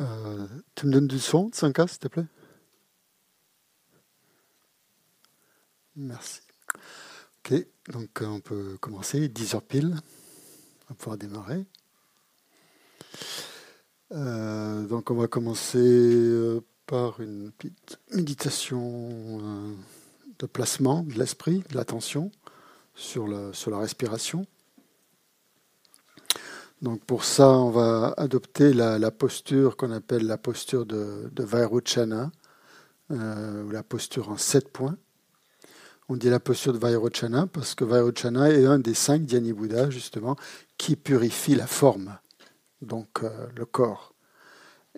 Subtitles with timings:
[0.00, 2.26] Euh, tu me donnes du son, 5K, s'il te plaît?
[5.96, 6.40] Merci.
[7.38, 7.54] Ok,
[7.88, 9.96] donc euh, on peut commencer, 10 heures pile,
[10.84, 11.66] on va pouvoir démarrer.
[14.12, 19.10] Euh, donc on va commencer par une petite méditation
[20.38, 22.32] de placement de l'esprit, de l'attention
[22.94, 24.46] sur, la respiration.
[26.80, 32.32] Donc pour ça, on va adopter la, posture qu'on appelle la posture de, de Vairochana,
[33.10, 34.96] euh, ou la posture en sept points.
[36.08, 39.52] On dit la posture de Vairochana parce que Vairochana est un des cinq Dhyani
[39.90, 40.36] justement,
[40.78, 42.16] qui purifie la forme,
[42.80, 44.14] donc euh, le corps.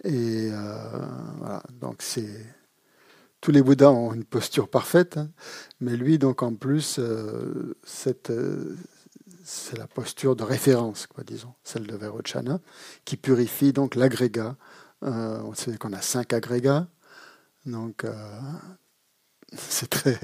[0.04, 1.06] Et euh,
[1.38, 2.46] voilà, donc c'est.
[3.40, 5.30] Tous les Bouddhas ont une posture parfaite, hein,
[5.80, 7.00] mais lui, donc en plus,
[7.82, 8.30] cette,
[9.50, 12.60] c'est la posture de référence, quoi, disons, celle de Vairochana,
[13.04, 14.56] qui purifie donc l'agrégat.
[15.02, 16.86] Euh, on sait qu'on a cinq agrégats,
[17.66, 18.40] donc euh,
[19.56, 20.18] c'est très,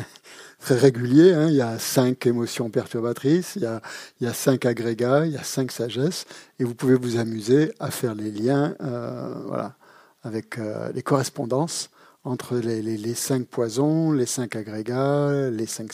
[0.60, 1.32] très régulier.
[1.32, 1.48] Hein.
[1.48, 3.80] Il y a cinq émotions perturbatrices, il y, a,
[4.20, 6.26] il y, a, cinq agrégats, il y a cinq sagesses,
[6.58, 9.74] et vous pouvez vous amuser à faire les liens euh, voilà,
[10.22, 10.58] avec
[10.94, 11.90] les correspondances
[12.24, 15.90] entre les, cinq poisons, les cinq agrégats, les cinq,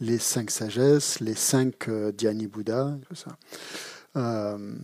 [0.00, 3.36] les cinq sagesses, les cinq euh, Dhyani Bouddha, tout ça.
[4.16, 4.74] Euh,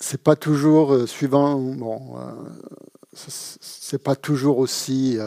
[0.00, 2.32] c'est pas toujours euh, suivant, bon, euh,
[3.12, 5.18] c'est pas toujours aussi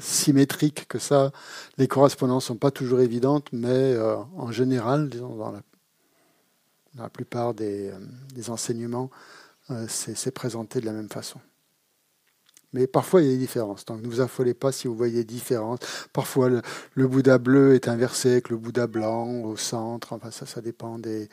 [0.00, 1.30] symétrique que ça.
[1.78, 3.96] Les correspondances sont pas toujours évidentes, mais
[4.36, 5.52] en général, disons, dans
[6.96, 7.92] la, plupart des,
[8.34, 9.10] des enseignements,
[9.86, 11.40] c'est présenté de la même façon.
[12.72, 13.84] Mais parfois, il y a des différences.
[13.84, 15.80] Donc, ne vous affolez pas si vous voyez des différences.
[16.12, 20.12] Parfois, le, Bouddha bleu est inversé avec le Bouddha blanc au centre.
[20.12, 21.28] Enfin, ça, dépend des,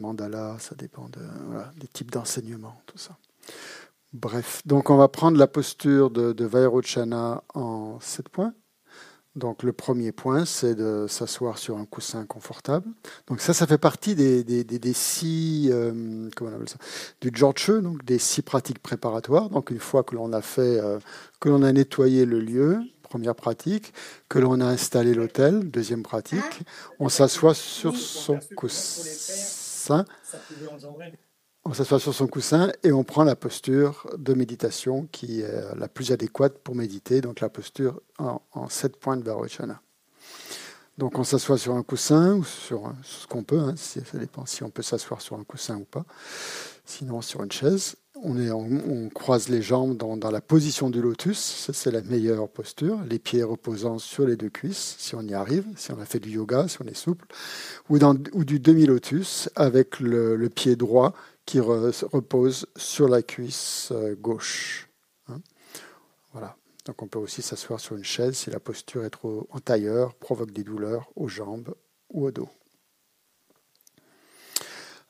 [0.00, 1.20] mandalas, ça dépend de,
[1.80, 3.16] des types d'enseignement, tout ça.
[4.16, 8.54] Bref, donc on va prendre la posture de, de Vairochana en sept points.
[9.34, 12.86] Donc le premier point, c'est de s'asseoir sur un coussin confortable.
[13.26, 16.78] Donc ça, ça fait partie des, des, des, six, euh, comment on appelle ça,
[17.20, 19.50] du George donc des six pratiques préparatoires.
[19.50, 20.98] Donc une fois que l'on a fait, euh,
[21.38, 23.92] que l'on a nettoyé le lieu, première pratique,
[24.30, 26.62] que l'on a installé l'hôtel, deuxième pratique,
[27.00, 30.06] on s'assoit sur son coussin.
[31.68, 35.88] On s'assoit sur son coussin et on prend la posture de méditation qui est la
[35.88, 39.80] plus adéquate pour méditer, donc la posture en, sept points de Varochana.
[40.96, 44.62] Donc on s'assoit sur un coussin ou sur, ce qu'on peut, hein, ça dépend si
[44.62, 46.04] on peut s'asseoir sur un coussin ou pas,
[46.84, 47.96] sinon sur une chaise.
[48.22, 53.42] On, croise les jambes dans, la position du lotus, c'est la meilleure posture, les pieds
[53.42, 56.66] reposant sur les deux cuisses, si on y arrive, si on a fait du yoga,
[56.66, 57.26] si on est souple,
[57.90, 57.98] ou,
[58.44, 61.12] du demi-lotus avec le pied droit
[61.46, 64.88] qui repose sur la cuisse euh, gauche.
[65.28, 65.40] Hein.
[66.32, 66.56] voilà.
[66.84, 70.14] Donc on peut aussi s'asseoir sur une chaise si la posture est trop en tailleur,
[70.14, 71.74] provoque des douleurs aux jambes
[72.10, 72.48] ou au dos.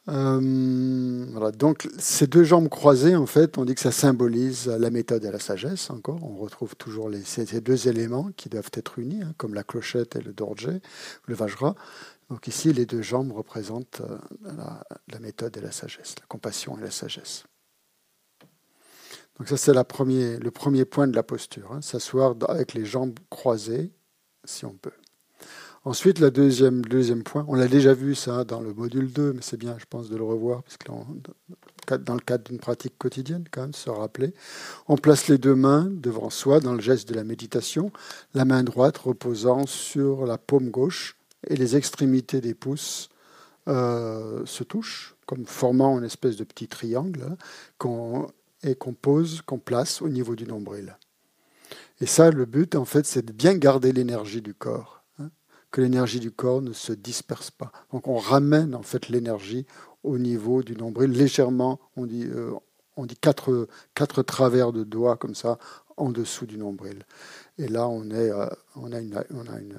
[0.09, 1.51] Euh, voilà.
[1.51, 5.31] Donc ces deux jambes croisées, en fait, on dit que ça symbolise la méthode et
[5.31, 5.91] la sagesse.
[5.91, 10.17] Encore, on retrouve toujours ces deux éléments qui doivent être unis, hein, comme la clochette
[10.17, 10.71] et le dorje,
[11.27, 11.75] le vajra.
[12.31, 14.19] Donc ici, les deux jambes représentent euh,
[15.09, 17.45] la, méthode et la sagesse, la compassion et la sagesse.
[19.39, 23.93] Donc ça, c'est le premier point de la posture, hein, s'asseoir avec les jambes croisées,
[24.45, 24.93] si on peut.
[25.87, 26.83] Ensuite, le deuxième,
[27.23, 30.09] point, on l'a déjà vu ça dans le module 2, mais c'est bien, je pense,
[30.11, 30.79] de le revoir, parce
[32.01, 34.35] dans le cadre d'une pratique quotidienne, quand même, se rappeler.
[34.89, 37.93] On place les deux mains devant soi dans le geste de la méditation,
[38.35, 43.09] la main droite reposant sur la paume gauche, et les extrémités des pouces
[43.69, 47.37] euh, se touchent, comme formant une espèce de petit triangle
[47.79, 48.29] qu'on,
[48.63, 50.97] et qu'on pose, qu'on place au niveau du nombril.
[52.01, 55.31] Et ça, le but, en fait, c'est de bien garder l'énergie du corps, hein,
[55.71, 57.73] que l'énergie du corps ne se disperse pas.
[57.93, 59.67] Donc, on ramène en fait l'énergie
[60.05, 62.53] au niveau du nombril, légèrement, on dit, euh,
[62.97, 65.59] on dit quatre, quatre travers de doigts comme ça
[65.97, 67.05] en dessous du nombril.
[67.59, 68.47] Et là, on, est, euh,
[68.77, 69.77] on a, une, on a une,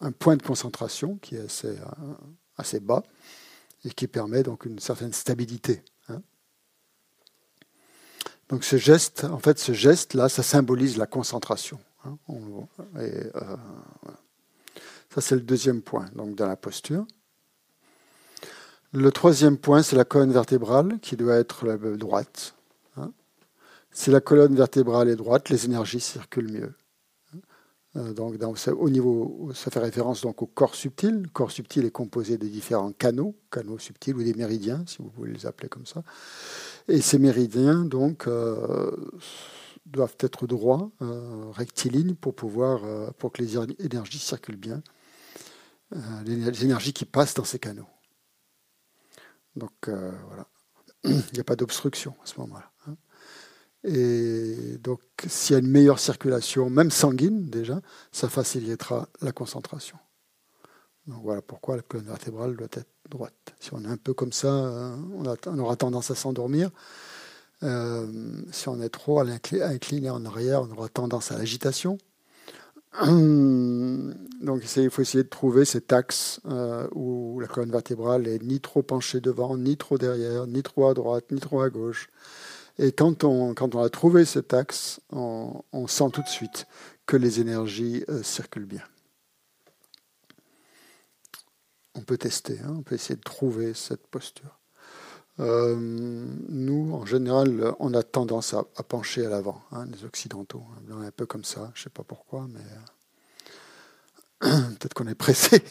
[0.00, 2.14] un point de concentration qui est assez, euh,
[2.56, 3.02] assez, bas
[3.84, 5.82] et qui permet donc une certaine stabilité.
[6.08, 6.22] Hein.
[8.48, 11.78] Donc ce geste, en fait, ce geste-là, ça symbolise la concentration.
[12.04, 12.16] Hein.
[12.96, 13.30] euh,
[15.14, 17.06] ça, c'est le deuxième point donc, dans la posture.
[18.92, 21.66] Le troisième point, c'est la colonne vertébrale qui doit être
[21.96, 22.54] droite.
[22.96, 23.12] Hein.
[23.90, 26.74] Si la colonne vertébrale est droite, les énergies circulent mieux.
[27.98, 28.36] Euh, donc,
[28.78, 31.22] au niveau, ça fait référence donc au corps subtil.
[31.22, 35.10] Le corps subtil est composé de différents canaux, canaux subtils ou des méridiens, si vous
[35.16, 36.02] voulez les appeler comme ça.
[36.86, 38.94] Et ces méridiens, donc, euh,
[39.86, 42.82] doivent être droits, euh, rectilignes, pour pouvoir,
[43.14, 44.82] pour que les énergies circulent bien,
[46.26, 47.88] les énergies qui passent dans ces canaux.
[49.56, 50.46] Donc voilà,
[51.04, 52.70] il n'y a pas d'obstruction à ce moment-là.
[52.86, 52.96] Hein.
[53.84, 57.80] Et donc, s'il y a une meilleure circulation, même sanguine déjà,
[58.12, 59.96] ça facilitera la concentration.
[61.06, 63.54] Donc voilà pourquoi la colonne vertébrale doit être droite.
[63.60, 66.70] Si on est un peu comme ça, euh, on, aura tendance à s'endormir.
[67.62, 68.06] Euh,
[68.52, 71.96] si on est trop à incliner en arrière, on aura tendance à l'agitation.
[73.02, 78.60] Donc il faut essayer de trouver cet axe euh, où la colonne vertébrale est ni
[78.60, 82.08] trop penchée devant, ni trop derrière, ni trop à droite, ni trop à gauche.
[82.78, 86.66] Et quand on, quand on a trouvé cet axe, on, sent tout de suite
[87.06, 88.84] que les énergies euh, circulent bien.
[91.94, 94.58] On peut tester, hein, on peut essayer de trouver cette posture.
[95.40, 100.64] Euh, nous, en général, on a tendance à, pencher à l'avant, hein, les Occidentaux.
[100.90, 102.60] Hein, un peu comme ça, je ne sais pas pourquoi, mais
[104.44, 105.62] euh, peut-être qu'on est pressé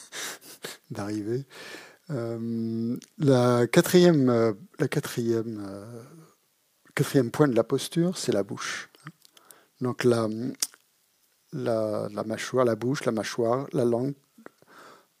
[0.90, 1.44] d'arriver.
[2.10, 4.52] Euh, la quatrième, euh,
[4.82, 4.86] euh,
[7.30, 8.88] point de la posture, c'est la bouche.
[9.80, 10.28] Donc la,
[12.24, 14.14] mâchoire, la bouche, la mâchoire, la langue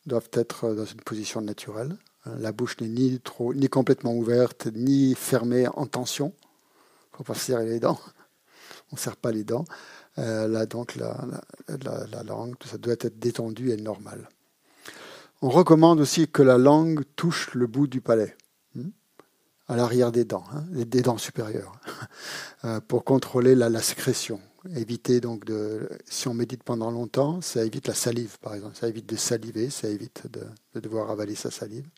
[0.06, 1.96] doivent être dans une position naturelle.
[2.26, 3.20] La bouche n'est ni
[3.68, 6.34] complètement ouverte, ni fermée en tension.
[6.36, 8.00] Il ne faut pas serrer les dents.
[8.92, 9.64] On ne serre pas les dents.
[10.16, 10.48] la,
[10.96, 14.28] la, la, langue, ça doit être détendu et normal.
[15.42, 18.36] On recommande aussi que la langue touche le bout du palais,
[18.74, 18.90] hmm,
[19.68, 21.72] à l'arrière des dents, hein, des dents supérieures,
[22.64, 24.38] euh, pour contrôler la, sécrétion.
[24.76, 28.86] Éviter donc de, si on médite pendant longtemps, ça évite la salive par exemple, ça
[28.86, 30.44] évite de saliver, ça évite de,
[30.78, 31.88] devoir avaler sa salive.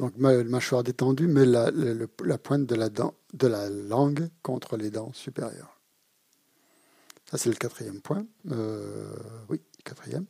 [0.00, 1.70] Donc mâchoire détendue, mais la,
[2.38, 5.78] pointe de la, dent, de la langue contre les dents supérieures.
[7.30, 8.26] Ça c'est le quatrième point.
[8.50, 9.14] Euh,
[9.50, 10.26] oui quatrième.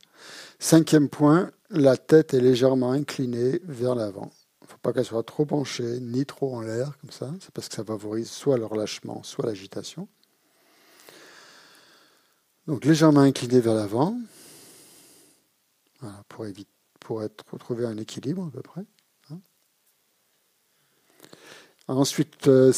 [0.59, 4.31] Cinquième point, la tête est légèrement inclinée vers l'avant.
[4.61, 7.31] Il ne faut pas qu'elle soit trop penchée, ni trop en l'air, comme ça.
[7.39, 10.07] C'est parce que ça favorise soit le relâchement, soit l'agitation.
[12.67, 14.17] Donc légèrement incliné vers l'avant,
[16.29, 17.43] pour, éviter, pour être,
[17.85, 18.85] un équilibre à peu près.
[19.29, 19.39] Hein.
[21.87, 22.71] Ensuite, euh,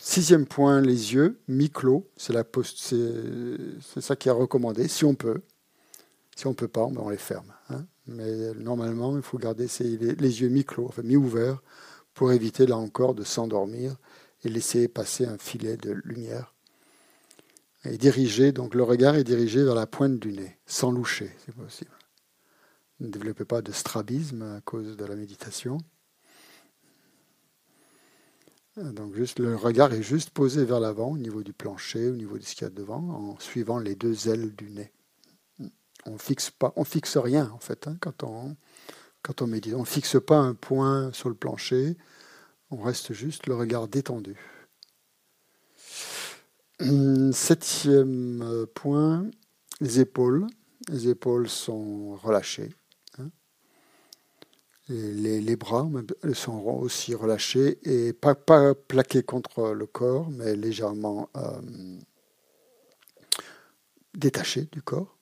[0.00, 5.42] sixième point, les yeux, mi-clos, c'est ça qui est recommandé, si on peut.
[6.36, 7.52] Si on ne peut pas, ben, on les ferme.
[7.70, 7.86] Hein.
[8.06, 11.62] Mais normalement, il faut garder les, yeux mi-clos, enfin mi-ouverts,
[12.12, 13.96] pour éviter là encore de s'endormir
[14.42, 16.54] et laisser passer un filet de lumière.
[17.84, 21.52] Et diriger, donc le regard est dirigé vers la pointe du nez, sans loucher, si
[21.52, 21.90] possible.
[23.00, 25.78] Ne développez pas de strabisme à cause de la méditation.
[28.76, 32.38] Donc juste, le regard est juste posé vers l'avant, au niveau du plancher, au niveau
[32.38, 34.92] de ce qu'il y a devant, en suivant les deux ailes du nez
[36.06, 38.56] on fixe pas, on fixe rien en fait hein, quand on
[39.24, 39.74] quand on médite.
[39.74, 41.96] On fixe pas un point sur le plancher,
[42.70, 44.36] on reste juste le regard détendu.
[46.80, 49.26] Hum, septième euh, point,
[49.80, 50.46] les épaules.
[50.88, 52.74] Les épaules sont relâchées.
[53.18, 53.30] Hein.
[54.88, 55.88] Les, les, bras
[56.34, 61.60] sont aussi relâchés et pas, plaqués contre le corps, mais légèrement euh,
[64.12, 65.13] détachés du corps.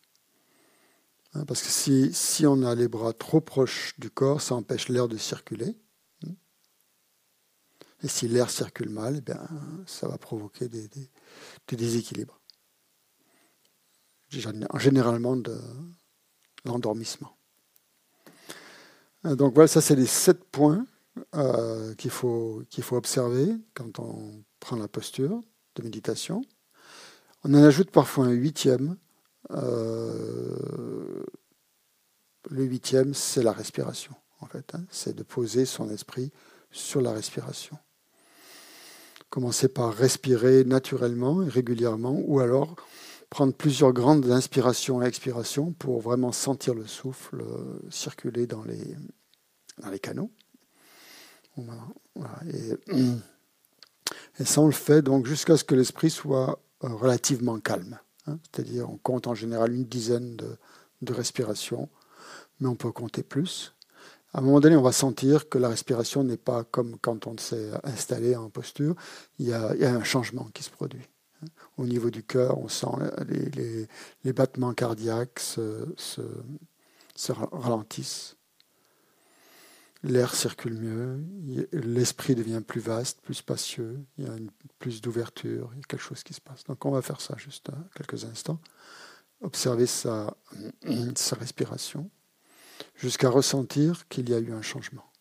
[1.35, 5.09] Hein, parce que si, on a les bras trop proches du corps, ça empêche l'air
[5.09, 5.77] de circuler.
[8.05, 9.33] Et si l'air circule mal, eh
[9.87, 10.89] ça va provoquer des,
[11.69, 12.41] déséquilibres.
[14.29, 15.57] Généralement de
[16.65, 17.37] l'endormissement.
[19.25, 20.85] Donc voilà, ça c'est les sept points
[21.37, 25.41] euh, qu'il faut, qu'il faut observer quand on prend la posture
[25.77, 26.43] de méditation.
[27.45, 28.97] On en ajoute parfois un huitième
[29.51, 31.25] euh,
[32.51, 34.75] le huitième, c'est la respiration, en fait.
[34.75, 34.85] Hein.
[34.91, 36.31] c'est de poser son esprit
[36.71, 37.79] sur la respiration.
[39.31, 42.77] Commencer par respirer naturellement et régulièrement, ou alors
[43.31, 48.97] prendre plusieurs grandes inspirations et expirations pour vraiment sentir le souffle euh, circuler dans les,
[49.79, 50.31] dans les canaux.
[51.57, 52.93] Et,
[54.39, 57.99] et, ça, on le fait donc jusqu'à ce que l'esprit soit euh, relativement calme.
[58.27, 61.89] Hein, c'est-à-dire on compte en général une dizaine de, respirations,
[62.61, 63.75] mais on peut compter plus.
[64.33, 67.37] À un moment donné, on va sentir que la respiration n'est pas comme quand on
[67.37, 68.95] s'est installé en posture.
[69.39, 71.07] Il y, a, un changement qui se produit.
[71.77, 72.87] Au niveau du cœur, on sent
[74.25, 76.23] les, battements cardiaques se
[77.29, 78.37] ralentissent.
[80.05, 81.25] L'air circule mieux,
[81.73, 84.33] l'esprit devient plus vaste, plus spacieux, il y a
[84.81, 86.65] plus d'ouverture, il y a quelque chose qui se passe.
[86.65, 88.61] Donc on va faire ça juste quelques instants.
[89.43, 90.37] Observer sa,
[91.15, 92.11] sa respiration
[92.97, 95.12] jusqu'à ressentir qu'il y a eu un changement.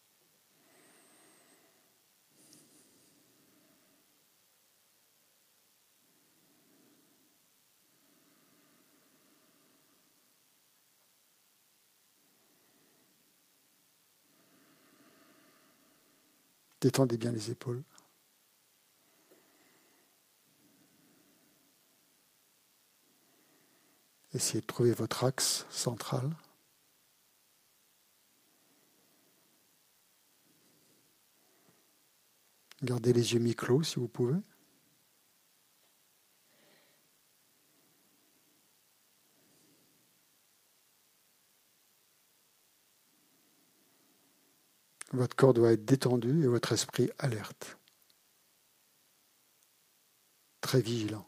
[16.82, 17.84] Détendez bien les épaules.
[24.34, 26.36] Essayez de trouver votre axe central.
[32.82, 34.40] Gardez les yeux mi-clos si vous pouvez.
[45.14, 47.78] Votre corps doit être détendu et votre esprit alerte,
[50.62, 51.28] très vigilant.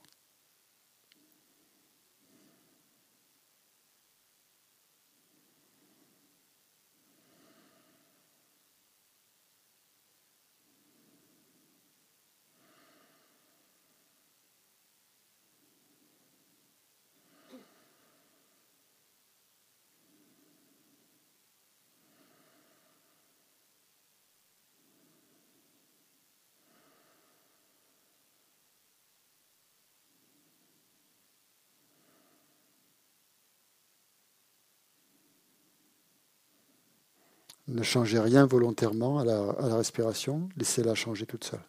[37.73, 41.59] Ne changez rien volontairement à la, respiration, laissez-la changer toute seule.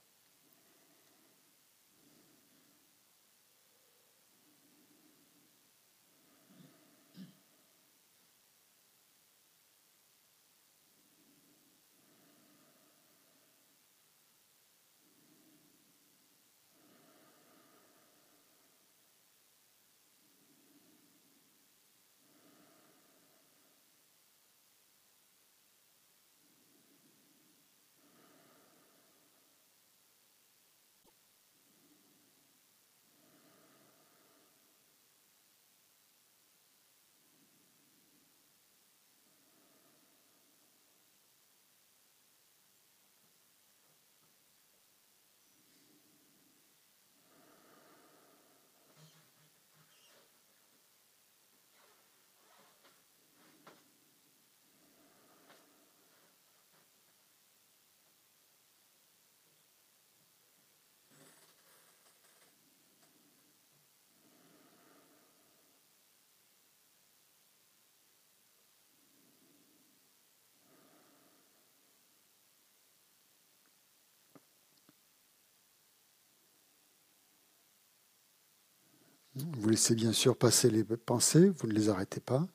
[79.53, 82.47] Vous laissez bien sûr passer les pensées, vous ne les arrêtez pas.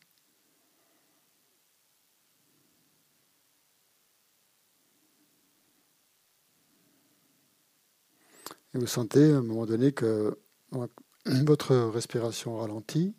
[8.74, 10.40] Et vous sentez à un moment donné que
[11.26, 13.16] votre respiration ralentit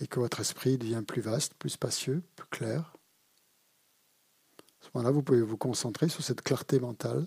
[0.00, 2.94] et que votre esprit devient plus vaste, plus spacieux, plus clair.
[4.80, 7.26] À ce moment-là, vous pouvez vous concentrer sur cette clarté mentale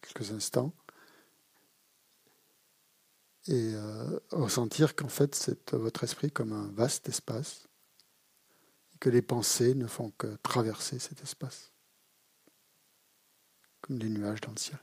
[0.00, 0.72] quelques instants
[3.48, 7.68] et euh, ressentir qu'en fait c'est votre esprit comme un vaste espace
[8.94, 11.72] et que les pensées ne font que traverser cet espace
[13.80, 14.78] comme des nuages dans le ciel.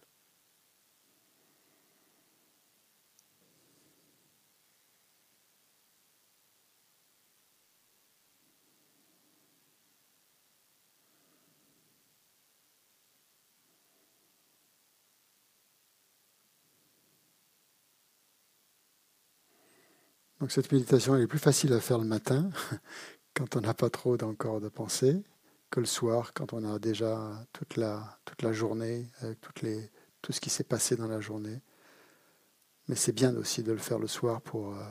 [20.46, 22.52] Donc cette méditation est plus facile à faire le matin,
[23.34, 25.24] quand on n'a pas trop encore de pensée,
[25.72, 28.20] que le soir, quand on a déjà toute la,
[28.52, 29.08] journée,
[29.42, 31.64] tout ce qui s'est passé dans la journée.
[32.88, 34.84] Mais c'est bien aussi de le faire le soir pour, euh,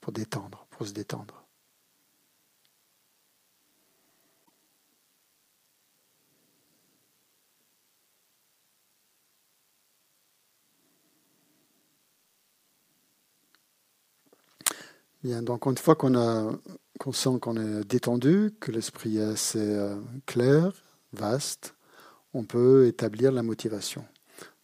[0.00, 1.41] pour détendre, pour se détendre.
[15.24, 16.52] Donc une fois qu'on a,
[16.98, 20.72] qu'on sent qu'on est détendu, que l'esprit est assez euh, clair,
[21.12, 21.74] vaste,
[22.34, 24.04] on peut établir la motivation.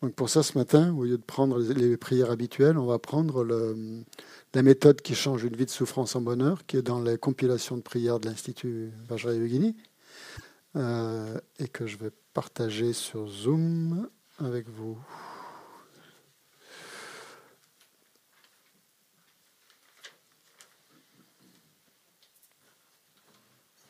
[0.02, 3.44] Donc pour ça, ce matin, au lieu de prendre les prières habituelles, on va prendre
[3.44, 7.76] la méthode qui change une vie de souffrance en bonheur, qui est dans les compilations
[7.76, 9.76] de prières de l'Institut Vajrayogini,
[10.76, 14.96] euh, et que je vais partager sur Zoom avec vous.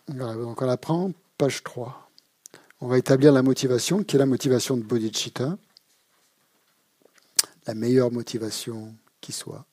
[0.09, 2.11] Donc on apprend, page 3.
[2.81, 5.59] On va établir la motivation, qui est la motivation de bodhicitta,
[7.66, 9.66] la meilleure motivation qui soit.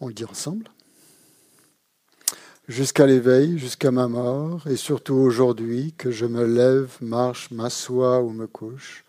[0.00, 0.70] On le dit ensemble.
[2.68, 8.30] Jusqu'à l'éveil, jusqu'à ma mort, et surtout aujourd'hui, que je me lève, marche, m'assois ou
[8.30, 9.04] me couche,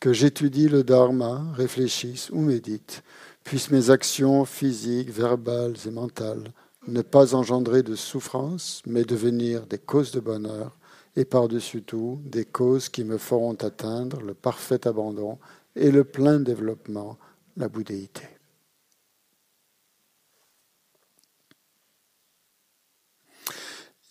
[0.00, 3.02] que j'étudie le dharma, réfléchisse ou médite,
[3.44, 6.52] puissent mes actions physiques, verbales et mentales
[6.88, 10.76] ne pas engendrer de souffrance, mais devenir des causes de bonheur,
[11.14, 15.38] et par-dessus tout, des causes qui me feront atteindre le parfait abandon
[15.76, 17.18] et le plein développement,
[17.56, 18.31] la bouddhéité.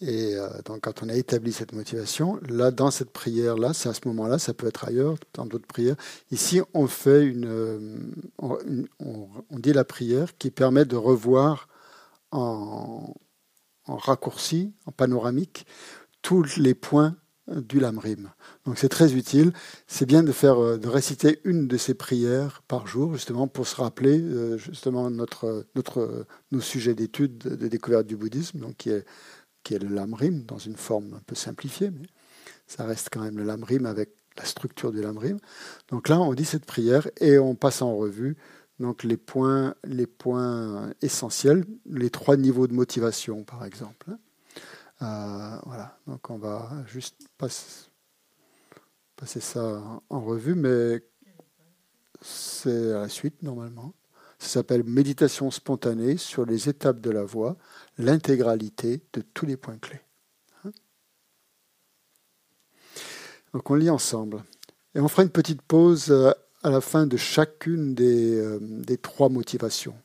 [0.02, 3.94] Et euh, donc, quand on a établi cette motivation, là, dans cette prière-là, c'est à
[3.94, 5.96] ce moment-là, ça peut être ailleurs, dans d'autres prières.
[6.32, 7.98] Ici, on fait une, euh,
[8.40, 11.68] on, dit la prière qui permet de revoir
[12.32, 13.14] en,
[13.86, 15.68] raccourci, en panoramique,
[16.24, 17.16] tous les points
[17.48, 18.30] du lamrim.
[18.66, 19.52] Donc c'est très utile.
[19.86, 23.68] C'est bien de faire, euh, de réciter une de ces prières par jour, justement pour
[23.68, 24.24] se rappeler
[24.58, 29.06] justement notre, notre, nos sujets d'étude de découverte du bouddhisme, donc qui est
[29.64, 32.08] qui est le lamrim dans une forme un peu simplifiée, mais
[32.68, 35.38] ça reste quand même le lamrim avec la structure du lamrim.
[35.90, 38.38] Donc là, on dit cette prière et on passe en revue
[38.82, 44.10] donc les points, les points essentiels, les trois niveaux de motivation, par exemple.
[45.02, 47.90] Euh, voilà, donc on va juste passer,
[49.16, 51.04] passer ça en revue, mais
[52.22, 53.94] c'est à la suite normalement.
[54.40, 57.58] Ça s'appelle Méditation spontanée sur les étapes de la voie,
[58.02, 60.02] l'intégralité de tous les points clés.
[60.64, 60.72] Hein
[63.54, 64.44] Donc on lit ensemble.
[64.96, 66.32] Et on fera une petite pause euh,
[66.64, 69.96] à la fin de chacune des, euh, trois motivations,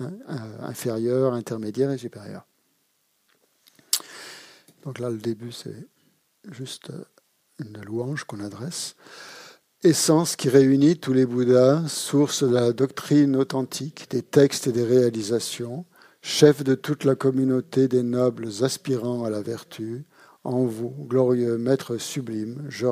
[0.00, 2.46] hein, euh, inférieure, intermédiaire et supérieure.
[4.84, 5.88] Donc là, le début, c'est
[6.50, 6.92] juste
[7.58, 8.96] une louange qu'on adresse
[9.84, 14.84] essence qui réunit tous les Bouddhas, source de la doctrine authentique, des textes et des
[14.84, 15.84] réalisations,
[16.24, 20.06] chef de toute la communauté des nobles aspirants à la vertu,
[20.42, 22.86] en vous, glorieux maître sublime, je,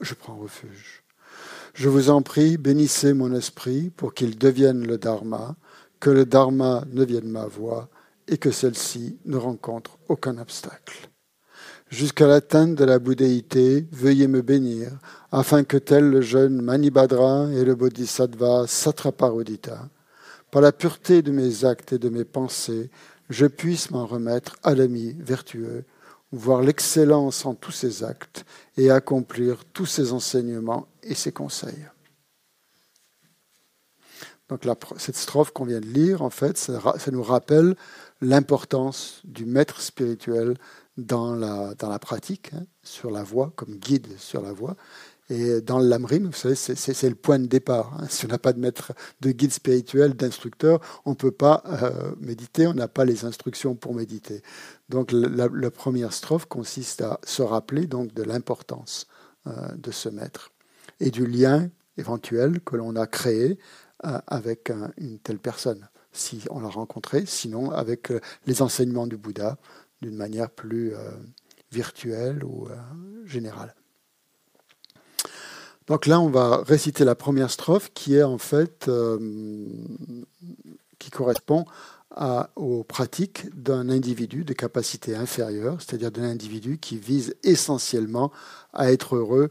[0.00, 1.04] je prends refuge.
[1.74, 5.54] Je vous en prie, bénissez mon esprit pour qu'il devienne le Dharma,
[6.00, 7.88] que le Dharma ne vienne ma voix
[8.26, 11.08] et que celle-ci ne rencontre aucun obstacle
[11.92, 14.90] jusqu'à l'atteinte de la bouddhéité, veuillez me bénir,
[15.30, 19.88] afin que tel le jeune Manibhadra et le Bodhisattva Satraparodita,
[20.52, 22.90] par la pureté de mes actes et de mes pensées,
[23.30, 25.84] je puisse m'en remettre à l'ami vertueux,
[26.30, 28.44] voir l'excellence en tous ses actes
[28.76, 31.86] et accomplir tous ses enseignements et ses conseils.
[34.50, 37.74] Donc cette strophe qu'on vient de lire, en fait, ça nous rappelle
[38.20, 40.58] l'importance du maître spirituel
[40.98, 44.76] dans la, pratique, hein, sur la voie, comme guide sur la voie.
[45.30, 47.94] Et dans lamrim, vous savez, c'est le point de départ.
[47.94, 48.06] Hein.
[48.08, 52.14] Si on n'a pas de maître, de guide spirituel, d'instructeur, on ne peut pas euh,
[52.20, 54.42] méditer, on n'a pas les instructions pour méditer.
[54.88, 59.06] Donc la, première strophe consiste à se rappeler donc de l'importance
[59.46, 60.50] euh, de ce maître
[61.00, 63.58] et du lien éventuel que l'on a créé
[64.04, 68.12] euh, avec une telle personne, si on l'a rencontré, sinon avec
[68.46, 69.56] les enseignements du Bouddha,
[70.02, 70.92] d'une manière plus
[71.70, 72.68] virtuelle ou
[73.24, 73.74] générale.
[75.86, 79.18] Donc là, on va réciter la première strophe qui est en fait euh,
[80.98, 81.64] qui correspond
[82.56, 88.30] aux pratiques d'un individu de capacité inférieure, c'est-à-dire d'un individu qui vise essentiellement
[88.74, 89.50] à être heureux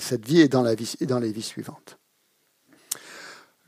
[0.00, 1.98] cette et dans, la vie et dans les vies suivantes.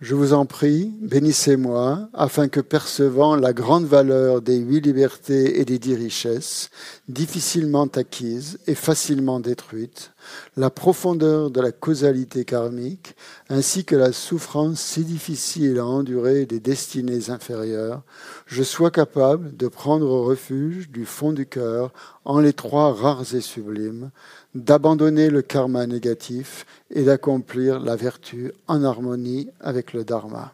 [0.01, 5.65] Je vous en prie, bénissez-moi, afin que percevant la grande valeur des huit libertés et
[5.65, 6.71] des dix richesses,
[7.09, 10.11] difficilement acquises et facilement détruites,
[10.57, 13.15] la profondeur de la causalité karmique,
[13.49, 18.03] ainsi que la souffrance si difficile à endurer des destinées inférieures,
[18.47, 21.93] je sois capable de prendre refuge du fond du cœur
[22.25, 24.11] en les trois rares et sublimes,
[24.55, 30.53] d'abandonner le karma négatif et d'accomplir la vertu en harmonie avec le dharma.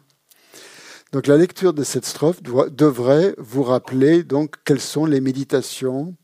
[1.11, 6.15] Donc la lecture de cette strophe devrait vous rappeler donc quelles sont les méditations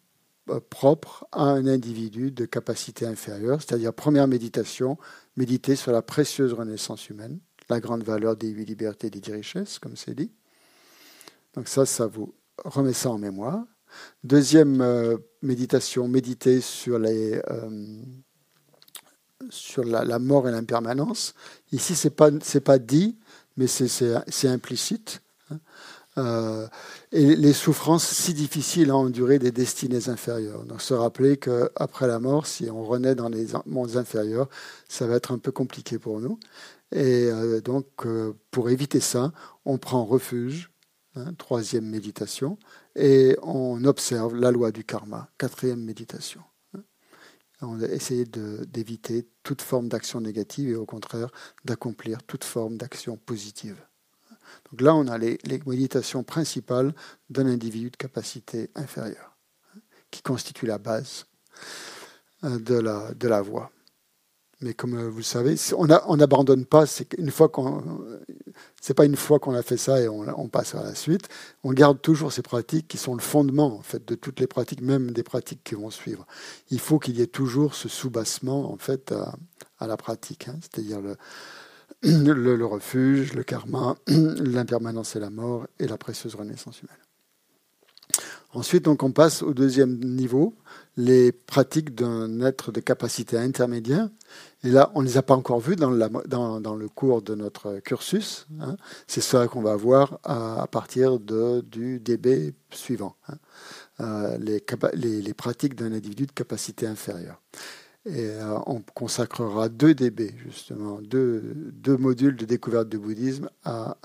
[0.50, 4.98] euh, propres à un individu de capacité inférieure, c'est-à-dire première méditation,
[5.36, 9.34] méditer sur la précieuse renaissance humaine, la grande valeur des huit libertés et des dix
[9.34, 10.32] richesses, comme c'est dit.
[11.54, 13.66] Donc ça, ça vous remet ça en mémoire.
[14.24, 18.02] Deuxième euh, méditation, méditer sur, les, euh,
[19.50, 21.34] sur la, mort et l'impermanence.
[21.72, 22.32] Ici, ce n'est pas,
[22.64, 23.18] pas dit,
[23.56, 25.22] mais c'est implicite.
[25.50, 25.60] Hein.
[26.18, 26.68] Euh,
[27.12, 30.66] et les souffrances si difficiles à endurer des destinées inférieures.
[30.66, 34.50] Donc se rappeler qu'après la mort, si on renaît dans les mondes inférieurs,
[34.90, 36.40] ça va être un peu compliqué pour nous.
[36.92, 37.30] Et
[37.64, 38.08] donc
[38.50, 39.32] pour éviter ça,
[39.66, 40.72] on prend refuge,
[41.16, 42.58] hein, troisième méditation,
[42.98, 46.42] et on observe la loi du karma, quatrième méditation.
[47.62, 51.30] On va essayer d'éviter toute forme d'action négative et au contraire
[51.64, 53.78] d'accomplir toute forme d'action positive.
[54.72, 56.94] Donc là, on a les, méditations principales
[57.30, 59.38] d'un individu de capacité inférieure,
[60.12, 61.26] qui constituent la base
[62.44, 63.72] euh, de la, de la voie.
[64.62, 66.86] Mais comme euh, vous savez, on n'abandonne pas.
[66.86, 67.84] C'est une fois qu'on,
[68.96, 71.30] pas une fois qu'on a fait ça et on, passe à la suite.
[71.64, 74.82] On garde toujours ces pratiques qui sont le fondement en fait de toutes les pratiques,
[74.82, 76.26] même des pratiques qui vont suivre.
[76.72, 79.14] Il faut qu'il y ait toujours ce soubassement en fait
[79.80, 80.56] à, la pratique, hein.
[80.62, 81.16] c'est-à-dire le,
[82.56, 86.98] le, refuge, le karma, l'impermanence et la mort, et la précieuse renaissance humaine.
[88.54, 90.56] Ensuite, donc, on passe au deuxième niveau,
[90.98, 94.10] les pratiques d'un être de capacité intermédiaire.
[94.64, 97.80] Et là, on ne les a pas encore vues dans, dans, le cours de notre
[97.80, 98.48] cursus.
[98.60, 98.76] Hein.
[99.06, 103.36] C'est ça qu'on va voir à, partir de, du DB suivant, hein.
[104.00, 104.64] euh, les,
[104.96, 107.40] les, les, pratiques d'un individu de capacité inférieure.
[108.06, 113.98] Et euh, on consacrera deux DB, justement, deux, deux, modules de découverte du bouddhisme à,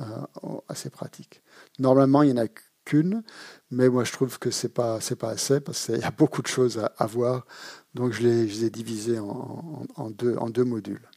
[0.69, 1.41] à, ces pratiques.
[1.79, 2.49] Normalement, il n'y en a
[2.85, 3.23] qu'une,
[3.71, 6.43] mais moi je trouve que ce n'est pas, pas assez parce qu'il y a beaucoup
[6.43, 7.47] de choses à, voir.
[7.95, 11.09] Donc je les, ai divisés en, deux, en deux modules.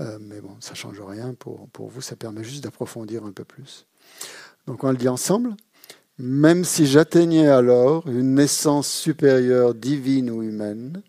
[0.00, 3.32] Euh, mais bon, ça ne change rien pour, pour vous, ça permet juste d'approfondir un
[3.32, 3.86] peu plus.
[4.66, 5.54] Donc on le dit ensemble.
[6.18, 11.02] Même si j'atteignais alors une naissance supérieure divine ou humaine,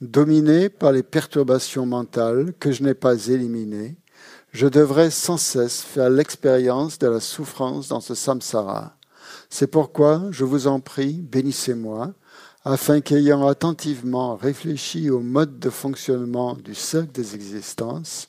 [0.00, 3.96] dominé par les perturbations mentales que je n'ai pas éliminées,
[4.52, 8.96] je devrais sans cesse faire l'expérience de la souffrance dans ce samsara.
[9.50, 12.14] C'est pourquoi, je vous en prie, bénissez-moi,
[12.64, 18.28] afin qu'ayant attentivement réfléchi au mode de fonctionnement du cercle des existences,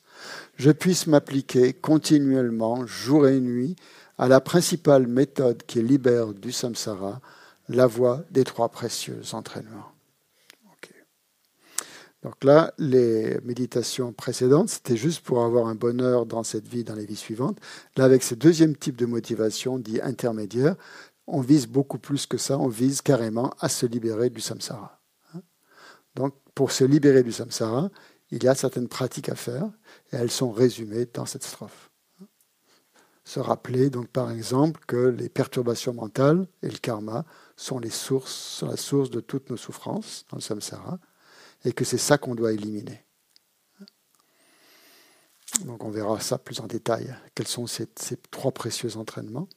[0.57, 3.75] je puisse m'appliquer continuellement, jour et nuit,
[4.17, 7.21] à la principale méthode qui libère du samsara,
[7.69, 9.91] la voie des trois précieux entraînements.
[12.23, 16.93] Donc là, les méditations précédentes, c'était juste pour avoir un bonheur dans cette vie, dans
[16.93, 17.57] les vies suivantes.
[17.97, 20.75] Là, avec ce deuxième type de motivation, dit intermédiaire,
[21.31, 25.01] on vise beaucoup plus que ça, on vise carrément à se libérer du samsara.
[26.15, 27.89] Donc, pour se libérer du samsara,
[28.31, 29.65] il y a certaines pratiques à faire,
[30.11, 31.89] et elles sont résumées dans cette strophe.
[33.23, 39.09] Se rappeler, donc, par exemple, que les perturbations mentales et le karma sont la source
[39.09, 40.99] de toutes nos souffrances dans le samsara
[41.63, 43.05] et que c'est ça qu'on doit éliminer.
[45.65, 47.15] Donc on verra ça plus en détail.
[47.35, 47.87] Quels sont ces,
[48.31, 49.47] trois précieux entraînements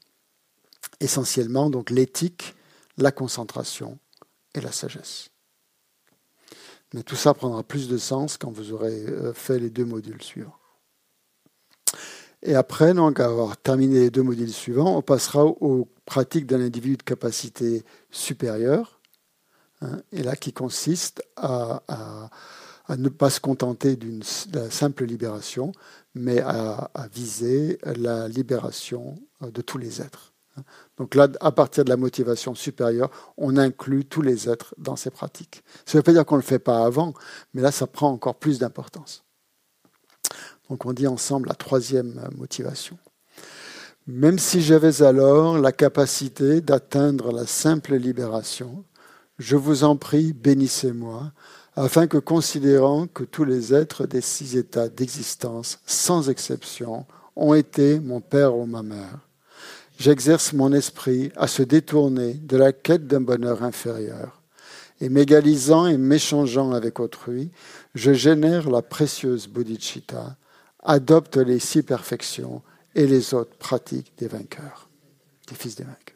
[1.01, 2.55] Essentiellement, donc l'éthique,
[2.97, 3.99] la concentration
[4.55, 5.31] et la sagesse.
[6.93, 10.23] Mais tout ça prendra plus de sens quand vous aurez euh, fait les deux modules
[10.23, 10.57] suivants.
[12.43, 16.99] Et après, donc, avoir terminé les deux modules suivants, on passera aux pratiques d'un individu
[16.99, 19.01] de capacité supérieure,
[19.85, 21.83] Hein, et là qui consiste à,
[22.89, 25.73] ne pas se contenter d'une simple libération,
[26.15, 30.34] mais à, viser la libération euh, de tous les êtres.
[30.97, 35.11] Donc là, à partir de la motivation supérieure, on inclut tous les êtres dans ces
[35.11, 35.63] pratiques.
[35.85, 37.15] Ça ne veut pas dire qu'on ne le fait pas avant,
[37.53, 39.25] mais là, ça prend encore plus d'importance.
[40.71, 42.99] Donc on dit ensemble la troisième motivation.
[44.07, 48.85] Même si j'avais alors la capacité d'atteindre la simple libération,
[49.39, 51.33] je vous en prie, bénissez-moi,
[51.77, 57.99] afin que, considérant que tous les êtres des six états d'existence, sans exception, ont été
[57.99, 59.24] mon père ou ma mère,
[59.99, 64.43] j'exerce mon esprit à se détourner de la quête d'un bonheur inférieur
[65.01, 67.51] et m'égalisant et m'échangeant avec autrui,
[67.95, 70.37] je génère la précieuse bodhicitta,
[70.83, 72.63] adopte les six perfections
[72.95, 74.89] et les autres pratiques des vainqueurs,
[75.49, 76.15] des fils des vainqueurs.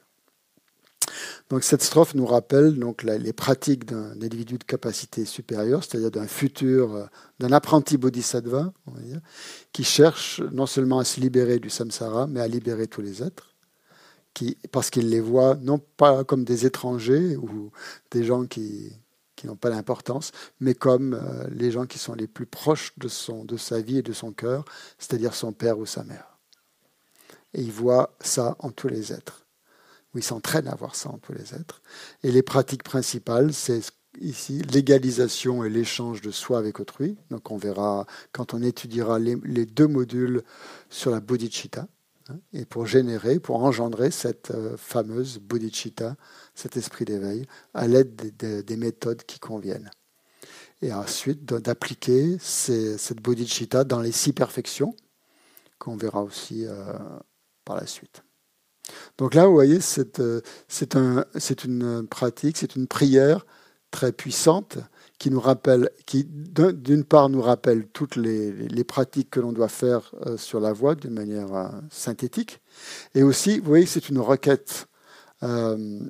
[1.51, 6.27] Donc cette strophe nous rappelle donc les pratiques d'un individu de capacité supérieure, c'est-à-dire d'un
[6.27, 7.07] futur, euh,
[7.41, 8.73] d'un apprenti bodhisattva,
[9.73, 13.48] qui cherche non seulement à se libérer du samsara, mais à libérer tous les êtres,
[14.71, 17.71] parce qu'il les voit non pas comme des étrangers ou
[18.11, 18.93] des gens qui,
[19.45, 23.81] n'ont pas d'importance, mais comme euh, les gens qui sont les plus proches de, sa
[23.81, 24.65] vie et de son cœur,
[24.99, 26.39] c'est-à-dire son père ou sa mère.
[27.55, 29.47] Et il voit ça en tous les êtres
[30.15, 31.83] où il s'entraîne à voir ça en tous les êtres.
[32.23, 33.83] Et les pratiques principales, c'est
[34.21, 37.17] ici l'égalisation et l'échange de soi avec autrui.
[37.31, 40.43] Donc on verra quand on étudiera les, deux modules
[40.89, 41.87] sur la bodhicitta.
[42.29, 46.17] Hein, et pour générer, pour engendrer cette euh, fameuse bodhicitta,
[46.55, 49.91] cet esprit d'éveil, à l'aide des, méthodes qui conviennent.
[50.83, 54.95] Et ensuite d'appliquer cette bodhicitta dans les six perfections,
[55.79, 56.93] qu'on verra aussi euh,
[57.65, 58.23] par la suite.
[59.17, 59.79] Donc là, vous voyez,
[60.19, 63.47] euh, c'est une pratique, c'est une prière
[63.91, 64.79] très puissante
[65.19, 70.13] qui nous rappelle, qui d'une part nous rappelle toutes les, pratiques que l'on doit faire
[70.27, 72.61] euh, sur la voie d'une manière euh, synthétique,
[73.15, 74.89] et aussi, vous voyez, c'est une requête
[75.45, 76.01] euh,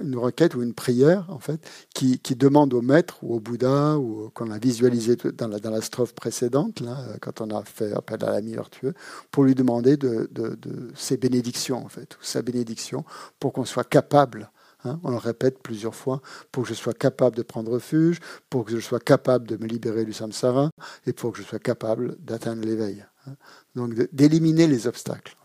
[0.00, 1.58] une requête ou une prière en fait
[1.94, 6.80] qui, demande au maître ou au Bouddha ou qu'on a visualisé dans la, strophe précédente
[6.80, 8.92] là, quand on a fait appel à l'ami vertueux
[9.30, 13.06] pour lui demander de, de, ses bénédictions en fait ou sa bénédiction
[13.40, 14.50] pour qu'on soit capable
[14.84, 18.20] hein, on le répète plusieurs fois, pour que je sois capable de prendre refuge,
[18.50, 20.70] pour que je sois capable de me libérer du samsara
[21.06, 23.04] et pour que je sois capable d'atteindre l'éveil.
[23.26, 23.34] Hein.
[23.74, 25.36] Donc d'éliminer les obstacles.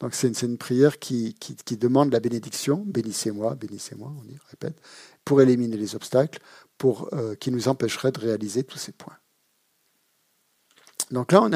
[0.00, 1.34] Donc c'est une, prière qui,
[1.70, 4.78] demande la bénédiction, bénissez-moi, bénissez-moi, on dit, répète,
[5.24, 6.40] pour éliminer les obstacles,
[6.84, 9.16] euh, qui nous empêcheraient de réaliser tous ces points.
[11.10, 11.48] Donc là,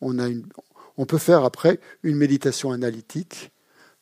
[0.00, 3.50] on peut faire après une méditation analytique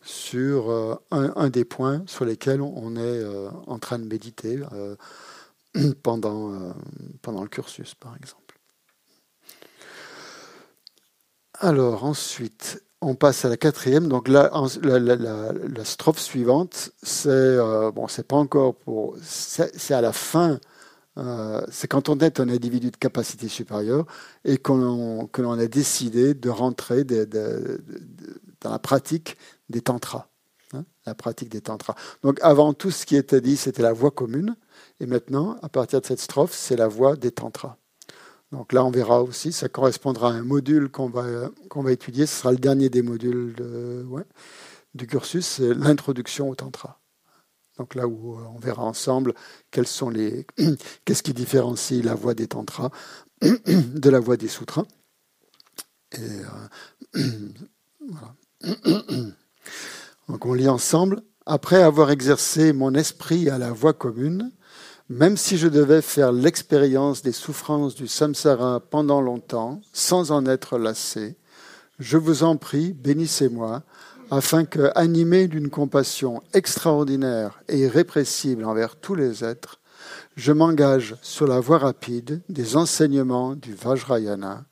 [0.05, 4.61] sur euh, un, des points sur lesquels on est euh, en train de méditer
[6.03, 6.75] pendant,
[7.23, 8.59] pendant le cursus, par exemple.
[11.61, 14.09] Alors ensuite, on passe à la quatrième.
[14.09, 14.51] Donc là,
[14.83, 20.59] la, strophe suivante, c'est euh, bon, pas encore pour, c'est à la fin.
[21.17, 24.05] Euh, c'est quand on est un individu de capacité supérieure
[24.45, 29.37] et qu'on que l'on a décidé de rentrer dans la pratique
[29.69, 30.29] des tantras.
[30.73, 31.95] Hein, la pratique des tantras.
[32.23, 34.57] Donc avant tout ce qui était dit, c'était la voie commune.
[35.01, 37.77] Et maintenant, à partir de cette strophe, c'est la voie des tantras.
[38.53, 42.27] Donc là, on verra aussi, ça correspondra à un module qu'on va, va étudier.
[42.27, 43.55] Ce sera le dernier des modules
[44.95, 47.01] du cursus, c'est l'introduction au Tantra.
[47.79, 49.35] Donc là où on verra ensemble
[49.73, 50.47] quels sont les,
[51.05, 52.91] qu'est-ce qui différencie la voie des Tantras
[53.43, 54.87] de la voie des Sutras.
[56.13, 56.21] Et
[57.17, 57.23] euh,
[58.09, 58.37] voilà.
[60.29, 61.21] Donc on lit ensemble.
[61.47, 64.51] Après avoir exercé mon esprit à la voie commune,
[65.11, 70.79] même si je devais faire l'expérience des souffrances du samsara pendant longtemps, sans en être
[70.79, 71.37] lassé,
[71.99, 73.83] je vous en prie, bénissez-moi,
[74.31, 79.81] afin que, animé d'une compassion extraordinaire et irrépressible envers tous les êtres,
[80.37, 84.65] je m'engage sur la voie rapide des enseignements du Vajrayana,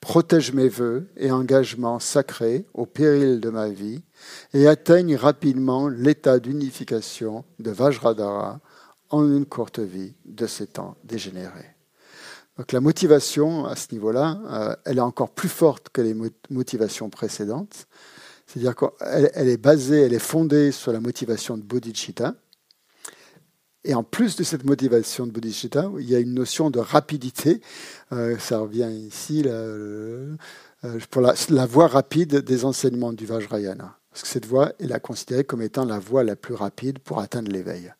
[0.00, 4.02] protège mes vœux et engagements sacrés au péril de ma vie,
[4.54, 8.60] et atteigne rapidement l'état d'unification de Vajradhara,
[9.10, 11.74] en une courte vie de ces temps dégénérés.
[12.56, 16.14] Donc la motivation à ce niveau-là, euh, elle est encore plus forte que les
[16.50, 17.86] motivations précédentes.
[18.46, 22.34] C'est-à-dire qu'elle elle est basée, elle est fondée sur la motivation de bodhicitta.
[23.84, 27.62] Et en plus de cette motivation de bodhicitta, il y a une notion de rapidité.
[28.12, 30.36] Euh, ça revient ici euh,
[31.10, 33.96] pour la, voie rapide des enseignements du Vajrayana.
[34.10, 37.20] Parce que cette voie est la considérée comme étant la voie la plus rapide pour
[37.20, 37.92] atteindre l'éveil.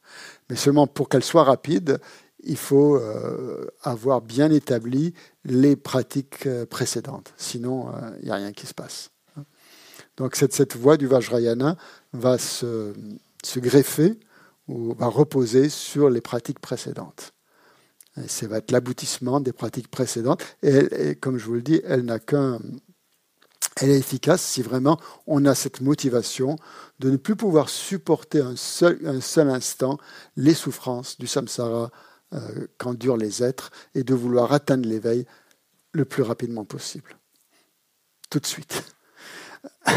[0.51, 1.99] Mais seulement pour qu'elle soit rapide,
[2.43, 5.15] il faut euh, avoir bien établi
[5.45, 7.33] les pratiques précédentes.
[7.37, 7.87] Sinon,
[8.19, 9.11] il n'y a rien qui se passe.
[10.21, 11.77] Donc cette, voie du Vajrayana
[12.13, 12.93] va se,
[13.57, 14.19] greffer
[14.71, 17.33] ou va reposer sur les pratiques précédentes.
[18.27, 20.43] Ça va être l'aboutissement des pratiques précédentes.
[20.63, 22.59] et, comme je vous le dis, elle n'a qu'un
[23.77, 26.57] elle est efficace si vraiment on a cette motivation
[26.99, 29.99] de ne plus pouvoir supporter un seul, un seul instant
[30.37, 31.91] les souffrances du samsara
[32.35, 35.27] euh, qu'endurent les êtres et de vouloir atteindre l'éveil
[35.93, 37.17] le plus rapidement possible.
[38.29, 38.83] Tout de suite.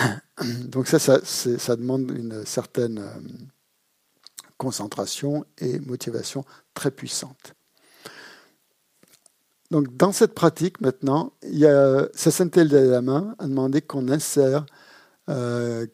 [0.65, 3.19] Donc ça, ça, ça demande une certaine euh,
[4.57, 7.53] concentration et motivation très puissante.
[9.71, 14.65] Donc, dans cette pratique, maintenant, il y a Sasantel Lama a demandé qu'on insère
[15.29, 15.87] euh,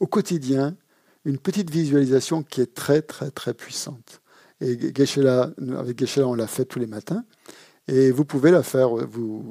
[0.00, 0.76] au quotidien
[1.24, 4.22] une petite visualisation qui est très, très, très puissante.
[4.60, 7.24] Et avec geshe on l'a fait tous les matins.
[7.88, 8.90] Et vous pouvez la faire,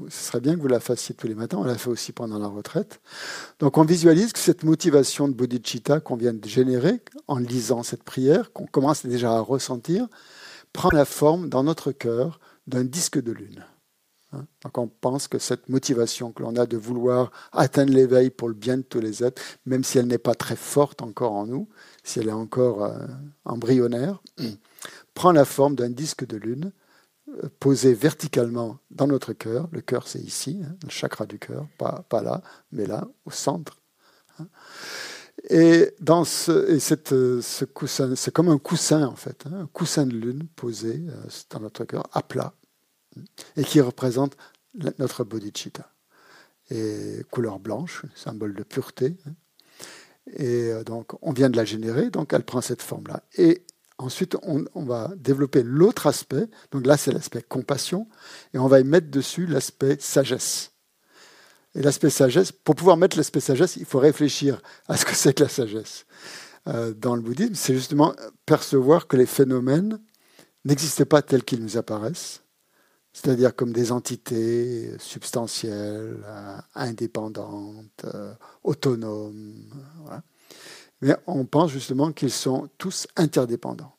[0.10, 2.40] ce serait bien que vous la fassiez tous les matins, on l'a fait aussi pendant
[2.40, 3.02] la retraite.
[3.60, 8.04] Donc on visualise que cette motivation de bodhicitta qu'on vient de générer en lisant cette
[8.04, 10.08] prière, qu'on commence déjà à ressentir,
[10.72, 13.66] prend la forme dans notre cœur d'un disque de lune.
[14.32, 14.46] Hein?
[14.64, 18.54] Donc on pense que cette motivation que l'on a de vouloir atteindre l'éveil pour le
[18.54, 21.68] bien de tous les êtres, même si elle n'est pas très forte encore en nous,
[22.06, 23.08] si elle est encore euh,
[23.44, 24.22] embryonnaire,
[25.14, 26.72] prend la forme d'un disque de lune
[27.60, 29.68] posé verticalement dans notre cœur.
[29.72, 32.42] Le cœur, c'est ici, hein, le chakra du cœur, pas, pas, là,
[32.72, 33.80] mais là, au centre.
[34.40, 34.48] Hein.
[35.50, 39.68] Et, dans ce, et cette, euh, ce coussin, c'est comme un coussin en fait, un
[39.68, 41.04] coussin de lune posé
[41.50, 42.54] dans notre cœur, à plat,
[43.56, 44.38] et qui représente
[45.00, 45.92] notre bodhicitta.
[46.70, 49.18] Et couleur blanche, symbole de pureté.
[49.26, 49.34] Hein.
[50.38, 53.24] Et euh, donc, on vient de la générer, donc elle prend cette forme-là.
[53.38, 53.66] Et
[54.02, 56.48] ensuite, on, va développer l'autre aspect.
[56.72, 58.08] Donc là, c'est l'aspect compassion.
[58.54, 60.72] Et on va y mettre dessus l'aspect sagesse.
[61.76, 65.34] Et l'aspect sagesse, pour pouvoir mettre l'aspect sagesse, il faut réfléchir à ce que c'est
[65.34, 66.06] que la sagesse.
[66.68, 68.14] Euh, dans le bouddhisme, c'est justement
[68.46, 70.00] percevoir que les phénomènes
[70.66, 72.44] n'existent pas tels qu'ils nous apparaissent,
[73.14, 78.34] c'est-à-dire comme des entités substantielles, euh, indépendantes, euh,
[78.64, 79.70] autonomes.
[81.02, 83.96] Mais on pense justement qu'ils sont tous interdépendants.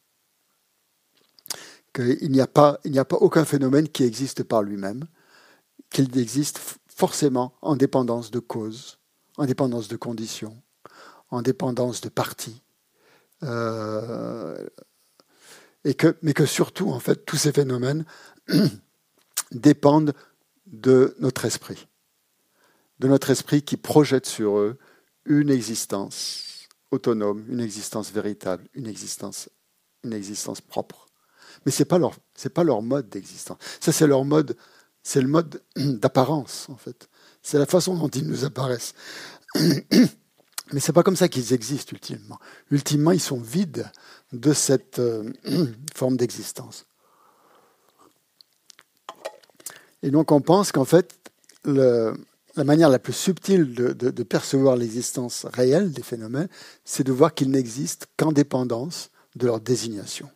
[1.94, 5.04] Qu'il n'y a, pas, il n'y a pas aucun phénomène qui existe par lui-même,
[5.90, 8.98] qu'il existe forcément en dépendance de cause,
[9.36, 10.62] en dépendance de conditions,
[11.30, 12.62] en dépendance de parties.
[13.42, 14.66] Euh,
[15.84, 18.04] et que, mais que surtout, en fait, tous ces phénomènes
[19.50, 20.14] dépendent
[20.66, 21.88] de notre esprit,
[23.00, 24.78] de notre esprit qui projette sur eux
[25.26, 26.51] une existence
[26.92, 29.48] autonome, une existence véritable, une existence,
[30.05, 31.07] une existence propre.
[31.66, 31.98] Mais ce n'est pas,
[32.64, 33.59] leur, mode d'existence.
[33.81, 34.57] Ça, c'est leur mode,
[35.02, 37.09] c'est le mode d'apparence, en fait.
[37.42, 38.94] C'est la façon dont ils nous apparaissent.
[39.55, 42.38] Mais ce n'est pas comme ça qu'ils existent, ultimement.
[42.70, 43.90] Ultimement, ils sont vides
[44.33, 45.33] de cette euh,
[45.94, 46.87] forme d'existence.
[50.02, 51.18] Et donc on pense qu'en fait,
[52.56, 56.48] la manière la plus subtile de, percevoir l'existence réelle des phénomènes,
[56.84, 60.31] c'est de voir qu'ils n'existent qu'en dépendance de leur désignation.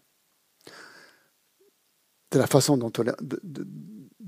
[2.32, 3.04] De la façon dont on,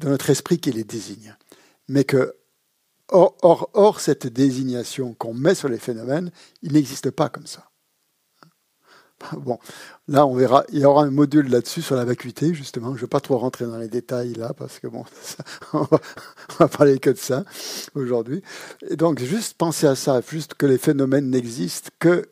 [0.04, 1.36] notre esprit qui les désigne.
[1.88, 2.34] Mais que,
[3.08, 6.30] hors, hors cette désignation qu'on met sur les phénomènes,
[6.62, 7.70] il n'existe pas comme ça.
[9.38, 9.58] Bon,
[10.06, 10.64] là, on verra.
[10.72, 12.90] Il y aura un module là-dessus sur la vacuité, justement.
[12.90, 15.04] Je ne vais pas trop rentrer dans les détails là, parce que bon,
[15.72, 15.86] on,
[16.58, 17.44] va, parler que de ça
[17.94, 18.42] aujourd'hui.
[18.88, 22.28] Et donc, juste penser à ça, juste que les phénomènes n'existent que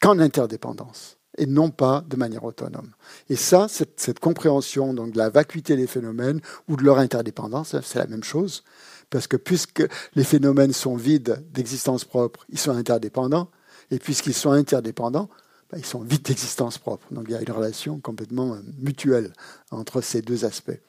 [0.00, 2.90] qu'en interdépendance et non pas de manière autonome.
[3.30, 7.98] Et ça, cette, compréhension donc de la vacuité des phénomènes ou de leur interdépendance, c'est
[7.98, 8.64] la même chose,
[9.08, 13.50] parce que puisque les phénomènes sont vides d'existence propre, ils sont interdépendants,
[13.90, 15.28] et puisqu'ils sont interdépendants,
[15.76, 17.06] ils sont vides d'existence propre.
[17.12, 19.32] Donc il y a une relation complètement euh, mutuelle
[19.70, 20.80] entre ces deux aspects.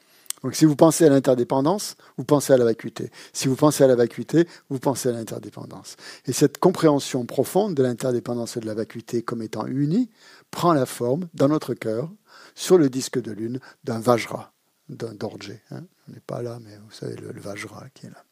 [0.42, 3.10] Donc si vous pensez à l'interdépendance, vous pensez à la vacuité.
[3.32, 5.96] Si vous pensez à la vacuité, vous pensez à l'interdépendance.
[6.26, 10.08] Et cette compréhension profonde de l'interdépendance et de la vacuité comme étant unie
[10.50, 12.10] prend la forme dans notre cœur,
[12.54, 14.52] sur le disque de lune, d'un Vajra,
[14.88, 15.52] d'un Dorje.
[15.70, 15.82] Hein.
[16.08, 18.24] On n'est pas là, mais vous savez, le Vajra qui est là.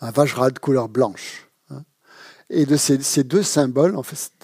[0.00, 1.49] Un Vajra de couleur blanche.
[2.52, 3.96] Et ces, deux symboles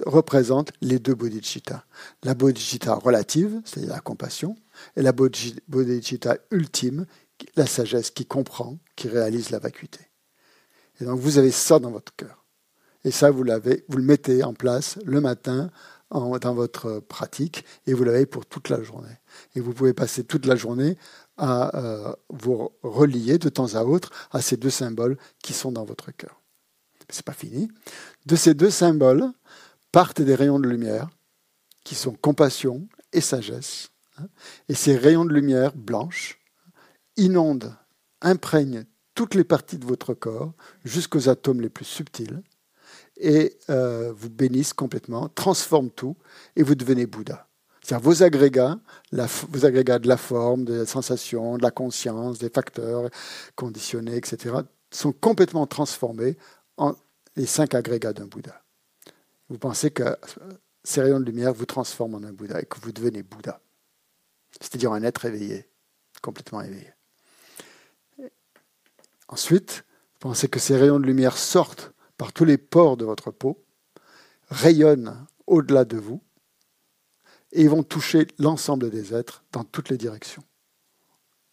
[0.06, 1.84] représentent les deux bodhicitta.
[2.22, 4.54] La bodhicitta relative, c'est-à-dire la compassion,
[4.96, 7.06] et la bodhicitta ultime,
[7.56, 9.98] la sagesse qui comprend, qui réalise la vacuité.
[11.00, 12.44] Et donc vous avez ça dans votre cœur.
[13.02, 15.70] Et ça, vous le mettez en place le matin
[16.10, 19.18] dans votre pratique et vous l'avez pour toute la journée.
[19.56, 20.96] Et vous pouvez passer toute la journée
[21.36, 25.84] à euh, vous relier de temps à autre à ces deux symboles qui sont dans
[25.84, 26.40] votre cœur
[27.08, 27.68] c'est pas fini.
[28.26, 29.30] De ces deux symboles
[29.92, 31.08] partent des rayons de lumière
[31.84, 33.90] qui sont compassion et sagesse.
[34.18, 34.26] Hein.
[34.68, 36.40] Et ces rayons de lumière blanches
[37.16, 37.74] inondent,
[38.20, 38.84] imprègnent
[39.14, 40.52] toutes les parties de votre corps
[40.84, 42.42] jusqu'aux atomes les plus subtils
[43.16, 46.16] et euh, vous bénissent complètement, transforment tout
[46.54, 47.48] et vous devenez Bouddha.
[47.82, 48.78] C'est-à-dire vos agrégats,
[49.12, 53.08] vos agrégats de la forme, de la sensation, de la conscience, des facteurs
[53.54, 54.56] conditionnés, etc.,
[54.90, 56.36] sont complètement transformés
[57.36, 58.62] les cinq agrégats d'un Bouddha.
[59.48, 60.16] Vous pensez que
[60.84, 63.60] ces rayons de lumière vous transforment en un Bouddha et que vous devenez Bouddha.
[64.60, 65.68] C'est-à-dire un être éveillé,
[66.22, 66.92] complètement éveillé.
[69.28, 69.84] Ensuite,
[70.20, 73.62] pensez que ces rayons de lumière sortent par tous les pores de votre peau,
[74.48, 76.22] rayonnent au-delà de vous,
[77.52, 80.42] et vont toucher l'ensemble des êtres dans toutes les directions.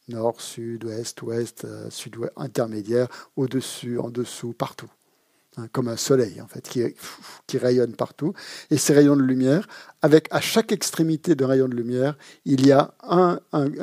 [0.09, 3.07] Nord, sud, ouest, ouest, euh, sud-ouest, intermédiaire,
[3.37, 4.91] au-dessus, en dessous, partout.
[5.57, 8.33] Hein, comme un soleil, en fait, qui, rayonne partout.
[8.71, 9.67] Et ces rayons de lumière,
[10.01, 13.39] avec à chaque extrémité d'un rayon de lumière, il y a un,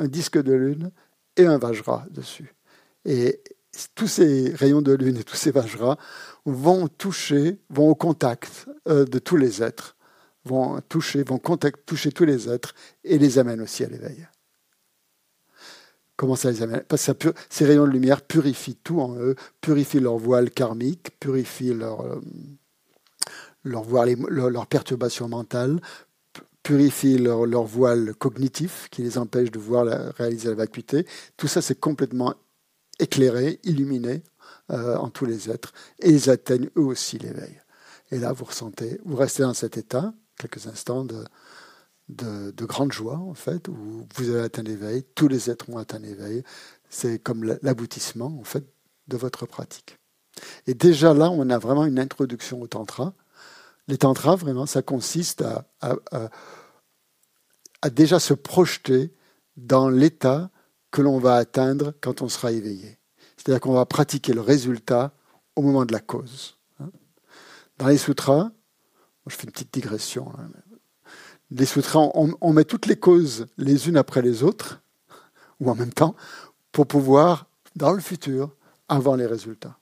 [0.07, 0.91] disque de lune
[1.37, 2.53] et un Vajra dessus.
[3.05, 3.41] Et
[3.95, 5.97] tous ces rayons de lune et tous ces Vajras
[6.45, 9.95] vont toucher, vont au contact euh, de tous les êtres,
[10.43, 11.39] vont toucher, vont
[11.85, 14.27] toucher tous les êtres et les amènent aussi à l'éveil.
[16.21, 19.99] Comment ça les amène Parce que ces rayons de lumière purifient tout en eux, purifient
[19.99, 22.21] leur voile karmique, purifient leur, euh,
[23.63, 25.81] leur, voile, leur, perturbation mentale,
[26.61, 31.07] purifient leur, leur, voile cognitif qui les empêche de voir la, réaliser la vacuité.
[31.37, 32.35] Tout ça, c'est complètement
[32.99, 34.21] éclairé, illuminé
[34.69, 37.59] euh, en tous les êtres, et ils atteignent eux aussi l'éveil.
[38.11, 41.23] Et là, vous ressentez, vous restez dans cet état, quelques instants de,
[42.09, 45.99] de, grande joie, en fait, où vous avez atteint l'éveil, tous les êtres ont atteint
[45.99, 46.43] l'éveil.
[46.89, 48.65] C'est comme l'aboutissement, en fait,
[49.07, 49.97] de votre pratique.
[50.67, 53.13] Et déjà là, on a vraiment une introduction au tantra.
[53.87, 55.65] Les tantras, vraiment, ça consiste à,
[57.81, 59.13] à, déjà se projeter
[59.57, 60.49] dans l'état
[60.91, 62.97] que l'on va atteindre quand on sera éveillé.
[63.37, 65.13] C'est-à-dire qu'on va pratiquer le résultat
[65.55, 66.57] au moment de la cause.
[66.79, 66.91] Hein.
[67.77, 68.51] Dans les sutras,
[69.27, 70.49] je fais une petite digression, hein,
[71.51, 74.81] les sutras, on, met toutes les causes les unes après les autres,
[75.59, 76.15] ou en même temps,
[76.71, 78.55] pour pouvoir, dans le futur,
[78.87, 79.77] avoir les résultats.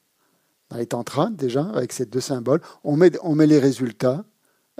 [0.69, 3.11] Dans les tantras, déjà, avec ces deux symboles, on met,
[3.45, 4.25] les résultats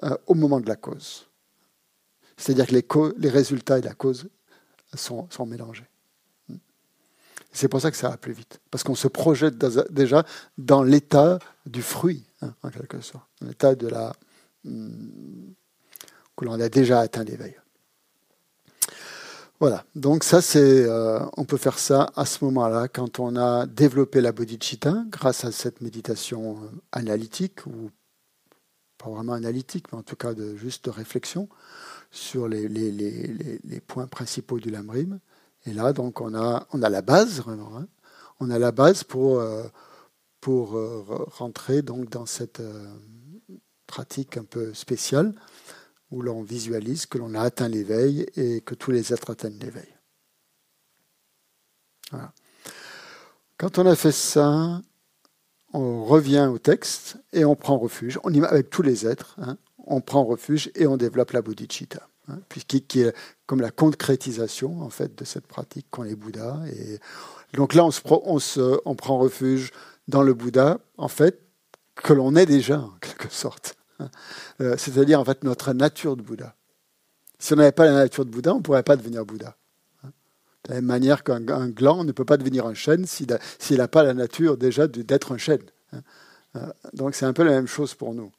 [0.04, 1.28] euh, au moment de la cause.
[2.38, 4.30] C'est-à-dire que les, résultats et la cause
[4.94, 5.88] sont, sont mélangés.
[7.52, 9.58] C'est pour ça que ça va plus vite, parce qu'on se projette
[9.92, 10.24] déjà
[10.58, 14.14] dans l'état du fruit, hein, en quelque sorte, l'état de la,
[14.64, 15.52] hmm,
[16.40, 17.56] que l'on a déjà atteint l'éveil.
[19.60, 23.66] Voilà, donc ça c'est, euh, on peut faire ça à ce moment-là quand on a
[23.66, 27.92] développé la bodhicitta grâce à cette méditation euh, analytique ou
[28.98, 31.50] pas vraiment analytique, mais en tout cas de juste réflexion
[32.10, 35.20] sur les, points principaux du lamrim.
[35.66, 37.88] Et là donc on a, la base vraiment, hein.
[38.40, 39.64] on a la base pour euh,
[40.40, 40.80] pour
[41.38, 42.62] rentrer donc dans cette
[43.88, 45.34] pratique un peu spéciale
[46.12, 49.88] où l'on visualise que l'on a atteint l'éveil et que tous les êtres atteignent l'éveil.
[53.57, 54.82] Quand on a fait ça,
[55.74, 58.20] on revient au texte et on prend refuge.
[58.47, 59.36] Avec tous les êtres.
[59.39, 59.57] Hein.
[59.86, 64.89] on prend refuge et on développe la bodhicitta, hein, qui est comme la concrétisation en
[64.89, 66.60] fait de cette pratique qu'on est Bouddha.
[66.72, 66.99] Et
[67.53, 69.72] donc là, on prend refuge
[70.07, 71.41] dans le Bouddha, en fait,
[71.95, 73.76] que l'on est déjà en quelque sorte.
[74.62, 76.56] Euh, c'est-à-dire en fait notre nature de Bouddha.
[77.38, 79.56] Si on n'avait pas la nature de Bouddha, on ne pourrait pas devenir Bouddha.
[80.04, 83.28] De la même manière qu'un gland ne peut pas devenir un chêne s'il
[83.78, 85.64] n'a pas la nature déjà d'être un chêne.
[86.56, 86.60] Euh,
[86.93, 88.32] donc c'est un peu la même chose pour nous.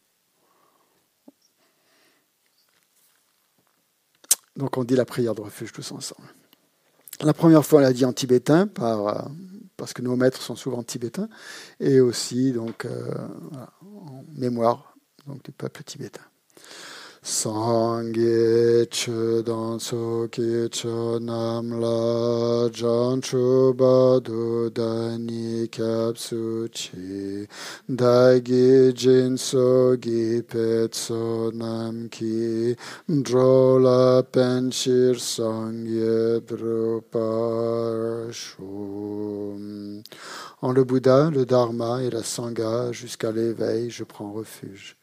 [4.57, 6.29] Donc on dit la prière de refuge tous ensemble.
[7.23, 9.15] La première fois, on l'a dit en tibétain, euh,
[9.77, 11.29] parce que nos maîtres sont souvent tibétains,
[11.79, 12.87] et aussi donc,
[13.83, 14.89] en mémoire
[15.31, 16.26] donc du peuple tibétain.
[17.22, 27.47] Sangye chudan soki chonam la jan chubadu dani kapsu chi
[27.87, 32.74] dagi jin sogi pet sonam ki
[33.09, 40.03] drola penshir sangye drupar shum.
[40.62, 45.00] En le Bouddha, le Dharma et la Sangha, jusqu'à l'éveil, je prends refuge.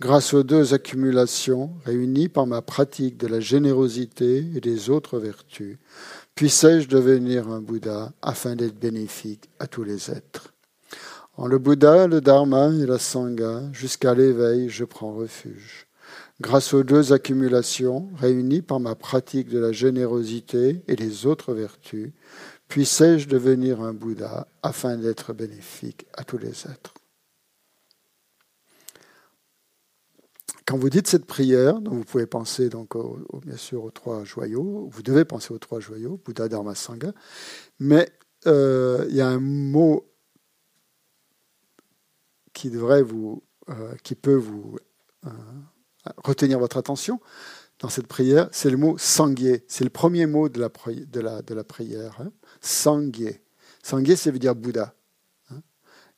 [0.00, 5.76] Grâce aux deux accumulations réunies par ma pratique de la générosité et des autres vertus,
[6.34, 10.54] puissais-je devenir un Bouddha afin d'être bénéfique à tous les êtres.
[11.36, 15.86] En le Bouddha, le Dharma et la Sangha, jusqu'à l'éveil, je prends refuge.
[16.40, 22.12] Grâce aux deux accumulations réunies par ma pratique de la générosité et des autres vertus,
[22.68, 26.94] puissais-je devenir un Bouddha afin d'être bénéfique à tous les êtres.
[30.68, 32.94] Quand vous dites cette prière, vous pouvez penser donc
[33.40, 37.14] bien sûr aux trois joyaux, vous devez penser aux trois joyaux, Bouddha, Dharma, Sangha,
[37.80, 38.06] mais
[38.46, 40.12] euh, il y a un mot
[42.52, 44.76] qui devrait vous, euh, peut vous
[45.24, 45.30] euh,
[46.22, 47.18] retenir votre attention
[47.78, 49.64] dans cette prière, c'est le mot sanguier.
[49.68, 52.20] C'est le premier mot de la, prière.
[52.20, 52.30] Hein.
[52.60, 53.40] Sanguier.
[53.82, 54.94] Ça veut dire Bouddha.
[55.50, 55.62] Hein.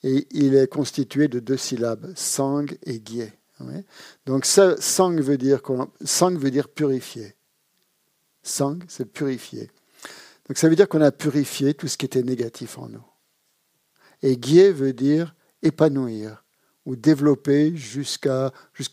[0.02, 2.98] Et il est constitué de deux syllabes, sang et
[4.26, 5.60] Donc sang veut dire,
[6.04, 7.34] sang veut dire purifier.
[8.42, 9.70] Sang, c'est purifier.
[10.48, 13.04] Donc ça veut dire qu'on a purifié tout ce qui était négatif en nous.
[14.22, 16.44] Et gué veut dire épanouir
[16.86, 18.50] ou développer jusqu'à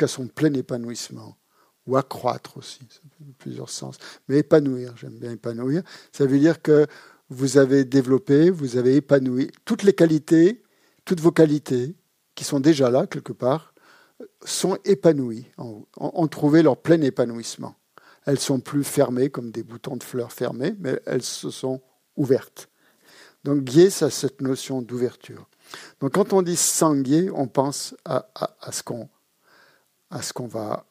[0.08, 1.38] son plein épanouissement
[1.86, 3.98] ou accroître aussi, ça fait plusieurs sens.
[4.28, 6.86] Mais épanouir, j'aime bien épanouir, ça veut dire que
[7.30, 10.64] vous avez développé, vous avez épanoui toutes les qualités,
[11.06, 11.96] toutes vos qualités
[12.36, 13.74] qui sont déjà là quelque part,
[14.44, 17.76] sont épanouies, ont, trouvé leur plein épanouissement.
[18.26, 21.82] Elles sont plus fermées comme des boutons de fleurs fermés, mais elles se sont
[22.16, 22.70] ouvertes.
[23.44, 25.48] Donc guier, ça cette notion d'ouverture.
[26.00, 28.26] Donc quand on dit sanguier, on pense à,
[28.72, 29.10] ce qu'on
[30.10, 30.88] à ce qu'on va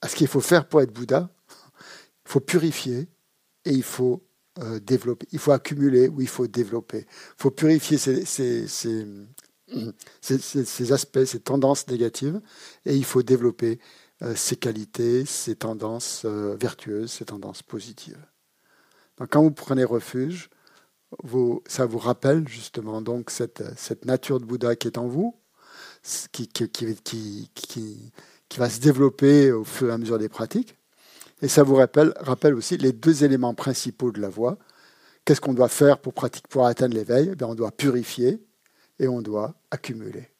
[0.00, 1.30] à ce qu'il faut faire pour être Bouddha.
[2.26, 3.08] Il faut purifier
[3.64, 4.22] et il faut
[4.60, 5.26] euh, développer.
[5.32, 7.06] Il faut accumuler ou il faut développer.
[7.08, 7.98] Il faut purifier
[10.20, 12.40] ces, aspects, ces tendances négatives
[12.84, 13.78] et il faut développer
[14.22, 18.24] euh, ces qualités, ces tendances euh, vertueuses, ces tendances positives.
[19.18, 20.50] Donc quand vous prenez refuge,
[21.66, 23.62] ça vous rappelle justement donc cette,
[24.04, 25.36] nature de Bouddha qui est en vous,
[26.32, 26.48] qui,
[28.56, 30.76] va se développer au fur et à mesure des pratiques.
[31.42, 34.58] Et ça vous rappelle, aussi les deux éléments principaux de la voie.
[35.24, 37.34] Qu'est-ce qu'on doit faire pour, pratiquer, pour atteindre l'éveil?
[37.38, 38.44] Eh On doit purifier
[38.98, 40.30] et on doit accumuler.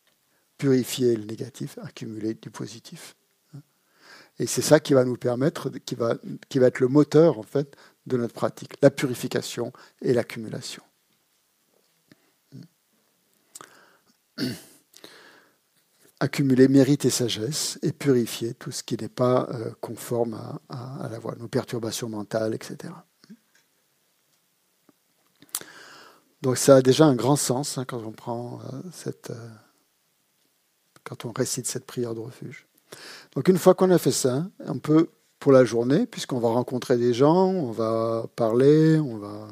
[0.59, 3.17] Purifier le négatif, accumuler du positif.
[4.39, 6.17] Et c'est ça qui va nous permettre, qui va,
[6.49, 7.77] qui va être le moteur en fait
[8.07, 10.83] de notre pratique, la purification et l'accumulation.
[16.21, 20.35] Accumuler mérite et sagesse et purifier tout ce qui n'est pas euh, conforme
[20.69, 22.93] à, la voie, nos perturbations mentales, etc.
[26.45, 29.49] Donc ça a déjà un grand sens hein, quand on prend euh, cette, euh,
[31.03, 32.67] quand on récite cette prière de refuge.
[33.35, 36.99] Donc une fois qu'on a fait ça, on peut pour la journée, puisqu'on va rencontrer
[36.99, 39.49] des gens, on va parler, on va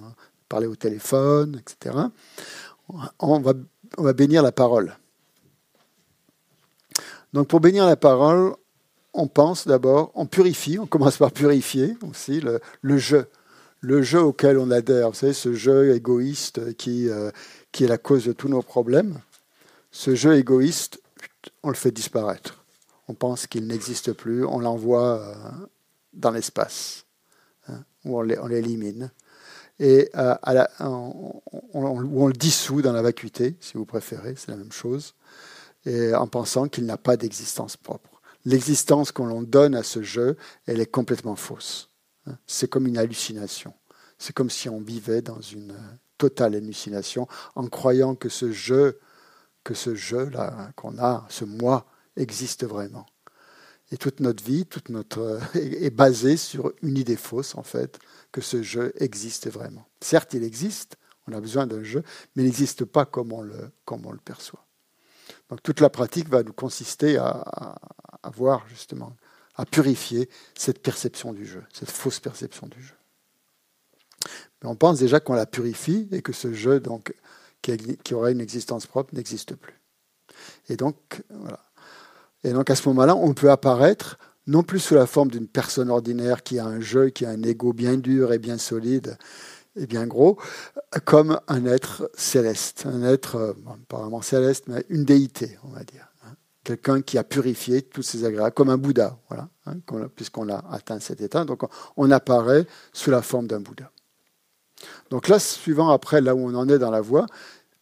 [0.51, 1.97] parler au téléphone, etc.
[3.19, 3.55] On va,
[3.97, 4.95] on va bénir la parole.
[7.33, 8.55] Donc pour bénir la parole,
[9.15, 13.31] on pense d'abord, on purifie, on commence par purifier aussi le, le, jeu,
[13.83, 17.31] le jeu auquel on adhère, vous savez, ce jeu égoïste qui, euh,
[17.73, 19.21] qui est la cause de tous nos problèmes.
[19.91, 21.03] Ce jeu égoïste,
[21.65, 22.65] on le fait disparaître.
[23.09, 25.35] On pense qu'il n'existe plus, on l'envoie euh,
[26.13, 27.07] dans l'espace,
[27.69, 29.11] hein, où on l'élimine,
[29.81, 30.37] et euh,
[30.79, 35.15] on, le dissout dans la vacuité, si vous préférez, c'est la même chose,
[35.89, 38.21] en pensant qu'il n'a pas d'existence propre.
[38.45, 41.92] L'existence qu'on donne à ce jeu, elle est complètement fausse.
[42.27, 42.37] Hein.
[42.47, 43.75] C'est comme une hallucination.
[44.19, 45.75] C'est comme si on vivait dans une
[46.19, 49.01] totale hallucination en croyant que ce jeu,
[49.65, 53.07] que ce jeu-là qu'on a, ce moi, existe vraiment.
[53.91, 57.99] Et toute notre vie, toute notre est basée sur une idée fausse en fait
[58.33, 59.87] que ce jeu existe vraiment.
[60.01, 60.97] Certes, il existe,
[61.27, 62.03] on a besoin d'un jeu,
[62.35, 64.65] mais il n'existe pas comme on le comme on le perçoit.
[65.51, 67.45] Donc toute la pratique va nous consister à,
[68.23, 69.17] à, voir justement,
[69.55, 72.95] à purifier cette perception du jeu, cette fausse perception du jeu.
[74.63, 76.81] Mais on pense déjà qu'on la purifie et que ce jeu
[77.61, 79.79] qui, qui aurait une existence propre n'existe plus.
[80.69, 81.23] Et donc.
[82.45, 85.91] Et donc à ce moment-là, on peut apparaître non plus sous la forme d'une personne
[85.91, 89.17] ordinaire qui a un jeu, qui a un ego bien dur et bien solide
[89.77, 90.39] et bien gros,
[91.05, 93.53] comme un être céleste, un être, euh,
[93.89, 96.12] pas vraiment céleste, mais une déité, on va dire.
[96.65, 99.79] Quelqu'un qui a purifié tous ses agréats, comme un Bouddha, hein,
[100.15, 101.45] puisqu'on a atteint cet état.
[101.45, 101.63] Donc
[101.97, 103.91] on apparaît sous la forme d'un Bouddha.
[105.11, 107.27] Donc là, suivant après là où on en est dans la voie,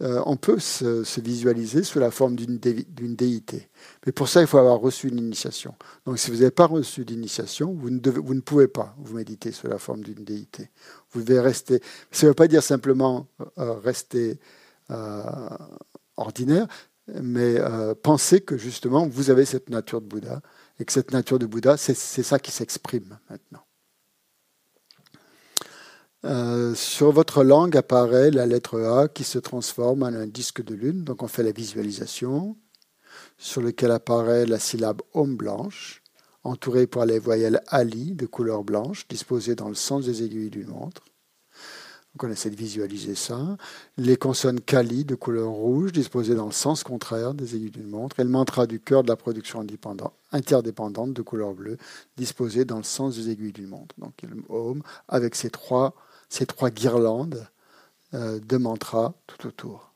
[0.02, 3.68] euh, on peut se, visualiser sous la forme d'une déité.
[4.06, 5.74] Mais pour ça, il faut avoir reçu une initiation.
[6.06, 7.90] Donc si vous n'avez pas reçu d'initiation, vous,
[8.22, 10.70] vous, ne pouvez pas vous méditer sous la forme d'une déité.
[11.12, 11.82] Vous devez rester.
[12.10, 13.26] Ça ne veut pas dire simplement
[13.58, 14.40] euh, rester
[14.90, 15.22] euh,
[16.16, 16.66] ordinaire,
[17.22, 17.56] mais
[18.02, 20.40] penser que justement vous avez cette nature de Bouddha
[20.78, 23.64] et que cette nature de Bouddha, c'est ça qui s'exprime maintenant.
[26.26, 30.74] Euh, sur votre langue apparaît la lettre A qui se transforme en un disque de
[30.74, 32.58] lune, donc on fait la visualisation,
[33.38, 36.02] sur lequel apparaît la syllabe Om blanche,
[36.44, 40.68] entourée par les voyelles Ali de couleur blanche, disposées dans le sens des aiguilles d'une
[40.68, 41.04] montre.
[42.18, 43.56] On essaie de visualiser ça.
[43.96, 48.18] Les consonnes Kali de couleur rouge disposées dans le sens contraire des aiguilles d'une montre.
[48.20, 49.64] Et le mantra du cœur de la production
[50.32, 51.78] interdépendante de couleur bleue
[52.16, 53.94] disposé dans le sens des aiguilles d'une montre.
[53.98, 55.94] Donc le Om avec ces trois,
[56.28, 57.46] ces trois guirlandes
[58.14, 59.94] euh, de mantras tout autour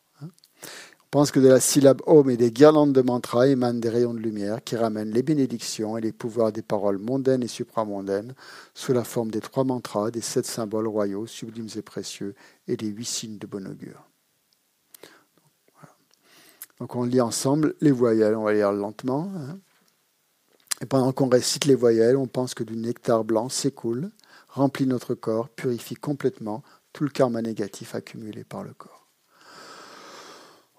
[1.14, 4.18] pense que de la syllabe Om et des guirlandes de mantra émanent des rayons de
[4.18, 8.34] lumière qui ramènent les bénédictions et les pouvoirs des paroles mondaines et supramondaines
[8.74, 12.34] sous la forme des trois mantras, des sept symboles royaux, sublimes et précieux,
[12.66, 14.08] et des huit signes de bon augure.
[16.80, 19.30] Donc on lit ensemble les voyelles, on va lire lentement.
[19.36, 19.60] Hein.
[20.80, 24.10] Et pendant qu'on récite les voyelles, on pense que du nectar blanc s'écoule,
[24.48, 29.03] remplit notre corps, purifie complètement tout le karma négatif accumulé par le corps.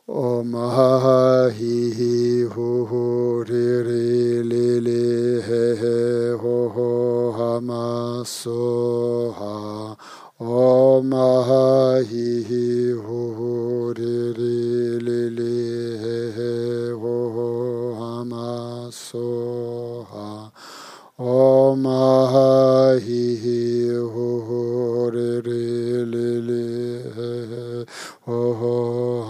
[0.08, 7.60] Om ha hi hi ho ho re re le le he he ho ho ha
[7.60, 9.98] ma so ha
[10.40, 17.50] Om ha hi hi ho ho re re le le he he ho ho
[17.98, 20.52] ha ma so ha
[21.18, 27.05] Om ha hi hi ho ho re re le le
[28.28, 29.26] ho ho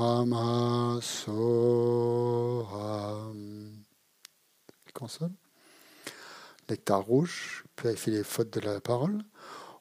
[4.94, 5.36] consonne?
[6.70, 9.20] Nectar rouge, purifie les fautes de la parole.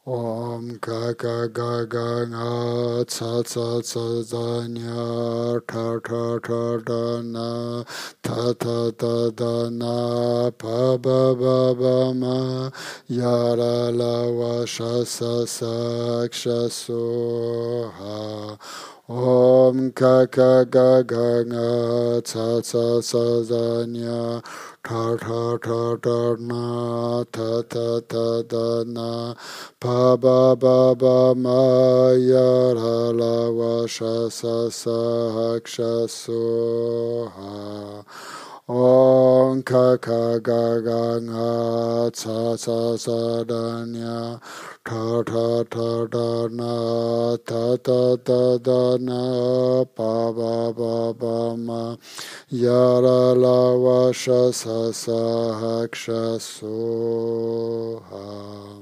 [0.07, 7.23] Om ga ga ga ga nga tsa tsa tsa za nya ta ta ta da
[7.23, 7.83] na
[8.21, 12.69] ta ta ta da na pa ba ba ba ma
[13.09, 18.59] ya la la wa sha sa sa ksha so ha
[19.09, 24.43] Om ka ka ga ga nga tsa tsa sa za nya
[24.87, 29.35] ta ta ta ta na ta ta ta da na
[29.81, 34.99] pa ba ba ba ma ya ra la wa sha sa sa
[35.37, 38.05] ha ksha so ha
[38.67, 44.41] Om ka ka ga ga nga tsa tsa sa da nya
[44.83, 51.95] ta ta ta da na ta ta ta da na pa ba ba ba ma
[52.49, 55.13] ya ra la wa sha sa sa
[55.61, 58.81] ha ksha so ha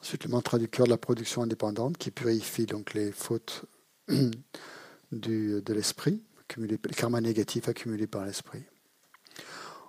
[0.00, 3.66] Ensuite, le mantra du cœur de la production indépendante qui purifie donc les fautes
[5.12, 6.22] du, de l'esprit,
[6.58, 8.64] les karmas négatifs accumulés par l'esprit.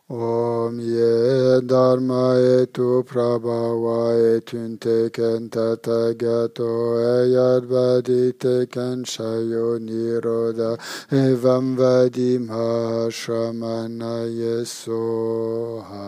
[0.10, 10.78] Om ye dharma etu prabhava etun ken tata gato ayad vadi teken shayo niroda
[11.10, 16.06] evam vadi mahashramana yesoha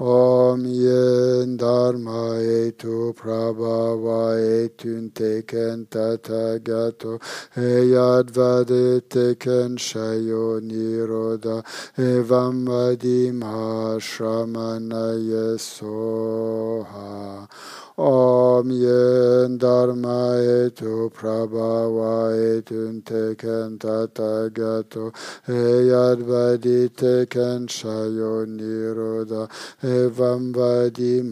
[0.00, 4.34] Om yen dharma etu prabhava
[4.66, 7.20] etun teken tata gato
[7.54, 11.62] ayad vadi teken shayo niroda
[11.96, 17.48] evam vadi Adima Shramanaya Soha
[17.96, 25.12] Om Yen Dharma Etu Prabhava Etun Teken Tata Gato
[25.46, 29.48] Eyad Vadi Teken Shayo Niroda
[29.80, 31.22] Evam Vadi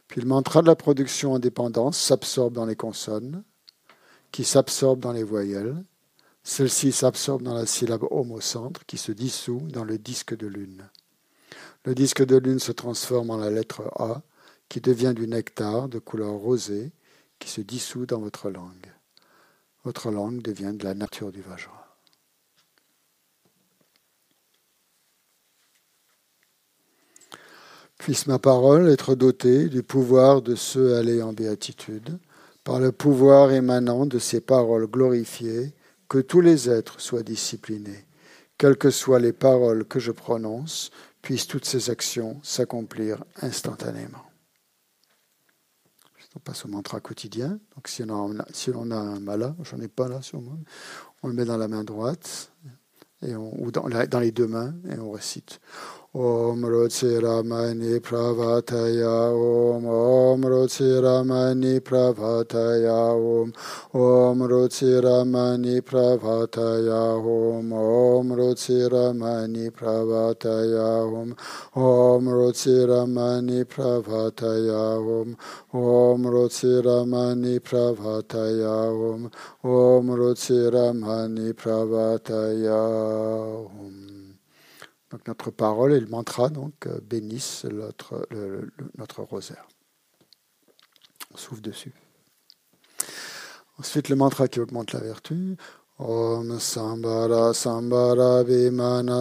[0.09, 3.45] Puis le mantra de la production indépendance s'absorbe dans les consonnes,
[4.33, 5.85] qui s'absorbent dans les voyelles.
[6.49, 10.89] Celle-ci s'absorbe dans la syllabe Om centre, qui se dissout dans le disque de lune.
[11.83, 14.21] Le disque de lune se transforme en la lettre A,
[14.69, 16.93] qui devient du nectar de couleur rosée,
[17.37, 18.93] qui se dissout dans votre langue.
[19.83, 21.97] Votre langue devient de la nature du Vajra.
[27.97, 32.17] Puisse ma parole être dotée du pouvoir de ceux allés en béatitude,
[32.63, 35.73] par le pouvoir émanant de ces paroles glorifiées,
[36.07, 38.05] que tous les êtres soient disciplinés.
[38.57, 40.91] Quelles que soient les paroles que je prononce,
[41.21, 44.23] puissent toutes ces actions s'accomplir instantanément.
[46.35, 47.59] On passe au mantra quotidien.
[47.75, 50.55] Donc si on a, si on a un mala, j'en ai pas là sur moi,
[51.23, 52.51] on le met dans la main droite
[53.23, 55.59] ou dans les deux mains et on récite
[56.17, 63.51] Om ruchi ramani prabhataya om om ruchi ॐ रुचिरमणि Om ॐ
[63.93, 67.01] ॐ रुचिरमणि प्रभातया
[67.33, 70.89] Om ॐ रुचिरमणि प्रभातया
[71.21, 71.33] ॐ
[71.85, 74.81] Om रुचिरमणि प्रभातया
[75.21, 75.35] ॐ
[75.77, 79.29] ॐ Om प्रभातया ॐ ॐ रुचिरमणि Om ॐ
[79.77, 82.83] ॐ रुचिरमणि प्रभातया
[83.85, 84.16] Om.
[85.17, 88.27] Donc notre parole et le mantra donc, euh, bénissent notre,
[88.97, 89.67] notre rosaire.
[91.33, 91.93] On souffle dessus.
[93.79, 95.57] Ensuite, le mantra qui augmente la vertu.
[95.99, 98.43] Om Sambara Sambara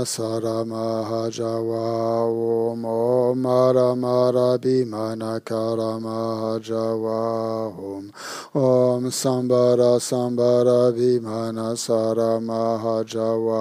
[0.04, 3.15] Saramahajawa Om Om
[3.46, 8.10] Mara Mara Bimana Karamahajawa Om
[8.52, 13.60] Om Sambara Sambara Bimana Saramahajawa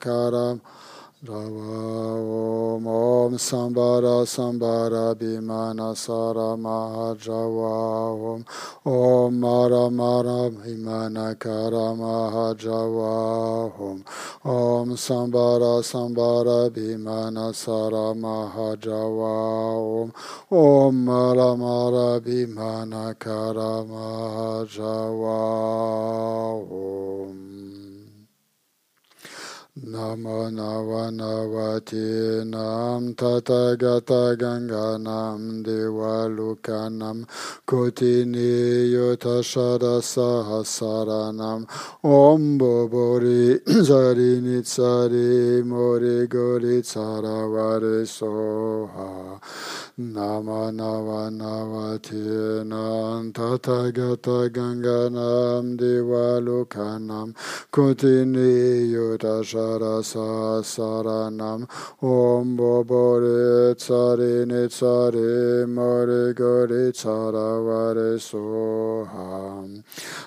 [0.00, 0.58] kara
[1.22, 8.44] Java Om Om Sambara Sambara Bhimana Sara Mahajava Om
[8.86, 14.02] Om Mara Mara Bhimana Kara Mahajava Om
[14.46, 20.12] Om Sambara Sambara Bhimana Sara Mahajava Om
[20.50, 25.36] Om Mara Mara Bhimana Kara Mahajava
[26.72, 27.59] Om
[29.82, 37.26] Namo Navanavati Nam Tathagata Ganga Nam Devaluka Nam
[37.66, 41.66] Kotini Yotashara Sahasara Nam
[42.04, 49.40] Om Bobori Zarini Tsari Mori Gori Tsaravari Soha
[49.98, 57.34] Namo Navanavati Nam Tathagata Ganga Nam Devaluka Nam
[57.72, 61.68] Kotini Yotashara sarasa saranam
[62.02, 69.82] om bobore tsare ne tsare mare gore tsaravare soham.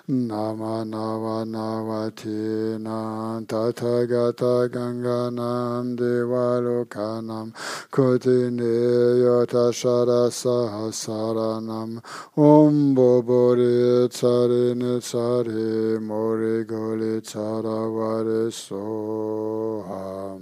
[0.08, 7.54] Nama nava navati nam tathagata ganganam devalokanam
[7.92, 8.76] kotine
[9.24, 12.02] yota sarasa saranam
[12.38, 19.33] om bobore tsare ne tsare more gole tsaravare soham.
[19.88, 20.40] Ham.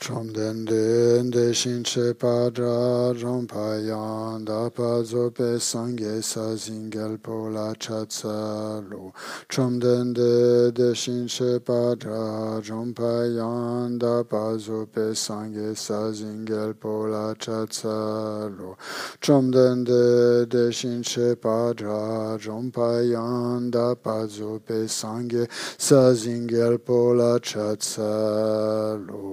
[0.00, 5.58] Chom den den de shin che pa dra rom pa yan da pa zo pe
[5.60, 9.12] sang ye sa zin gel po la cha tsa lo.
[9.50, 15.14] Chom den de de shin che pa dra rom pa yan da pa zo pe
[15.14, 18.78] sang ye sa zin gel po la cha tsa lo.
[19.20, 24.88] Chom den de de shin che pa dra rom pa yan da pa zo pe
[24.88, 29.29] sang ye sa zin gel po la cha tsa lo.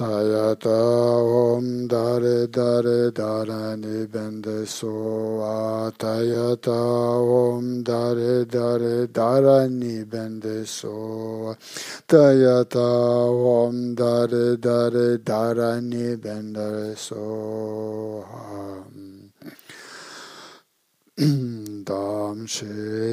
[0.00, 0.80] tayata
[1.20, 6.80] om dare dare darani bende so tayata
[7.20, 11.54] om dare dare darani bende so
[12.08, 12.88] tayata
[13.58, 18.24] om dare dare darani bende so
[21.84, 22.64] dam she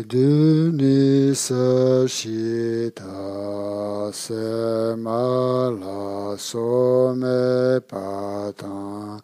[0.07, 9.19] du ni sa shi ta se ma la so me pa ta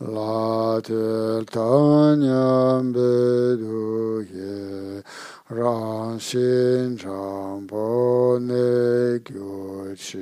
[0.00, 3.12] la te ta nyam be
[3.60, 5.02] du ye.
[5.54, 8.54] 让心肠不内
[9.20, 10.18] 疚气，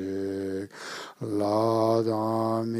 [1.20, 2.78] 拉达米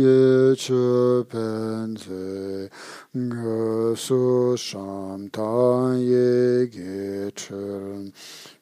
[0.00, 2.68] 耶出本子，
[3.12, 8.12] 我苏上堂也给成。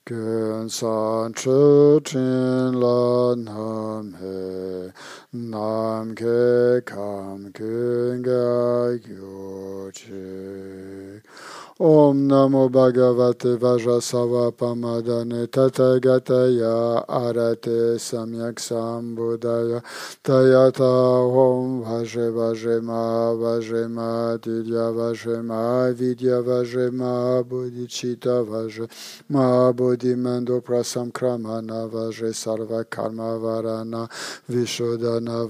[0.06, 2.20] 跟山出天
[2.78, 4.20] 了南海，
[5.30, 6.26] 南开
[6.84, 6.94] 看
[7.54, 8.30] 更该
[9.10, 11.22] 有趣。
[11.80, 19.82] Om Namo Bhagavate Vajrasava Pamadane Tathagataya Arate Samyak Sambodaya
[20.22, 20.84] Tayata
[21.34, 28.88] Om Vaje Vajema Vajema Didya Vajema Vidya Vajema Bodhicitta Vaje
[29.28, 34.08] Mahabodhi Mando Prasam Kramana Vaje Sarva Karma Varana
[34.48, 35.44] Vishodana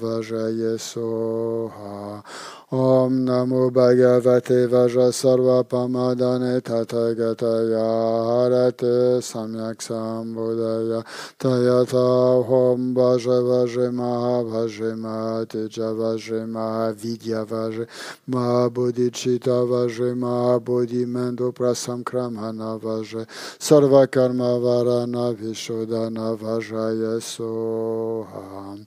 [0.56, 2.24] Yesoha
[2.72, 7.84] Om Namo Bhagavate Vajrasarva Pamadane Tathagataya
[8.28, 11.04] Harate Samyak Sambodaya
[11.38, 22.80] Tayata Om Vaja Vajema Vajema Teja Vajema Vidya Vajema Bodhicitta Vajema Bodhi Mendo Prasam Kramana
[22.80, 23.26] Vaje
[23.58, 28.86] Sarva Karma Varana Vishodana Vajaya Soham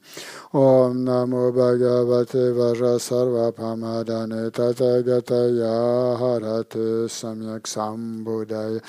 [0.53, 8.81] Om Namo Bhagavate Vajrasarva Pamadane Madane Tathagataya Harate Samyak Sambodaya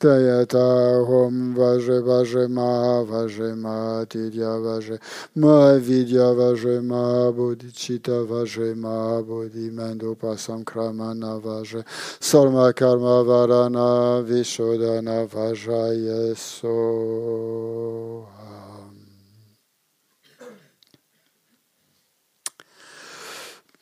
[0.00, 4.98] Tayata Hom Vaje Vaje Ma Vaje Ma Tidya Vaje
[5.36, 11.84] Ma Vidya Vaje Ma Bodhicitta Vaje Ma Bodhi Mando Pasam Kramana Vaje
[12.20, 18.28] Sarma Karma Varana Vishodana Vajaye So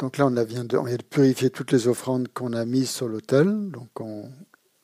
[0.03, 3.70] Donc là, on, vient de, purifier toutes les offrandes qu'on a mises sur l'autel.
[3.70, 4.28] Donc on,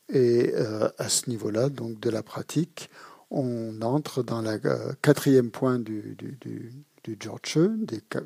[0.08, 2.88] et euh, à ce niveau-là, donc de la pratique,
[3.32, 6.72] on entre dans le euh, quatrième point du, du, du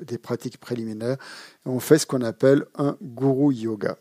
[0.02, 1.16] des, pratiques préliminaires.
[1.64, 3.96] On fait ce qu'on appelle un guru yoga.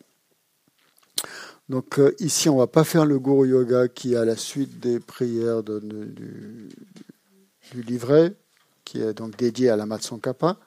[1.70, 4.36] Donc euh, ici, on ne va pas faire le guru yoga qui est à la
[4.36, 6.68] suite des prières du,
[7.74, 8.34] livret,
[8.84, 9.88] qui est donc dédié à la
[10.22, 10.58] Kappa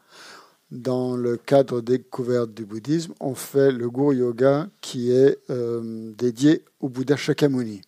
[0.75, 6.13] dans le cadre des découverte du bouddhisme, on fait le Guru Yoga qui est euh,
[6.19, 7.81] dédié au Bouddha Shakyamuni.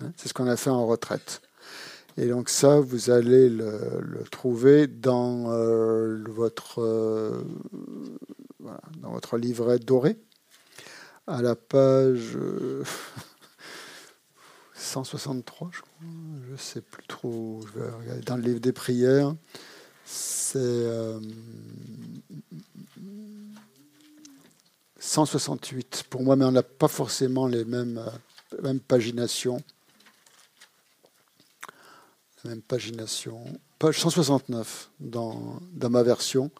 [0.00, 1.40] Hein, c'est ce qu'on a fait en retraite.
[2.18, 7.42] Et donc ça, vous allez le, trouver dans, euh, votre, euh,
[8.98, 10.18] dans votre livret doré,
[11.26, 12.36] à la page
[14.74, 17.60] 163, je ne sais plus trop.
[17.66, 19.34] Je vais regarder dans le livre des prières
[20.12, 20.86] c'est
[24.98, 28.00] 168 pour moi, mais on n'a pas forcément les mêmes,
[28.64, 29.62] euh, paginations.
[32.44, 33.42] La même pagination.
[33.78, 36.50] Page 169 dans, dans ma version.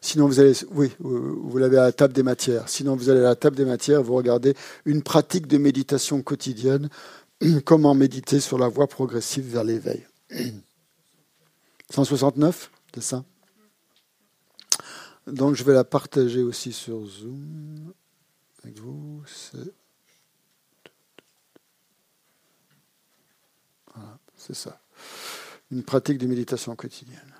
[0.00, 2.68] Sinon, vous allez, oui, vous l'avez à la table des matières.
[2.68, 6.88] Sinon, vous allez à la table des matières, vous regardez une pratique de méditation quotidienne,
[7.64, 10.06] comment méditer sur la voie progressive vers l'éveil.
[11.90, 13.24] 169 c'est ça
[15.26, 17.92] Donc je vais la partager aussi sur Zoom
[18.62, 19.22] avec vous.
[23.94, 24.80] Voilà, c'est ça.
[25.70, 27.34] Une pratique de méditation quotidienne.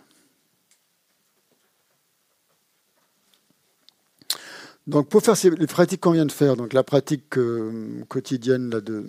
[4.87, 8.81] Donc pour faire les pratiques qu'on vient de faire, donc la pratique euh, quotidienne là,
[8.81, 9.07] de,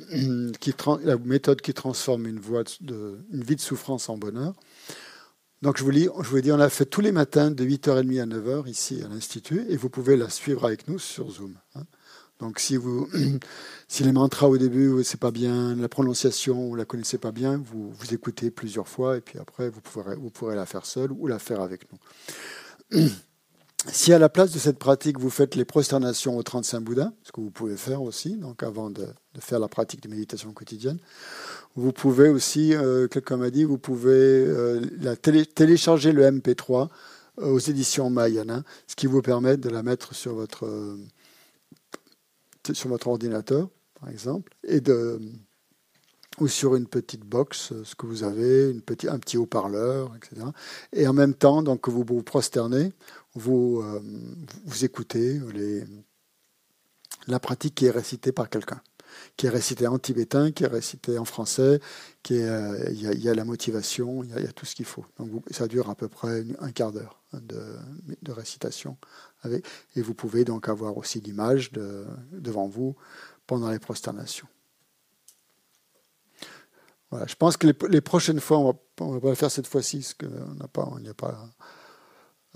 [0.60, 0.74] qui,
[1.04, 4.54] la méthode qui transforme une, voie de, une vie de souffrance en bonheur,
[5.62, 8.26] donc je vous, lis, je vous on l'a fait tous les matins de 8h30 à
[8.26, 11.56] 9h ici à l'Institut et vous pouvez la suivre avec nous sur Zoom.
[11.76, 11.84] Hein.
[12.40, 13.08] Donc si, vous,
[13.88, 17.62] si les mantras au début, c'est pas bien, la prononciation, vous la connaissez pas bien,
[17.64, 21.12] vous, vous écoutez plusieurs fois et puis après vous pourrez, vous pourrez la faire seule
[21.12, 23.06] ou la faire avec nous.
[23.88, 27.32] Si à la place de cette pratique, vous faites les prosternations au 35 Bouddha, ce
[27.32, 31.00] que vous pouvez faire aussi, donc avant de, de faire la pratique de méditation quotidienne,
[31.76, 36.90] vous pouvez aussi, euh, quelqu'un m'a dit, vous pouvez euh, la télécharger le MP3
[37.38, 40.98] aux éditions Mayana, ce qui vous permet de la mettre sur votre,
[42.74, 43.70] sur votre ordinateur,
[44.00, 45.20] par exemple, et de,
[46.40, 50.48] ou sur une petite box, ce que vous avez, une petit, un petit haut-parleur, etc.
[50.94, 52.92] Et en même temps, donc, vous vous prosternez,
[53.34, 53.82] vous,
[54.66, 55.84] vous écoutez les,
[57.28, 58.82] la pratique qui est récitée par quelqu'un
[59.38, 61.80] qui est récité en tibétain, qui est récité en français,
[62.24, 65.06] qui euh, il, y a, la motivation, il y a, tout ce qu'il faut.
[65.20, 67.62] Donc ça dure à peu près un quart d'heure de,
[68.22, 68.98] de, récitation.
[69.44, 72.96] Avec, et vous pouvez donc avoir aussi l'image de, devant vous
[73.48, 74.48] pendant les prosternations.
[77.10, 80.14] Voilà, je pense que les, prochaines fois, on va, va le faire cette fois-ci, parce
[80.14, 81.50] qu'on n'a pas, on pas,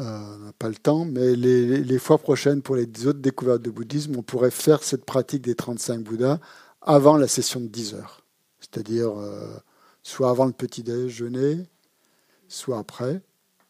[0.02, 4.24] euh, pas le temps, mais les, fois prochaines, pour les autres découvertes de bouddhisme, on
[4.24, 6.40] pourrait faire cette pratique des 35 Bouddhas
[6.82, 8.26] avant la session de 10 heures.
[8.60, 9.58] C'est-à-dire euh,
[10.04, 11.66] soit avant le petit déjeuner,
[12.48, 13.22] soit après.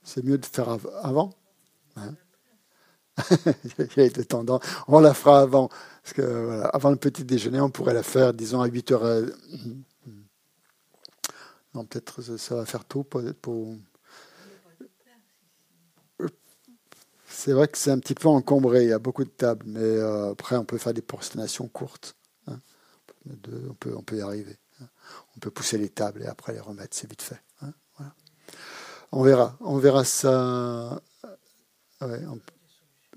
[0.04, 1.32] C'est mieux de faire avant.
[1.96, 2.16] Hein
[3.80, 4.64] Il y a des tendances.
[4.88, 5.70] On la fera avant.
[6.04, 9.06] Parce que, avant le petit déjeuner, on pourrait la faire, disons, à 8 heures.
[9.06, 9.26] Euh,
[11.74, 13.76] non, peut-être ça va faire tôt pour.
[17.46, 19.80] C'est vrai que c'est un petit peu encombré, il y a beaucoup de tables, mais
[19.80, 22.16] euh, après on peut faire des prosternations courtes
[22.48, 24.58] on, peut, on peut y arriver.
[24.82, 24.88] Hein.
[25.36, 27.40] On peut pousser les tables et après les remettre, c'est vite fait.
[27.62, 27.72] Hein.
[29.12, 29.56] On verra.
[29.60, 31.00] On verra ça.
[32.02, 32.28] il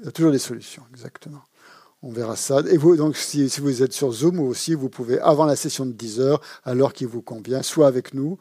[0.04, 1.42] y a toujours des solutions, exactement.
[2.02, 2.60] On verra ça.
[2.68, 5.92] Et vous, donc, si, vous êtes sur Zoom aussi, vous pouvez, avant la session de
[5.92, 8.38] 10 heures, à l'heure qui vous convient, soit avec nous,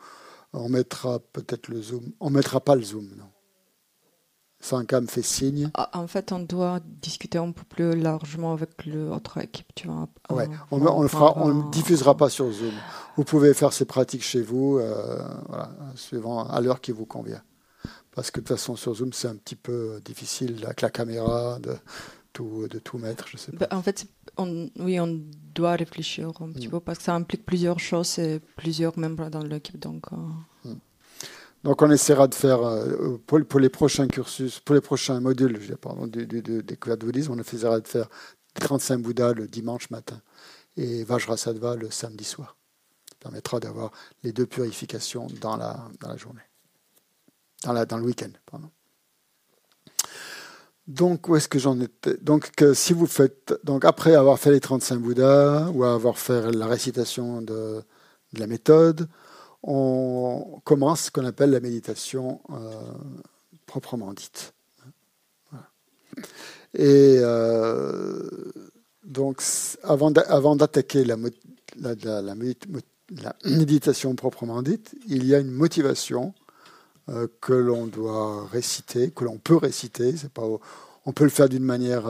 [0.51, 2.11] on mettra peut-être le Zoom.
[2.19, 3.29] On ne mettra pas le Zoom, non.
[4.67, 5.71] Sanka me fait signe.
[5.73, 10.07] Ah, en fait, on doit discuter un peu plus largement avec l'autre équipe, tu vois.
[10.29, 12.73] Ouais, on, on, le fera, on ne diffusera pas sur Zoom.
[13.15, 17.41] Vous pouvez faire ces pratiques chez vous, euh, voilà, suivant à l'heure qui vous convient.
[18.11, 21.59] Parce que de toute façon, sur Zoom, c'est un petit peu difficile avec la caméra
[21.59, 21.75] de
[22.33, 23.67] tout, de tout mettre, je sais pas.
[23.67, 24.05] Bah, en fait,
[24.37, 25.21] on, oui, on
[25.55, 26.71] doit réfléchir un petit mm.
[26.71, 30.05] peu parce que ça implique plusieurs choses et plusieurs membres dans l'équipe, donc.
[30.11, 30.75] Euh, mm.
[31.63, 36.07] Donc on essaiera de faire, euh, pour, les prochains cursus, pour les prochains modules pardon,
[36.07, 38.07] de, bouddhisme, on essaiera de faire
[38.55, 40.21] 35 Bouddhas le dimanche matin
[40.75, 42.57] et Vajrasattva le samedi soir.
[43.09, 43.91] Ça permettra d'avoir
[44.23, 46.41] les deux purifications dans la, journée,
[47.63, 48.29] dans, le week-end.
[50.87, 52.17] Donc, où est-ce que j'en étais?
[52.17, 56.67] Donc, si vous faites, donc après avoir fait les 35 Bouddhas ou avoir fait la
[56.67, 57.83] récitation de
[58.33, 59.09] la méthode,
[59.63, 62.71] on commence ce qu'on appelle la méditation euh,
[63.65, 64.53] proprement dite.
[66.73, 68.29] Et euh,
[69.03, 69.41] donc,
[69.83, 71.17] avant d'attaquer la,
[73.45, 76.33] méditation proprement dite, il y a une motivation
[77.09, 80.13] euh, que l'on doit réciter, que l'on peut réciter.
[80.33, 80.43] Pas,
[81.05, 82.05] on peut le faire d'une manière,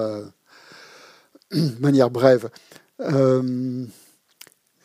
[1.80, 2.50] manière brève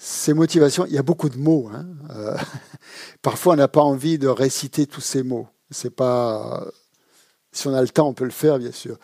[0.05, 1.71] ces motivations, il y a beaucoup de mots.
[1.73, 1.87] Hein.
[2.11, 2.37] Euh,
[3.23, 5.47] parfois, on n'a pas envie de réciter tous ces mots.
[5.71, 6.67] C'est pas.
[7.53, 8.99] Si on a le temps, on peut le faire, bien sûr.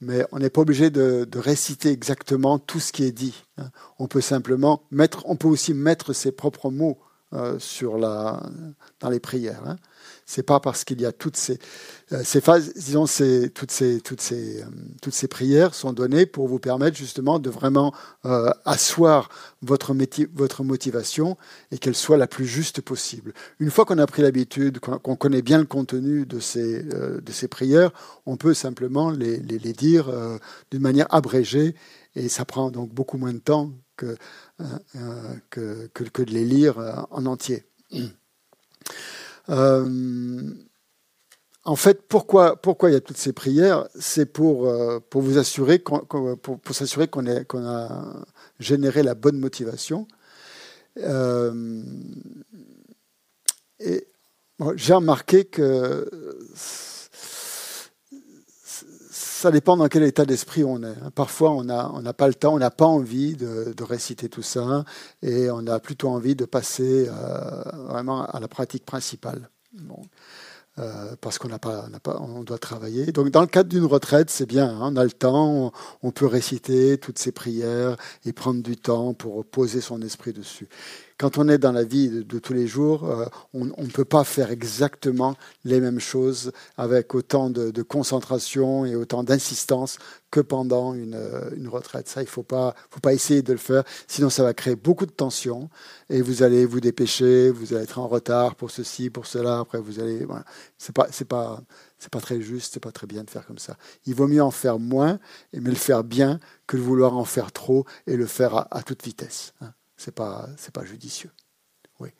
[0.00, 3.34] Mais on n'est pas obligé de, réciter exactement tout ce qui est dit.
[3.58, 3.70] Hein.
[3.98, 6.98] On peut simplement mettre, on peut aussi mettre ses propres mots
[7.32, 8.40] euh, sur la,
[9.00, 9.62] dans les prières.
[9.66, 9.76] Hein
[10.26, 11.58] c'est pas parce qu'il y a toutes ces,
[12.12, 13.04] euh, phases, disons,
[13.54, 14.66] toutes, ces, toutes, ces, euh,
[15.02, 17.94] toutes ces prières sont données pour vous permettre justement de vraiment
[18.24, 19.28] euh, asseoir
[19.62, 19.94] votre,
[20.34, 21.36] votre motivation
[21.70, 23.32] et qu'elle soit la plus juste possible.
[23.58, 27.48] Une fois qu'on a pris l'habitude, qu'on connaît bien le contenu de ces, de ces
[27.48, 27.90] prières,
[28.26, 30.10] on peut simplement les, les, les dire
[30.70, 31.74] d'une manière abrégée
[32.14, 34.16] et ça prend donc beaucoup moins de temps que,
[35.50, 37.64] que, que, que de les lire en entier.
[39.48, 40.54] Euh,
[41.64, 43.88] en fait, pourquoi, pourquoi il y a toutes ces prières?
[43.98, 48.26] C'est pour, euh, pour vous assurer, pour, pour s'assurer qu'on qu'on a
[48.58, 50.06] généré la bonne motivation.
[50.98, 51.82] Euh,
[53.80, 54.06] et
[54.76, 56.08] j'ai remarqué que
[59.44, 61.10] ça dépend dans quel état d'esprit on est.
[61.14, 64.86] Parfois, on n'a pas le temps, on n'a pas envie de, réciter tout ça,
[65.20, 69.50] et on a plutôt envie de passer euh, vraiment à la pratique principale.
[70.80, 73.12] Euh, parce qu'on n'a pas, pas, on doit travailler.
[73.12, 74.68] Donc, dans le cadre d'une retraite, c'est bien.
[74.68, 75.72] Hein, on a le temps,
[76.02, 80.68] on, peut réciter toutes ces prières et prendre du temps pour poser son esprit dessus
[81.18, 84.24] quand on est dans la vie de, tous les jours, euh, on ne peut pas
[84.24, 89.98] faire exactement les mêmes choses avec autant de, concentration et autant d'insistance
[90.34, 91.16] que pendant une,
[91.56, 92.08] une retraite.
[92.08, 94.74] Ça, il ne faut pas, faut pas essayer de le faire, sinon ça va créer
[94.74, 95.70] beaucoup de tension
[96.10, 99.60] et vous allez vous dépêcher, vous allez être en retard pour ceci, pour cela.
[99.60, 100.26] Après, vous allez.
[100.76, 101.62] C'est pas, c'est pas,
[102.00, 103.76] c'est pas très juste, c'est pas très bien de faire comme ça.
[104.06, 105.20] Il vaut mieux en faire moins,
[105.52, 109.04] mais le faire bien, que de vouloir en faire trop et le faire à, toute
[109.04, 109.54] vitesse.
[109.60, 109.72] Hein.
[109.96, 111.30] C'est pas, c'est pas judicieux.
[112.00, 112.10] Oui.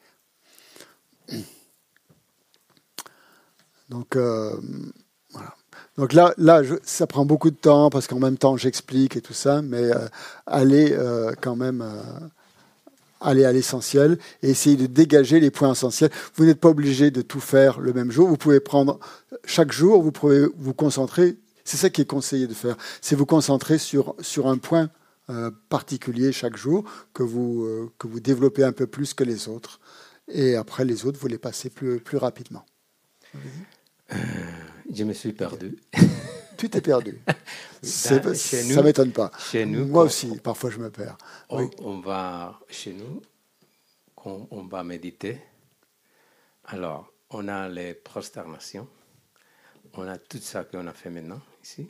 [3.89, 4.61] Donc euh,
[5.31, 5.57] voilà.
[5.97, 9.35] Donc là, là ça prend beaucoup de temps parce qu'en même temps j'explique et tout
[9.35, 10.07] ça, mais euh,
[10.47, 11.85] allez euh, quand même
[13.21, 16.11] aller à l'essentiel et essayer de dégager les points essentiels.
[16.37, 18.29] Vous n'êtes pas obligé de tout faire le même jour.
[18.29, 18.99] Vous pouvez prendre
[19.45, 21.37] chaque jour, vous pouvez vous concentrer.
[21.65, 22.77] C'est ça qui est conseillé de faire.
[23.01, 24.91] C'est vous concentrer sur, sur un point
[25.31, 29.49] euh, particulier chaque jour que vous, euh, que vous développez un peu plus que les
[29.49, 29.81] autres.
[30.29, 32.67] Et après, les autres, vous les passez plus, plus rapidement.
[34.13, 34.17] Euh,
[34.93, 35.79] je me suis perdu.
[36.57, 37.21] Tu t'es perdu.
[37.83, 39.31] ça ne m'étonne pas.
[39.39, 41.19] Chez nous, Moi aussi, parfois je me perds.
[41.49, 43.21] On, va chez nous,
[44.25, 45.41] on, va méditer.
[46.67, 48.89] Alors, on a les prosternations.
[49.95, 51.89] On a tout ça qu'on a fait maintenant, ici.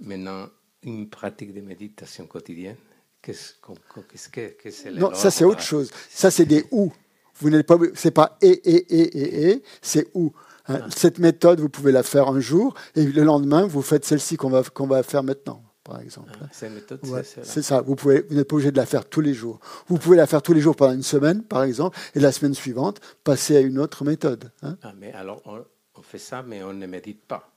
[0.00, 0.48] Maintenant,
[0.82, 2.76] une pratique de méditation quotidienne.
[3.20, 5.90] Qu'est-ce que c'est Non, ça c'est autre chose.
[6.10, 6.92] Ça c'est des ou.
[7.36, 10.32] Vous n'êtes pas, c'est pas et et et et et, c'est ou.
[10.68, 10.80] Hein.
[10.94, 14.50] Cette méthode, vous pouvez la faire un jour et le lendemain, vous faites celle-ci qu'on
[14.50, 16.30] va, qu'on va faire maintenant, par exemple.
[16.40, 17.00] Ah, c'est méthode,
[17.42, 17.80] c'est ça.
[17.80, 19.60] Vous, pouvez, vous n'êtes pas obligé de la faire tous les jours.
[19.88, 22.54] Vous pouvez la faire tous les jours pendant une semaine, par exemple, et la semaine
[22.54, 24.50] suivante, passer à une autre méthode.
[24.62, 24.76] Hein.
[24.82, 27.48] Ah, mais alors, on, fait ça, mais on ne médite pas.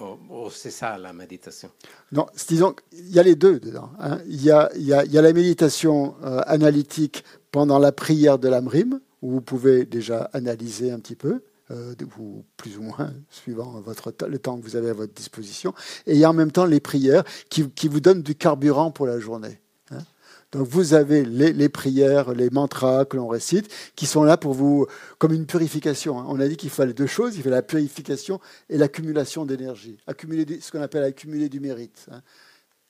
[0.00, 1.70] Oh, oh, c'est ça la méditation.
[2.10, 3.90] Non, disons il y a les deux dedans.
[4.00, 4.18] Hein.
[4.26, 7.22] Il, y a, il, y a, il, y a, la méditation euh, analytique
[7.52, 11.42] pendant la prière de l'Amrim, où vous pouvez déjà analyser un petit peu.
[11.70, 15.72] Euh, ou plus ou moins, suivant votre, le temps que vous avez à votre disposition.
[16.06, 18.90] Et il y a en même temps les prières qui, qui vous donnent du carburant
[18.90, 19.62] pour la journée.
[19.90, 20.00] Hein.
[20.52, 24.52] Donc vous avez les, les, prières, les mantras que l'on récite, qui sont là pour
[24.52, 24.86] vous,
[25.16, 26.18] comme une purification.
[26.20, 26.26] Hein.
[26.28, 29.96] On a dit qu'il fallait deux choses, il fallait la purification et l'accumulation d'énergie.
[30.06, 32.08] Accumuler ce qu'on appelle accumuler du mérite.
[32.10, 32.20] Hein.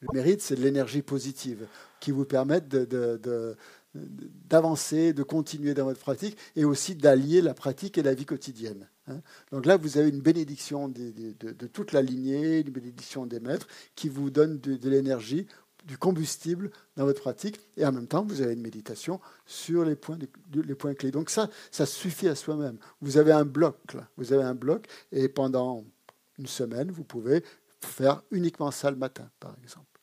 [0.01, 1.69] Le mérite, c'est de l'énergie positive
[2.01, 3.57] qui vous permettent de, de
[3.95, 8.89] d'avancer, de continuer dans votre pratique et aussi d'allier la pratique et la vie quotidienne.
[9.09, 9.21] Hein.
[9.53, 14.09] Donc là, vous avez une bénédiction de, toute la lignée, une bénédiction des maîtres qui
[14.09, 15.47] vous donne de, l'énergie,
[15.87, 19.97] du combustible dans votre pratique et en même temps, vous avez une méditation sur les
[19.97, 20.19] points,
[20.53, 21.11] les points clés.
[21.11, 22.79] Donc ça, ça suffit à soi-même.
[23.01, 24.09] Vous avez un bloc, là.
[24.17, 25.85] vous avez un bloc et pendant
[26.39, 27.45] une semaine, vous pouvez
[27.81, 29.94] faire uniquement ça le matin, par exemple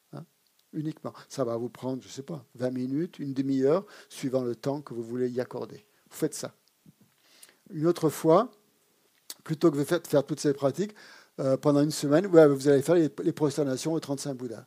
[0.74, 1.14] uniquement.
[1.30, 4.82] Ça va vous prendre, je ne sais pas, 20 minutes, une demi-heure, suivant le temps
[4.82, 5.86] que vous voulez y accorder.
[6.10, 6.54] Vous faites ça.
[7.72, 8.52] Une autre fois,
[9.44, 10.94] plutôt que de faire toutes ces pratiques,
[11.40, 14.66] euh, pendant une semaine, vous allez faire les, prosternations aux 35 Bouddhas,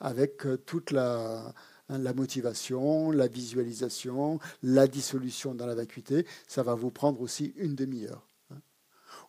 [0.00, 1.52] avec euh, toute la,
[1.88, 6.26] hein, la motivation, la visualisation, la dissolution dans la vacuité.
[6.48, 8.26] Ça va vous prendre aussi une demi-heure.
[8.50, 8.58] Hein.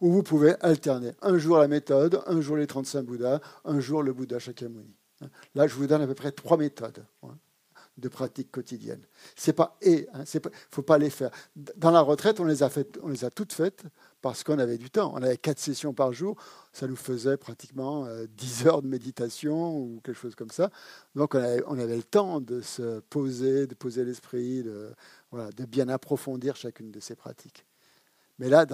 [0.02, 4.02] Ou vous pouvez alterner un jour la méthode, un jour les 35 Bouddhas, un jour
[4.02, 4.97] le Bouddha Shakyamuni.
[5.56, 7.38] Là, je vous donne à peu près trois méthodes hein,
[7.98, 9.02] de pratique quotidienne.
[9.36, 11.32] C'est pas et, hein, ne faut pas les faire.
[11.56, 13.84] Dans la retraite, on les a fait, on les a toutes faites
[14.22, 15.12] parce qu'on avait du temps.
[15.16, 16.36] On avait quatre sessions par jour,
[16.72, 20.70] ça nous faisait pratiquement euh, dix heures de méditation ou quelque chose comme ça.
[21.16, 24.92] Donc on avait, le temps de se poser, de poser l'esprit, de,
[25.32, 27.66] voilà, de bien approfondir chacune de ces pratiques.
[28.40, 28.66] Mais là,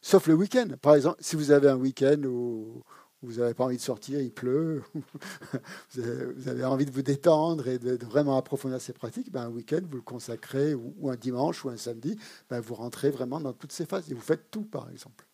[0.00, 0.68] sauf le week-end.
[0.80, 2.84] Par exemple, si vous avez un week-end où
[3.24, 4.82] vous n'avez pas envie de sortir, il pleut,
[5.94, 9.80] vous avez envie de vous détendre et de, vraiment approfondir ces pratiques, ben, un week-end,
[9.88, 12.16] vous le consacrez, ou, un dimanche ou un samedi,
[12.48, 15.26] ben, vous rentrez vraiment dans toutes ces phases et vous faites tout, par exemple.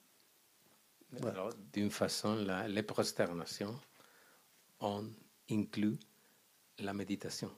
[1.72, 3.74] d'une façon, les prosternations,
[4.80, 5.04] on
[5.50, 5.98] inclut
[6.78, 7.50] la méditation.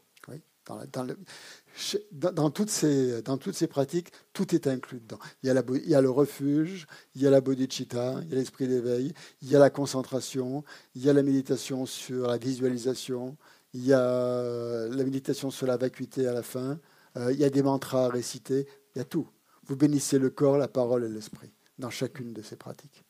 [0.64, 5.18] Dans, toutes ces, dans toutes ces pratiques, tout est inclus dedans.
[5.42, 9.12] Il y, a le refuge, il y a la bodhicitta, il y a l'esprit d'éveil,
[9.40, 10.62] il y a la concentration,
[10.94, 13.36] il y a la méditation sur la visualisation,
[13.74, 16.78] il y a la méditation sur la vacuité à la fin,
[17.16, 19.28] euh, il y a des mantras à réciter, il y a tout.
[19.66, 23.02] Vous bénissez le corps, la parole et l'esprit dans chacune de ces pratiques.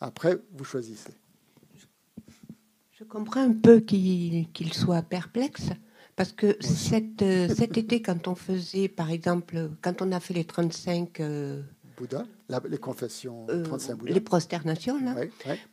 [0.00, 1.14] Après, vous choisissez.
[2.92, 5.70] Je comprends un peu qu'il soit perplexe
[6.18, 10.34] parce que cet, euh, cet été, quand on faisait, par exemple, quand on a fait
[10.34, 11.20] les 35...
[11.20, 11.62] Euh,
[11.96, 12.24] Bouddha,
[12.68, 14.12] les confessions, 35 euh, Bouddha.
[14.14, 15.14] Les prosternations, là.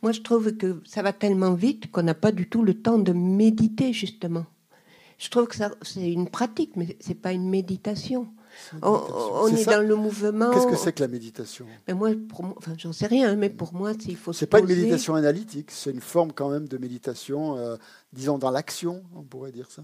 [0.02, 2.98] Moi, je trouve que ça va tellement vite qu'on n'a pas du tout le temps
[2.98, 4.46] de méditer, justement.
[5.18, 8.28] Je trouve que c'est une pratique, mais ce n'est pas une méditation.
[8.82, 10.52] On, est, dans le mouvement.
[10.52, 11.66] Qu'est-ce que c'est que la méditation?
[11.88, 12.10] Mais Moi,
[12.56, 14.32] enfin, j'en sais rien, hein, mais pour moi, il faut.
[14.32, 17.76] C'est pas une méditation analytique, c'est une forme quand même de méditation, euh,
[18.12, 19.82] disons dans l'action, on pourrait dire ça.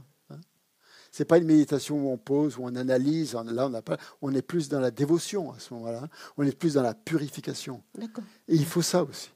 [1.12, 3.34] Hein c'est pas une méditation où on pose, où on analyse.
[3.34, 3.98] Là, on pas.
[4.22, 6.08] On est plus dans la dévotion à ce moment-là.
[6.38, 7.82] On est plus dans la purification.
[8.00, 8.06] Et
[8.48, 9.30] il faut ça aussi.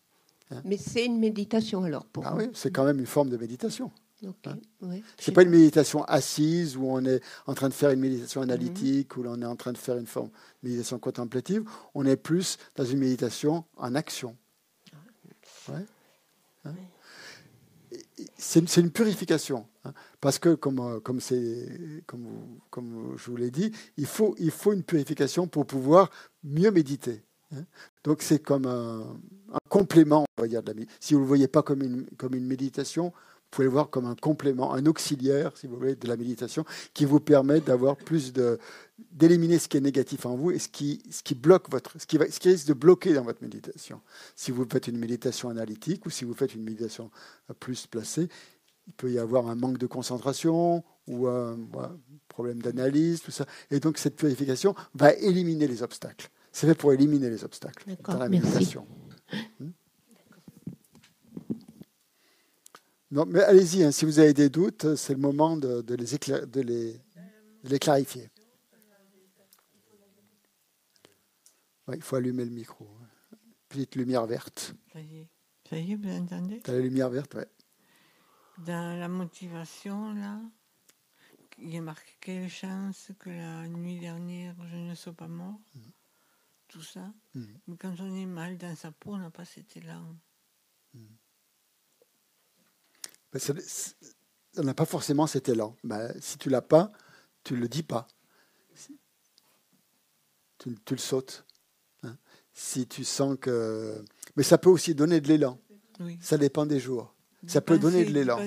[0.50, 2.26] Hein mais c'est une méditation alors pour.
[2.26, 3.90] Ah oui, c'est quand même une forme de méditation.
[4.24, 4.58] Hein.
[5.18, 8.50] C'est pas une méditation assise où on est en train de faire une méditation mhm.
[8.50, 11.64] analytique, où on est en train de faire une forme de méditation contemplative.
[11.94, 14.36] On est plus dans une méditation en action.
[15.68, 15.84] Ouais.
[16.64, 16.72] Hein.
[18.38, 19.66] C'est une purification.
[19.84, 19.92] Hein.
[20.20, 21.20] parce que, comme, euh, comme,
[23.16, 26.10] je vous l'ai dit, il faut, il faut une purification pour pouvoir
[26.42, 27.22] mieux méditer.
[28.04, 29.16] Donc c'est comme un,
[29.68, 32.34] complément, on va dire, de la Si vous ne le voyez pas comme une, comme
[32.34, 33.12] une méditation,
[33.56, 37.06] pouvez le voir comme un complément, un auxiliaire, si vous voulez, de la méditation, qui
[37.06, 38.58] vous permet d'avoir plus de
[39.10, 42.06] d'éliminer ce qui est négatif en vous et ce qui, ce qui bloque votre, ce
[42.06, 44.00] qui, va, ce qui risque de bloquer dans votre méditation.
[44.34, 47.10] Si vous faites une méditation analytique ou si vous faites une méditation
[47.60, 48.28] plus placée,
[48.86, 51.58] il peut y avoir un manque de concentration ou un,
[52.28, 53.44] problème d'analyse, tout ça.
[53.70, 56.30] Et donc cette purification va éliminer les obstacles.
[56.52, 58.86] C'est fait pour éliminer les obstacles dans la méditation.
[59.60, 59.70] Hmm?
[63.16, 66.60] Non, mais allez-y, hein, si vous avez des doutes, c'est le moment de, les, de,
[66.60, 67.00] les,
[67.64, 68.28] les, clarifier.
[71.94, 72.86] il faut allumer le micro.
[73.70, 74.74] Petite lumière verte.
[74.92, 75.28] Ça y est,
[75.66, 76.60] ça y est vous entendez?
[76.60, 77.44] T'as la lumière verte, oui.
[78.66, 80.38] Dans la motivation, là,
[81.56, 85.58] il y a marqué quelle chance que la nuit dernière je ne sois pas mort.
[85.74, 85.80] Mm.
[86.68, 87.14] Tout ça.
[87.34, 87.44] Mm.
[87.68, 90.04] Mais quand on est mal dans sa peau, on n'a pas cet élan.
[93.38, 95.76] Ça n'a pas forcément cet élan.
[95.84, 96.92] Ben, si tu l'as pas,
[97.44, 98.06] tu ne le dis pas.
[100.58, 101.44] Tu, le sautes.
[102.02, 102.16] Hein.
[102.52, 104.02] Si tu sens que...
[104.36, 105.60] Mais ça peut aussi donner de l'élan.
[106.20, 107.14] Ça dépend des jours.
[107.46, 108.38] ça peut donner de l'élan.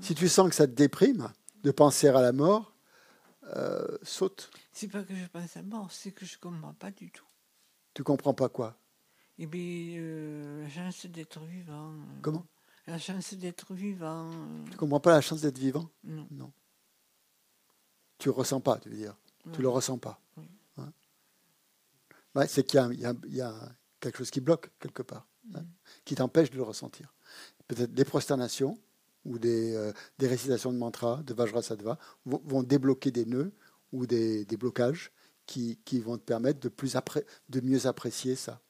[0.00, 1.32] Si tu sens que ça te déprime
[1.62, 2.74] de penser à la mort,
[3.56, 4.50] euh, saute.
[4.72, 7.10] C'est pas que je pense à la mort, c'est que je ne comprends pas du
[7.10, 7.26] tout.
[7.94, 8.76] Tu comprends pas quoi?
[9.38, 11.92] Eh bien, euh, la chance d'être vivant.
[11.92, 12.20] Euh.
[12.22, 12.46] Comment?
[12.86, 14.30] La chance d'être vivant.
[14.70, 15.88] Tu comprends pas la chance d'être vivant?
[16.04, 16.26] Non.
[16.30, 16.52] non.
[18.18, 19.16] Tu ne ressens pas, tu veux dire?
[19.44, 20.20] Tu Tu le ressens pas.
[20.36, 20.90] Hein
[22.46, 22.80] c'est qu'il
[23.28, 23.54] y, a
[23.98, 25.64] quelque chose qui bloque quelque part, hein,
[26.04, 27.12] qui t'empêche de le ressentir.
[27.66, 28.78] Peut-être des prosternations
[29.24, 33.52] ou des, euh, des, récitations de mantras, de Vajrasattva, vont, vont débloquer des nœuds
[33.92, 35.12] ou des, des blocages
[35.46, 36.96] qui, qui, vont te permettre de, plus
[37.48, 38.60] de mieux apprécier ça.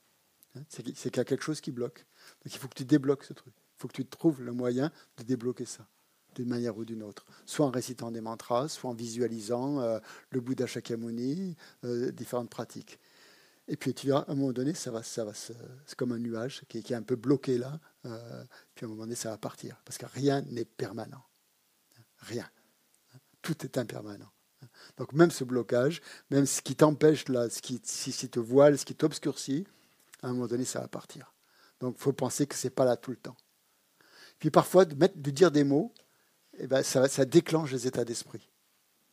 [0.57, 2.07] Hein c'est qu'il y a quelque chose qui bloque.
[2.43, 3.55] Donc il faut que tu débloques ce truc.
[3.81, 5.86] Faut que tu trouves le moyen de débloquer ça
[6.35, 9.98] d'une manière ou d'une autre, soit en récitant des mantras, soit en visualisant euh,
[10.31, 13.01] le Bouddha Shakyamuni, euh, différentes pratiques.
[13.66, 16.19] Et puis tu verras, à un moment donné, ça va, ça va, c'est comme un
[16.19, 17.81] nuage qui, est un peu bloqué là.
[18.05, 18.44] Euh,
[18.74, 21.24] puis à un moment donné, ça va partir, parce que rien n'est permanent,
[22.19, 22.48] rien.
[23.43, 24.31] Tout est impermanent.
[24.98, 28.94] Donc même ce blocage, même ce qui t'empêche là, ce qui, te voile, ce qui
[28.94, 29.66] t'obscurcit,
[30.23, 31.32] à un moment donné, ça va partir.
[31.81, 33.36] Donc faut penser que c'est pas là tout le temps.
[34.41, 35.93] Puis parfois, de, dire des mots,
[36.59, 38.49] eh ben, ça, déclenche les états d'esprit.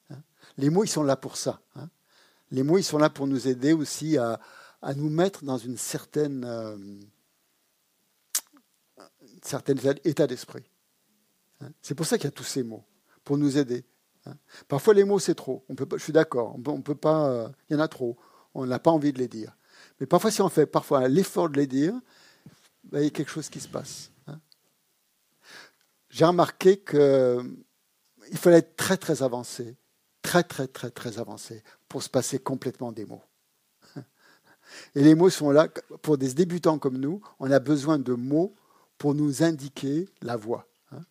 [0.10, 0.24] Hein.
[0.58, 1.62] les mots, ils sont là pour ça.
[1.76, 1.90] Hein.
[2.50, 4.40] les mots, ils sont là pour nous aider aussi à,
[4.96, 6.78] nous mettre dans une certaine, euh,
[9.44, 9.76] certain
[10.06, 10.64] état d'esprit.
[11.60, 11.72] Hein.
[11.82, 12.86] c'est pour ça qu'il y a tous ces mots,
[13.24, 13.86] pour nous aider.
[14.68, 15.64] Parfois, les mots, c'est trop.
[15.70, 16.58] On peut je suis d'accord.
[16.66, 17.30] On peut, pas.
[17.30, 18.18] Euh, il y en a trop.
[18.54, 19.56] On n'a pas envie de les dire.
[20.02, 21.94] Mais parfois, si on fait parfois l'effort de les dire,
[22.84, 24.12] ben, il y a quelque chose qui se passe
[26.10, 29.78] j'ai remarqué qu'il fallait être très très avancé,
[30.22, 33.24] très très très très avancé pour se passer complètement des mots.
[34.96, 35.68] Et les mots sont là,
[36.02, 38.56] pour des débutants comme nous, on a besoin de mots
[38.98, 40.68] pour nous indiquer la voie.
[40.92, 41.02] Hein.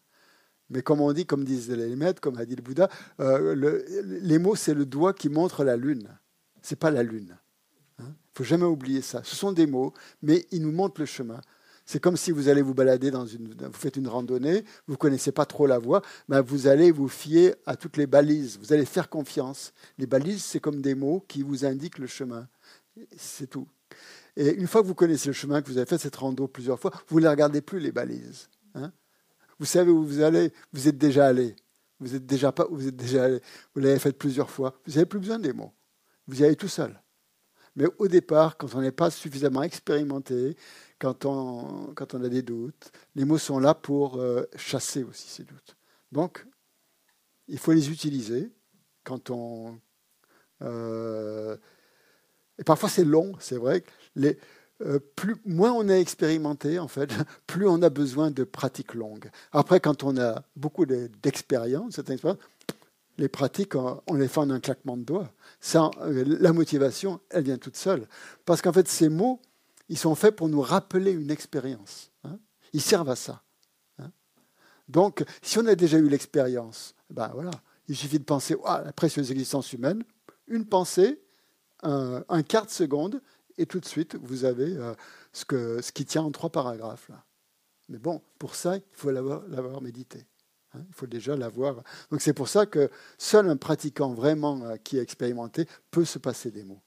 [0.71, 2.89] Mais comme on dit, comme disent les maîtres, comme a dit le Bouddha,
[3.21, 3.55] euh,
[4.03, 6.09] les mots, c'est le doigt qui montre la lune.
[6.63, 7.39] Ce n'est pas la lune.
[7.99, 8.09] Il hein.
[8.09, 9.23] ne faut jamais oublier ça.
[9.25, 11.41] Ce sont des mots, mais ils nous montrent le chemin.
[11.87, 15.31] C'est comme si vous allez vous balader dans une, vous faites une randonnée, vous connaissez
[15.31, 18.59] pas trop la voie, ben vous allez vous fier à toutes les balises.
[18.59, 19.73] Vous allez faire confiance.
[19.97, 22.49] Les balises, c'est comme des mots qui vous indiquent le chemin.
[23.17, 23.69] C'est tout.
[24.37, 26.81] Et une fois que vous connaissez le chemin, que vous avez fait cette rando plusieurs
[26.81, 28.49] fois, vous ne regardez plus les balises.
[28.75, 28.93] Hein.
[29.59, 31.55] vous savez où vous allez, vous êtes déjà allé.
[32.01, 33.41] Vous êtes déjà pas, vous êtes déjà allé.
[33.75, 34.79] Vous l'avez fait plusieurs fois.
[34.87, 35.73] Vous n'avez plus besoin des mots.
[36.27, 37.01] Vous y allez tout seul.
[37.77, 40.57] Mais au départ, quand on n'est pas suffisamment expérimenté,
[40.99, 42.91] quand on, quand on a des doutes.
[43.15, 45.77] Les mots sont là pour euh, chasser aussi ces doutes.
[46.13, 46.47] Donc,
[47.49, 48.53] il faut les utiliser
[49.05, 49.79] quand on,
[50.63, 51.57] Euh,
[52.59, 53.85] et parfois c'est long, c'est vrai.
[54.15, 54.39] Les,
[54.83, 57.11] euh, plus, moins on est expérimenté, en fait,
[57.47, 59.31] plus on a besoin de pratiques longues.
[59.53, 62.01] Après, quand on a beaucoup d'expérience,
[63.19, 65.33] les pratiques, on les fait en un claquement de doigts.
[65.61, 68.07] Ça, euh, la motivation, elle vient toute seule.
[68.45, 69.41] Parce qu'en fait, ces mots,
[69.89, 72.11] ils sont faits pour nous rappeler une expérience.
[72.25, 72.39] Hein.
[72.73, 73.43] Ils servent à ça.
[73.99, 74.11] Hein.
[74.89, 77.53] Donc, si on a déjà eu l'expérience, ben voilà,
[77.89, 80.03] il suffit de penser à la précieuse existence humaine,
[80.49, 81.21] une pensée,
[81.83, 83.23] un, quart de seconde,
[83.59, 84.95] et tout de suite, vous avez euh,
[85.33, 85.45] ce,
[85.81, 87.11] ce qui tient en trois paragraphes.
[87.89, 90.27] Mais bon, pour ça, il faut l'avoir médité.
[90.77, 90.85] Hein.
[90.89, 91.83] il faut déjà l'avoir.
[92.11, 96.19] Donc c'est pour ça que seul un pratiquant vraiment euh, qui est expérimenté peut se
[96.19, 96.81] passer des mots.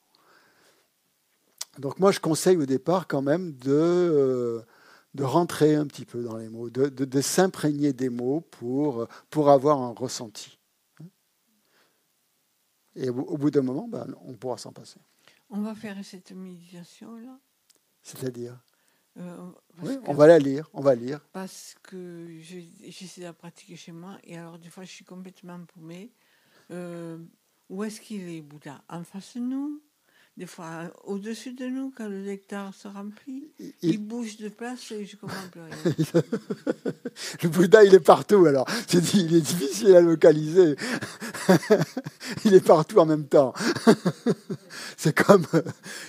[1.77, 4.61] Donc moi, je conseille au départ quand même de, euh,
[5.13, 9.49] de rentrer un petit peu dans les mots, de, de, s'imprégner des mots pour, pour
[9.49, 10.59] avoir un ressenti.
[12.95, 14.99] Et au, bout d'un moment, ben, on pourra s'en passer.
[15.49, 17.39] On va faire cette méditation-là
[18.01, 18.59] C'est-à-dire?
[19.19, 19.37] Euh,
[19.81, 21.19] Oui, on va la lire, on va lire.
[21.33, 25.59] Parce que j'essaie de la pratiquer chez moi et alors des fois je suis complètement
[25.73, 26.11] paumée.
[26.71, 27.17] Euh,
[27.69, 28.81] où est-ce qu'il est, Bouddha?
[28.89, 29.81] En face de nous?
[30.37, 33.51] Des fois au-dessus de nous, quand le nectar se remplit,
[33.81, 35.75] il, bouge de place et je comprends plus rien.
[37.43, 38.65] le Bouddha, il est partout alors.
[38.93, 40.77] il est difficile à localiser.
[42.45, 43.53] il est partout en même temps.
[44.97, 45.45] c'est comme,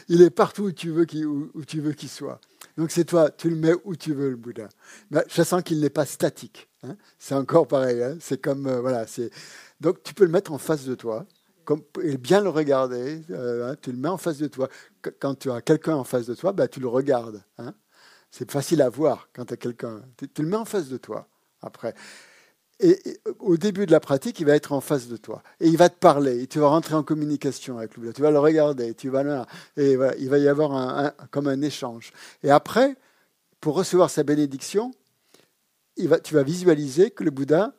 [0.09, 2.41] il est partout où tu veux qu'il, où, tu veux qu'il soit.
[2.81, 4.71] Donc c'est toi, tu le mets où tu veux le Bouddha.
[5.11, 6.67] Mais je sens qu'il n'est pas statique.
[6.83, 6.97] Hein.
[7.19, 8.03] C'est encore pareil.
[8.03, 8.17] Hein.
[8.21, 9.07] C'est comme euh, voilà.
[9.07, 9.31] C'est
[9.83, 11.27] donc tu peux le mettre en face de toi
[12.03, 13.21] et bien le regarder.
[13.29, 14.71] Euh, hein, tu le mets en face de toi.
[15.19, 17.45] Quand tu as quelqu'un en face de toi, bah, tu le regardes.
[18.31, 20.01] C'est facile à voir quand tu as quelqu'un.
[20.17, 21.29] Tu, le mets en face de toi
[21.61, 21.95] après.
[22.81, 25.43] Et, au début de la pratique, il va être en face de toi.
[25.61, 26.43] Et il va te parler.
[26.43, 28.13] Et tu vas rentrer en communication avec lui.
[28.13, 28.95] Tu vas le regarder.
[28.95, 29.47] Tu vas.
[29.77, 32.13] Et il va y avoir un, comme un échange.
[32.43, 32.97] Et après,
[33.61, 34.93] pour recevoir sa bénédiction,
[35.97, 37.75] tu vas visualiser que le Bouddha,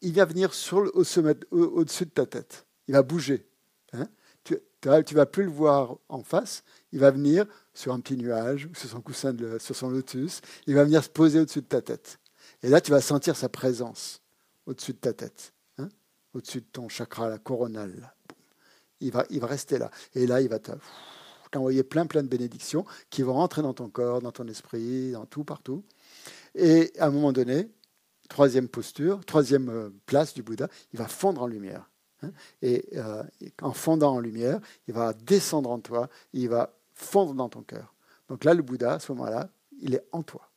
[0.00, 3.46] il va venir au sommet, au-dessus de ta tête il va bouger.
[3.92, 4.08] Hein?
[4.44, 6.62] tu ne vas plus le voir en face,
[6.92, 7.44] il va venir
[7.74, 11.08] sur un petit nuage, sur son coussin, de, sur son lotus, il va venir se
[11.08, 12.18] poser au-dessus de ta tête.
[12.62, 14.20] Et là, tu vas sentir sa présence
[14.68, 15.88] au-dessus de ta tête, hein,
[16.34, 18.14] au-dessus de ton chakra la coronal.
[19.00, 19.90] Il va, il va rester là.
[20.14, 20.58] Et là, il va
[21.50, 25.26] t'envoyer plein, plein de bénédictions qui vont rentrer dans ton corps, dans ton esprit, dans
[25.26, 25.84] tout, partout.
[26.54, 27.70] Et à un moment donné,
[28.28, 31.88] troisième posture, troisième euh, place du Bouddha, il va fondre en lumière.
[32.22, 32.30] Hein,
[32.64, 37.48] euh, et en fondant en lumière, il va descendre en toi, il va fondre dans
[37.48, 37.94] ton cœur.
[38.28, 39.48] Donc là, le Bouddha, à ce moment-là,
[39.80, 40.50] il est en toi.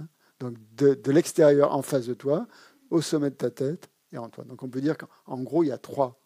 [0.00, 0.06] Hein,
[0.40, 2.46] donc de, l'extérieur en face de toi,
[2.90, 4.44] au sommet de ta tête et en toi.
[4.44, 6.18] Donc on peut dire qu'en gros, il y a trois,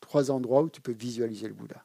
[0.00, 1.84] trois endroits où tu peux visualiser le Bouddha.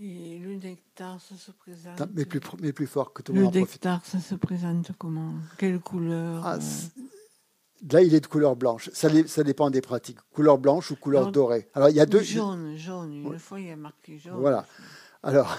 [0.00, 2.00] Et le nectar, ça se présente.
[2.14, 3.54] Mais plus, mais plus fort que tout le monde.
[3.54, 5.34] Le nectar, ça se présente comment?
[5.56, 6.46] Quelle couleur?
[6.46, 6.58] Ah,
[7.90, 8.90] Là, il est de couleur blanche.
[8.92, 10.18] Ça, ça dépend des pratiques.
[10.32, 11.68] Couleur blanche ou couleur dorée.
[11.74, 12.22] Alors, il y a deux.
[12.22, 13.12] Jaune, jaune.
[13.12, 14.40] Une fois, il y a marqué jaune.
[14.40, 14.66] Voilà.
[15.22, 15.56] Alors,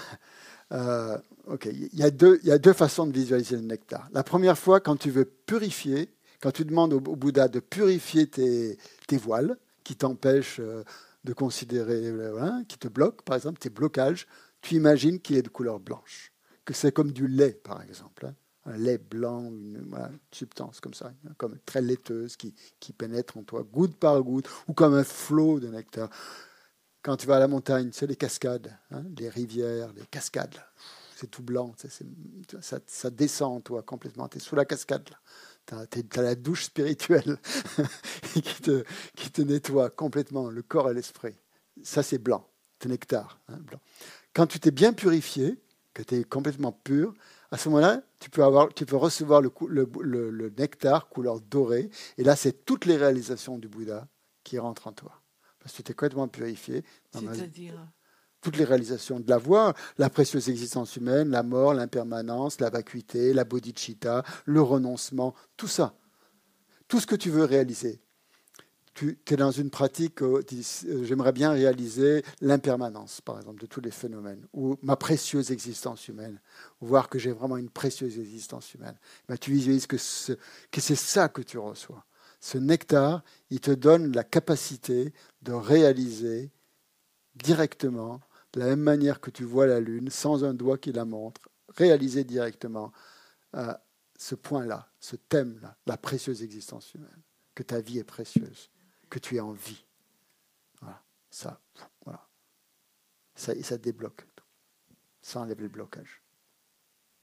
[0.72, 1.16] euh,
[1.46, 1.66] ok.
[1.72, 4.08] Il y, a deux, il y a deux façons de visualiser le nectar.
[4.12, 6.10] La première fois, quand tu veux purifier,
[6.40, 8.78] quand tu demandes au, Bouddha de purifier tes,
[9.12, 10.84] voiles qui t'empêchent euh,
[11.24, 14.26] de considérer, euh, qui te bloquent, par exemple, tes blocages,
[14.62, 16.32] tu imagines qu'il est de couleur blanche.
[16.64, 18.26] Que c'est comme du lait, par exemple.
[18.26, 18.34] Hein
[18.66, 19.94] un lait blanc, une,
[20.30, 24.74] substance comme ça, comme très laiteuse qui, qui, pénètre en toi, goutte par goutte, ou
[24.74, 26.10] comme un flot de nectar.
[27.02, 30.56] Quand tu vas à la montagne, c'est les cascades, hein, les rivières, les cascades,
[31.16, 31.74] c'est tout blanc,
[32.60, 35.08] ça, descend en toi complètement, tu es sous la cascade.
[35.74, 37.38] As, la douche spirituelle
[38.32, 38.84] qui, te,
[39.16, 41.34] qui te nettoie complètement le corps et l'esprit.
[41.82, 42.46] Ça, c'est blanc,
[42.80, 43.40] c'est nectar.
[43.48, 43.80] Hein, blanc.
[44.34, 45.58] Quand tu t'es bien purifié,
[45.94, 47.14] que tu es complètement pur,
[47.50, 48.42] à ce moment-là, tu peux,
[48.74, 51.90] tu peux recevoir le, nectar couleur dorée.
[52.16, 54.06] Et là, c'est toutes les réalisations du Bouddha
[54.44, 55.20] qui rentrent en toi.
[55.58, 56.84] Parce que tu es complètement purifié.
[58.40, 63.32] Toutes les réalisations de la voix, la précieuse existence humaine, la mort, l'impermanence, la vacuité,
[63.32, 65.94] la bodhicitta, le renoncement, tout ça.
[66.88, 68.00] Tout ce que tu veux réaliser
[68.94, 73.80] tu es dans une pratique, euh, euh, j'aimerais bien réaliser l'impermanence, par exemple, de tous
[73.80, 76.40] les phénomènes, ou ma précieuse existence humaine,
[76.80, 78.96] voir que j'ai vraiment une précieuse existence humaine.
[79.28, 82.04] Ben, tu visualises que c'est ça que tu reçois.
[82.40, 85.12] Ce nectar, il te donne la capacité
[85.42, 86.50] de réaliser
[87.36, 88.20] directement,
[88.52, 91.48] de la même manière que tu vois la Lune, sans un doigt qui la montre,
[91.76, 92.92] réaliser directement
[93.54, 93.74] euh,
[94.18, 97.22] ce point-là, ce thème-là, la précieuse existence humaine,
[97.54, 98.70] que ta vie est précieuse
[99.10, 99.84] que tu es en vie.
[101.30, 101.60] ça,
[102.04, 102.26] voilà.
[103.34, 104.26] Ça, ça débloque.
[105.20, 106.22] Ça enlève le blocage.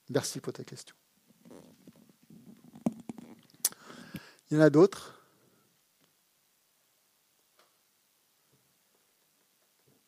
[0.09, 0.95] Merci pour ta question.
[4.49, 5.21] Il y en a d'autres?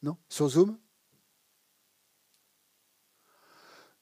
[0.02, 0.18] Non?
[0.30, 0.78] Sur Zoom?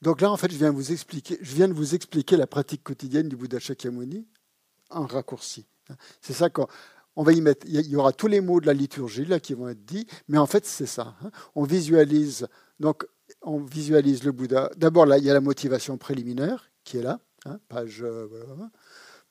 [0.02, 4.28] Donc là, en fait, je viens, de vous expliquer la pratique quotidienne du Bouddha Shakyamuni
[4.90, 5.66] en raccourci.
[6.22, 6.68] C'est ça qu'on
[7.16, 7.66] va y mettre.
[7.68, 10.38] Il y aura tous les mots de la liturgie là qui vont être dits, mais
[10.38, 11.16] en fait, c'est ça.
[11.24, 11.32] Hein.
[11.56, 12.48] On visualise.
[12.80, 13.08] Donc,
[13.42, 14.70] on visualise le Bouddha.
[14.78, 18.28] D'abord, là, il y a la motivation préliminaire qui est là, hein, page, euh,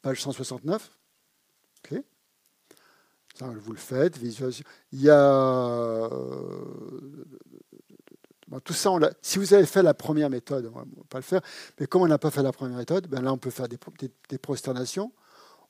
[0.02, 0.90] page 169.
[1.84, 2.02] Ok.
[3.34, 4.18] Ça, vous le faites.
[4.18, 4.64] Visualisation.
[4.92, 6.10] Il y a
[8.64, 8.90] tout ça,
[9.22, 11.40] si vous avez fait la première méthode, on ne va pas le faire,
[11.78, 14.38] mais comme on n'a pas fait la première méthode, ben là on peut faire des,
[14.38, 15.12] prosternations,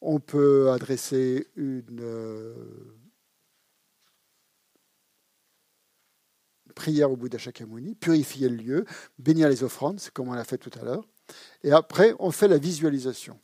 [0.00, 2.54] on peut adresser une euh,
[6.74, 8.84] prière au Bouddha Shakyamuni, purifier le lieu,
[9.18, 11.08] bénir les offrandes, c'est comme on l'a fait tout à l'heure,
[11.62, 13.40] et après on fait la visualisation.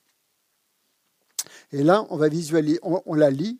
[1.72, 3.58] Et là, on va visualiser, on la lit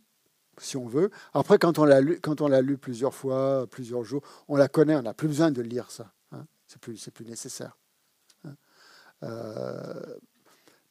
[0.58, 1.10] si on veut.
[1.34, 4.68] Après, quand on l'a lu, quand on l'a lu plusieurs fois, plusieurs jours, on la
[4.68, 6.12] connaît, on n'a plus besoin de lire ça.
[6.32, 6.46] Hein.
[6.66, 7.76] C'est plus, c'est plus nécessaire.
[8.44, 8.54] Hein.
[9.22, 10.16] Euh,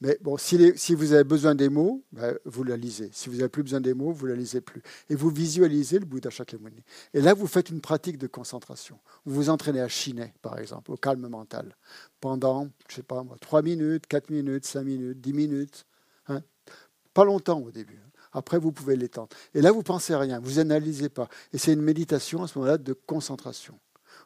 [0.02, 3.12] mais bon, si, vous avez besoin des mots, ben, vous la lisez.
[3.14, 4.82] Si vous n'avez plus besoin des mots, vous la lisez plus.
[5.10, 6.84] Et vous visualisez le Bouddha Shakyamuni.
[7.14, 9.00] Et là, vous faites une pratique de concentration.
[9.26, 11.78] Vous vous entraînez à chiner, par exemple, au calme mental,
[12.20, 15.86] pendant, je sais pas moi, 3 minutes, 4 minutes, 5 minutes, 10 minutes.
[16.30, 16.42] Hein.
[17.14, 18.00] Pas longtemps au début.
[18.34, 19.30] Après, vous pouvez l'étendre.
[19.54, 21.28] Et là, vous pensez à rien, vous analysez pas.
[21.54, 23.78] Et c'est une méditation à ce moment-là de concentration.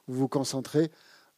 [0.07, 0.91] Vous vous concentrez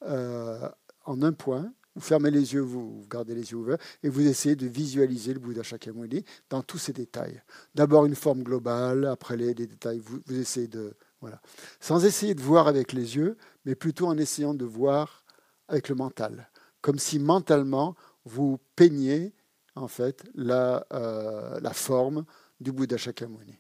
[0.04, 0.70] euh,
[1.06, 4.56] en un point, vous fermez les yeux, vous, gardez les yeux ouverts, et vous essayez
[4.56, 7.42] de visualiser le Bouddha Shakyamuni dans tous ses détails.
[7.74, 10.94] D'abord une forme globale, après les, détails, vous, essayez de...
[11.22, 11.42] Voilà.
[11.80, 15.24] Sans essayer de voir avec les yeux, mais plutôt en essayant de voir
[15.68, 16.52] avec le mental.
[16.82, 17.96] Comme si mentalement,
[18.26, 19.34] vous peignez
[19.74, 22.26] en fait la, euh, la forme
[22.60, 23.58] du Bouddha Shakyamuni.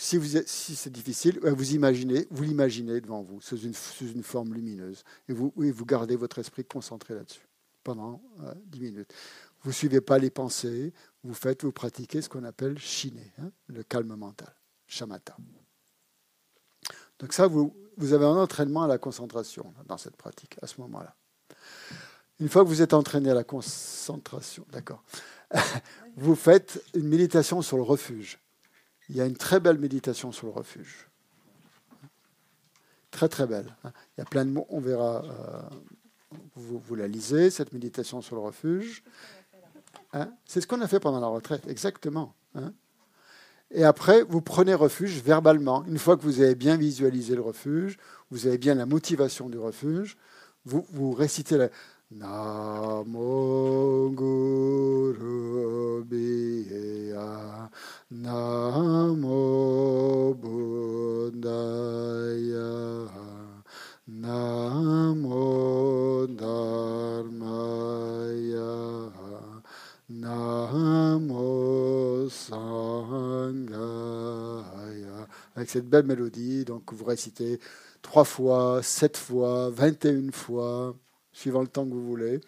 [0.00, 3.74] Si, si c'est difficile, euh, vous imaginez, vous l'imaginez devant vous sous une,
[4.22, 5.52] forme lumineuse et vous,
[5.84, 7.48] gardez votre esprit concentré là-dessus
[7.82, 9.14] pendant euh, dix 10 minutes.
[9.62, 10.92] Vous ne suivez pas les pensées,
[11.24, 14.54] vous faites, vous pratiquez ce qu'on appelle chiner, hein, le calme mental,
[14.86, 15.36] shamatha.
[17.18, 17.72] Donc ça, vous
[18.12, 21.16] avez un entraînement à la concentration dans cette pratique à ce moment-là.
[22.40, 25.02] Une fois que vous êtes entraîné à la concentration, d'accord,
[26.16, 28.38] vous faites une méditation sur le refuge.
[29.08, 31.08] Il y a une très belle méditation sur le refuge.
[33.10, 33.74] Très très belle.
[33.84, 35.24] Il y a plein de mots, on verra.
[35.24, 35.62] Euh,
[36.54, 39.02] vous, la lisez, cette méditation sur le refuge.
[40.12, 40.30] Hein?
[40.44, 42.34] C'est ce qu'on a fait pendant la retraite, exactement.
[42.54, 42.72] Hein.
[43.70, 45.84] Et après, vous prenez refuge verbalement.
[45.86, 47.98] Une fois que vous avez bien visualisé le refuge,
[48.30, 50.16] vous avez bien la motivation du refuge,
[50.64, 51.68] vous, vous récitez la,
[52.10, 57.68] Namo Guru Biya
[58.10, 59.42] Namo
[60.40, 61.52] Buddhaya.
[64.08, 65.36] Namo
[66.34, 67.52] Dharmaya.
[70.08, 71.46] Namo
[72.30, 73.68] Sanghaya
[75.54, 77.60] Avec cette belle mélodie, donc vous récitez
[78.00, 80.96] trois fois, sept fois, vingt et une fois
[81.38, 82.40] suivant le temps que vous voulez.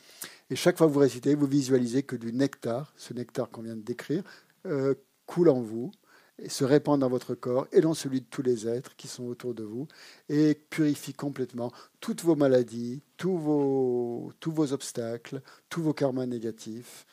[0.50, 3.76] Et chaque fois que vous récitez, vous visualisez que du nectar, ce nectar qu'on vient
[3.76, 4.24] de décrire,
[4.66, 4.94] euh,
[5.26, 5.92] coule en vous
[6.40, 9.24] et se répand dans votre corps et dans celui de tous les êtres qui sont
[9.26, 9.86] autour de vous
[10.28, 14.32] et purifie complètement toutes vos maladies, tous vos,
[14.72, 17.06] obstacles, tous vos karmas négatifs.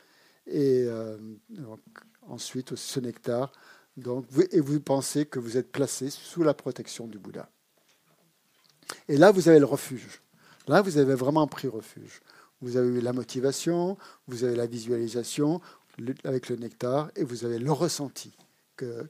[0.48, 1.18] Et euh,
[2.24, 3.52] ensuite, ce nectar,
[3.98, 7.50] donc, et vous pensez que vous êtes placé sous la protection du Bouddha.
[9.10, 10.22] Et là, vous avez le refuge.
[10.68, 12.22] Là, vous avez vraiment pris refuge.
[12.62, 15.62] Vous avez eu la motivation, vous avez la visualisation
[16.24, 18.32] avec le nectar et vous avez le ressenti
[18.76, 19.08] que,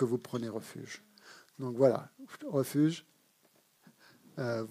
[0.00, 1.02] vous, prenez refuge.
[1.58, 2.10] Donc voilà,
[2.46, 3.04] refuge,
[4.38, 4.64] euh,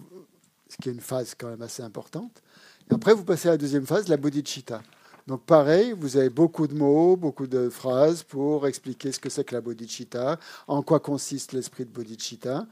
[0.70, 2.44] ce qui est une phase quand même assez importante.
[2.90, 4.84] Et après, vous passez à la deuxième phase, la bodhicitta.
[5.28, 9.44] Donc pareil, vous avez beaucoup de mots, beaucoup de phrases pour expliquer ce que c'est
[9.44, 12.68] que la bodhicitta, en quoi consiste l'esprit de bodhicitta.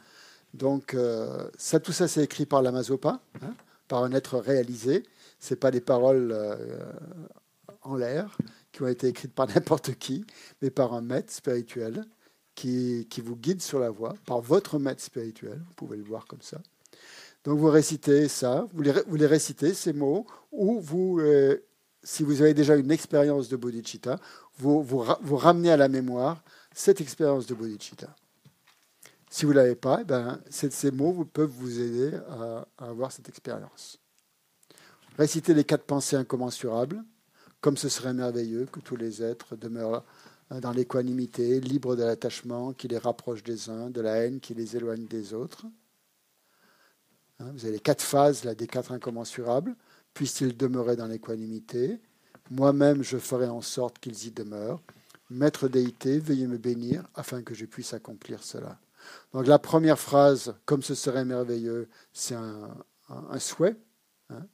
[0.53, 3.53] Donc, euh, ça, tout ça, c'est écrit par l'Amazopa, hein,
[3.88, 5.03] par un être réalisé.
[5.39, 6.80] Ce pas des paroles euh,
[7.81, 8.38] en l'air
[8.71, 10.25] qui ont été écrites par n'importe qui,
[10.61, 12.05] mais par un maître spirituel
[12.55, 15.59] qui, qui, vous guide sur la voie, par votre maître spirituel.
[15.67, 16.61] Vous pouvez le voir comme ça.
[17.43, 21.57] Donc, vous récitez ça, vous les, récitez, ces mots, ou vous, euh,
[22.03, 24.19] si vous avez déjà une expérience de bodhicitta,
[24.59, 26.43] vous, vous, vous ramenez à la mémoire
[26.73, 28.15] cette expérience de bodhicitta.
[29.34, 33.30] Si vous ne l'avez pas, eh ben, ces mots peuvent vous aider à, avoir cette
[33.30, 33.97] expérience.
[35.18, 37.03] Récitez les quatre pensées incommensurables,
[37.60, 40.03] comme ce serait merveilleux que tous les êtres demeurent
[40.51, 44.77] dans l'équanimité, libres de l'attachement qui les rapproche des uns, de la haine qui les
[44.77, 45.65] éloigne des autres.
[47.39, 49.76] Hein, vous avez les quatre phases des quatre incommensurables.
[50.14, 51.99] Puissent-ils demeurer dans l'équanimité?
[52.51, 54.84] Moi-même, je ferai en sorte qu'ils y demeurent.
[55.31, 58.77] Maître déité, veuillez me bénir afin que je puisse accomplir cela.
[59.34, 63.76] Donc la première phrase, comme ce serait merveilleux, c'est un, souhait,
[64.30, 64.45] hein,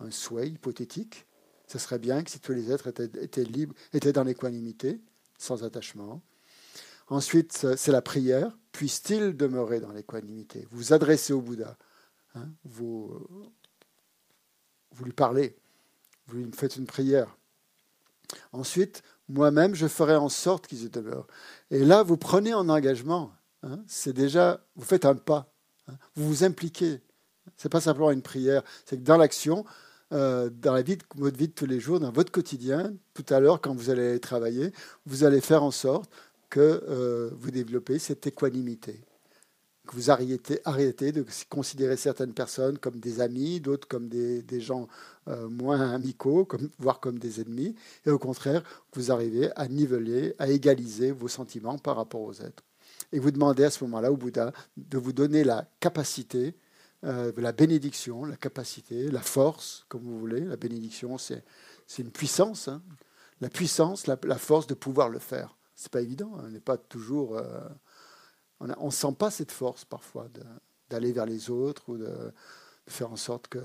[0.00, 1.26] un souhait hypothétique.
[1.68, 5.00] Ce serait bien que si tous les êtres étaient, libres, étaient dans l'équanimité,
[5.38, 6.22] sans attachement.
[7.08, 8.56] Ensuite, c'est la prière.
[8.72, 10.66] Puisse-t-il demeurer dans l'équanimité?
[10.70, 11.76] Vous adressez au Bouddha.
[12.34, 13.26] Hein, vous,
[15.02, 15.56] lui parlez.
[16.26, 17.36] Vous lui faites une prière.
[18.52, 21.26] Ensuite, moi-même, je ferai en sorte qu'ils y demeurent.
[21.70, 23.32] Et là, vous prenez un engagement.
[23.62, 25.52] Hein, c'est déjà, vous faites un pas,
[25.88, 27.00] hein, vous vous impliquez.
[27.56, 29.64] C'est pas simplement une prière, c'est que dans l'action,
[30.12, 33.40] euh, dans la vie votre vie de tous les jours, dans votre quotidien, tout à
[33.40, 34.72] l'heure quand vous allez travailler,
[35.06, 36.10] vous allez faire en sorte
[36.50, 39.00] que euh, vous développez cette équanimité,
[39.86, 44.88] que vous arrêtez, de considérer certaines personnes comme des amis, d'autres comme des, gens
[45.28, 46.46] euh, moins amicaux,
[46.78, 47.74] voire comme des ennemis,
[48.04, 48.62] et au contraire,
[48.94, 52.64] vous arrivez à niveler, à égaliser vos sentiments par rapport aux êtres
[53.12, 56.56] et vous demandez à ce moment-là au Bouddha de vous donner la capacité,
[57.04, 60.40] euh, la bénédiction, la capacité, la force, comme vous voulez.
[60.40, 61.44] La bénédiction, c'est
[61.98, 62.82] une puissance, hein.
[63.40, 65.56] la puissance, la, force de pouvoir le faire.
[65.74, 66.44] C'est pas évident, hein.
[66.46, 67.68] on n'est pas toujours, euh,
[68.60, 70.28] on ne sent pas cette force parfois
[70.88, 72.32] d'aller vers les autres ou de,
[72.88, 73.62] faire en sorte que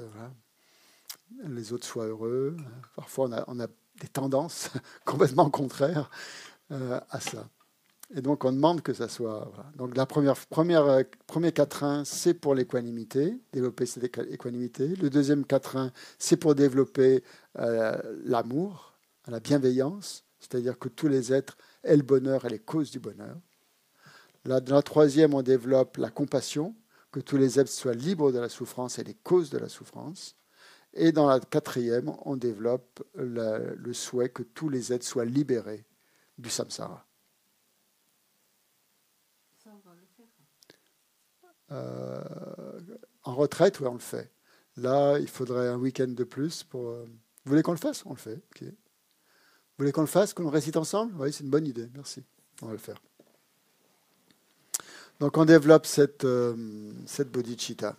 [1.43, 2.55] les autres soient heureux.
[2.95, 3.67] Parfois, on a, on a
[3.99, 4.69] des tendances
[5.05, 6.09] complètement contraires
[6.71, 7.47] euh, à ça.
[8.15, 9.51] Et donc, on demande que ça soit.
[9.75, 14.87] Donc, la première, première, euh, premier quatrain, c'est pour l'équanimité, développer cette équanimité.
[14.95, 17.23] Le deuxième quatrain, c'est pour développer
[17.59, 18.93] euh, l'amour,
[19.27, 23.35] la bienveillance, c'est-à-dire que tous les êtres aient le bonheur et les causes du bonheur.
[24.45, 26.75] Dans la troisième, on développe la compassion,
[27.11, 30.37] que tous les êtres soient libres de la souffrance et les causes de la souffrance.
[30.93, 35.85] Et dans la quatrième, on développe le souhait que tous les êtres soient libérés
[36.37, 37.06] du samsara.
[41.71, 42.79] Euh,
[43.23, 44.31] en retraite, oui, on le fait.
[44.77, 46.89] Là, il faudrait un week-end de plus pour.
[46.89, 47.05] Euh,
[47.45, 48.05] vous voulez qu'on le fasse?
[48.05, 48.41] On le fait.
[48.61, 48.71] Vous
[49.79, 51.13] voulez qu'on le fasse, qu'on récite ensemble?
[51.19, 51.89] Oui, c'est une bonne idée.
[51.93, 52.23] Merci.
[52.61, 53.01] On va le faire.
[55.19, 57.95] Donc, on développe cette, euh, cette bodhicitta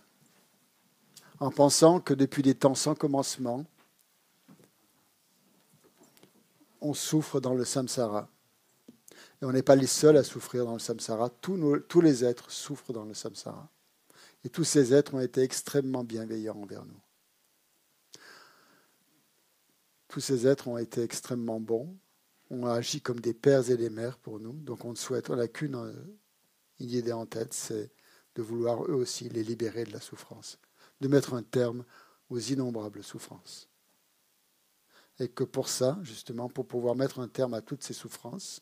[1.39, 3.65] en pensant que depuis des temps sans commencement,
[6.81, 8.29] on souffre dans le samsara.
[9.41, 11.29] Et on n'est pas les seuls à souffrir dans le samsara.
[11.29, 13.69] Tous, les êtres souffrent dans le samsara.
[14.43, 16.99] Et tous ces êtres ont été extrêmement bienveillants envers nous.
[20.07, 21.95] Tous ces êtres ont été extrêmement bons,
[22.49, 24.53] ont agi comme des pères et des mères pour nous.
[24.53, 25.93] Donc on souhaite, on n'a qu'une euh,
[26.79, 27.91] idée en tête, c'est
[28.35, 30.57] de vouloir eux aussi les libérer de la souffrance,
[30.99, 31.85] de mettre un terme
[32.29, 33.69] aux innombrables souffrances.
[35.19, 38.61] Et que pour ça, justement, pour pouvoir mettre un terme à toutes ces souffrances,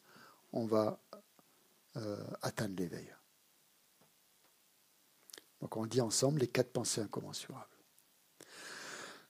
[0.54, 1.00] on va
[1.98, 3.14] euh, atteindre l'éveil.
[5.62, 7.66] Donc on dit ensemble les quatre pensées incommensurables.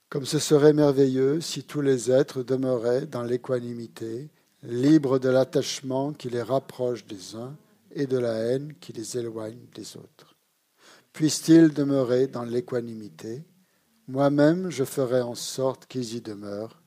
[0.08, 4.30] Comme ce serait merveilleux si tous les êtres demeuraient dans l'équanimité,
[4.62, 7.56] libres de l'attachement qui les rapproche des uns
[7.92, 10.34] et de la haine qui les éloigne des autres.
[11.12, 13.44] Puissent-ils demeurer dans l'équanimité?
[14.08, 16.80] Moi-même, je ferai en sorte qu'ils y demeurent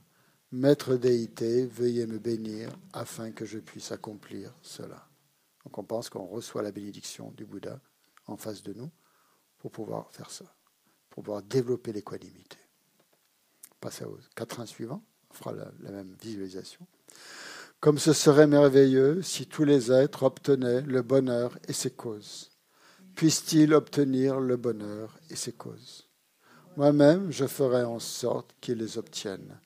[0.53, 5.07] Maître déité, veuillez me bénir afin que je puisse accomplir cela.
[5.63, 7.79] Donc on pense qu'on reçoit la bénédiction du Bouddha
[8.27, 8.91] en face de nous
[9.59, 10.53] pour pouvoir faire ça,
[11.09, 12.57] pour pouvoir développer l'équanimité.
[13.79, 16.85] Passe au quatrain suivant, on fera la même visualisation.
[17.79, 22.51] Comme ce serait merveilleux si tous les êtres obtenaient le bonheur et ses causes.
[23.15, 26.09] Puissent-ils obtenir le bonheur et ses causes?
[26.75, 29.59] Moi-même, je ferai en sorte qu'ils les obtiennent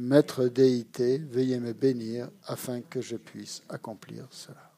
[0.00, 4.72] Maître déité, veuillez me bénir afin que je puisse accomplir cela.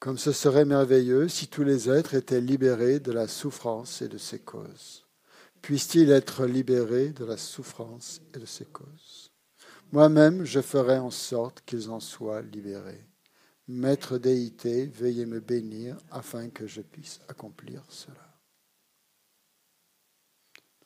[0.00, 4.18] Comme ce serait merveilleux si tous les êtres étaient libérés de la souffrance et de
[4.18, 5.06] ses causes.
[5.62, 9.30] Puissent-ils être libérés de la souffrance et de ses causes
[9.92, 13.06] Moi-même, je ferai en sorte qu'ils en soient libérés.
[13.68, 18.40] Maître déité, veuillez me bénir afin que je puisse accomplir cela.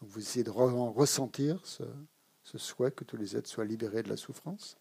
[0.00, 4.16] Donc vous essayez de ressentir ce souhait que tous les êtres soient libérés de la
[4.16, 4.76] souffrance,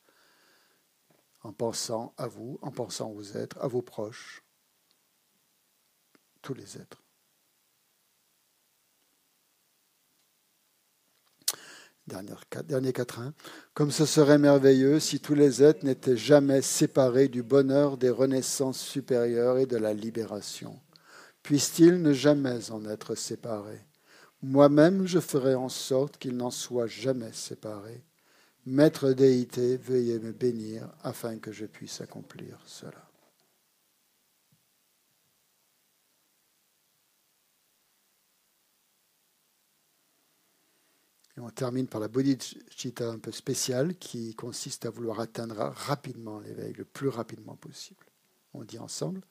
[1.44, 4.44] en pensant à vous, en pensant aux êtres, à vos proches,
[6.42, 7.04] tous les êtres.
[12.68, 13.34] Dernier quatrain.
[13.74, 18.80] Comme ce serait merveilleux si tous les êtres n'étaient jamais séparés du bonheur des renaissances
[18.80, 20.80] supérieures et de la libération.
[21.44, 23.86] Puissent-ils ne jamais en être séparés?
[24.44, 28.04] Moi-même, je ferai en sorte qu'ils n'en soient jamais séparés.
[28.66, 33.11] Maître déité, veuillez me bénir afin que je puisse accomplir cela.
[41.38, 46.40] Et on termine par la bodhicitta un peu spéciale qui consiste à vouloir atteindre rapidement
[46.40, 48.06] l'éveil, le plus rapidement possible.
[48.54, 49.22] On dit ensemble.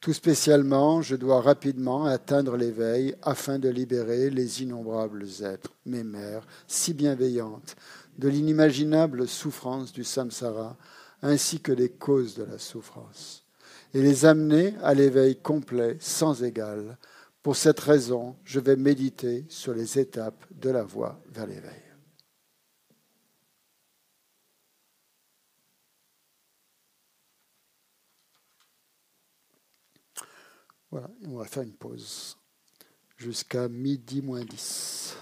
[0.00, 6.46] Tout spécialement, je dois rapidement atteindre l'éveil afin de libérer les innombrables êtres, mes mères,
[6.66, 7.76] si bienveillantes,
[8.18, 10.78] de l'inimaginable souffrance du samsara,
[11.20, 13.44] ainsi que des causes de la souffrance,
[13.92, 16.96] et les amener à l'éveil complet, sans égal,
[17.44, 21.82] pour cette raison, je vais méditer sur les étapes de la voie vers l'éveil.
[30.90, 32.38] Voilà, on va faire une pause
[33.18, 35.04] jusqu'à midi moins 10.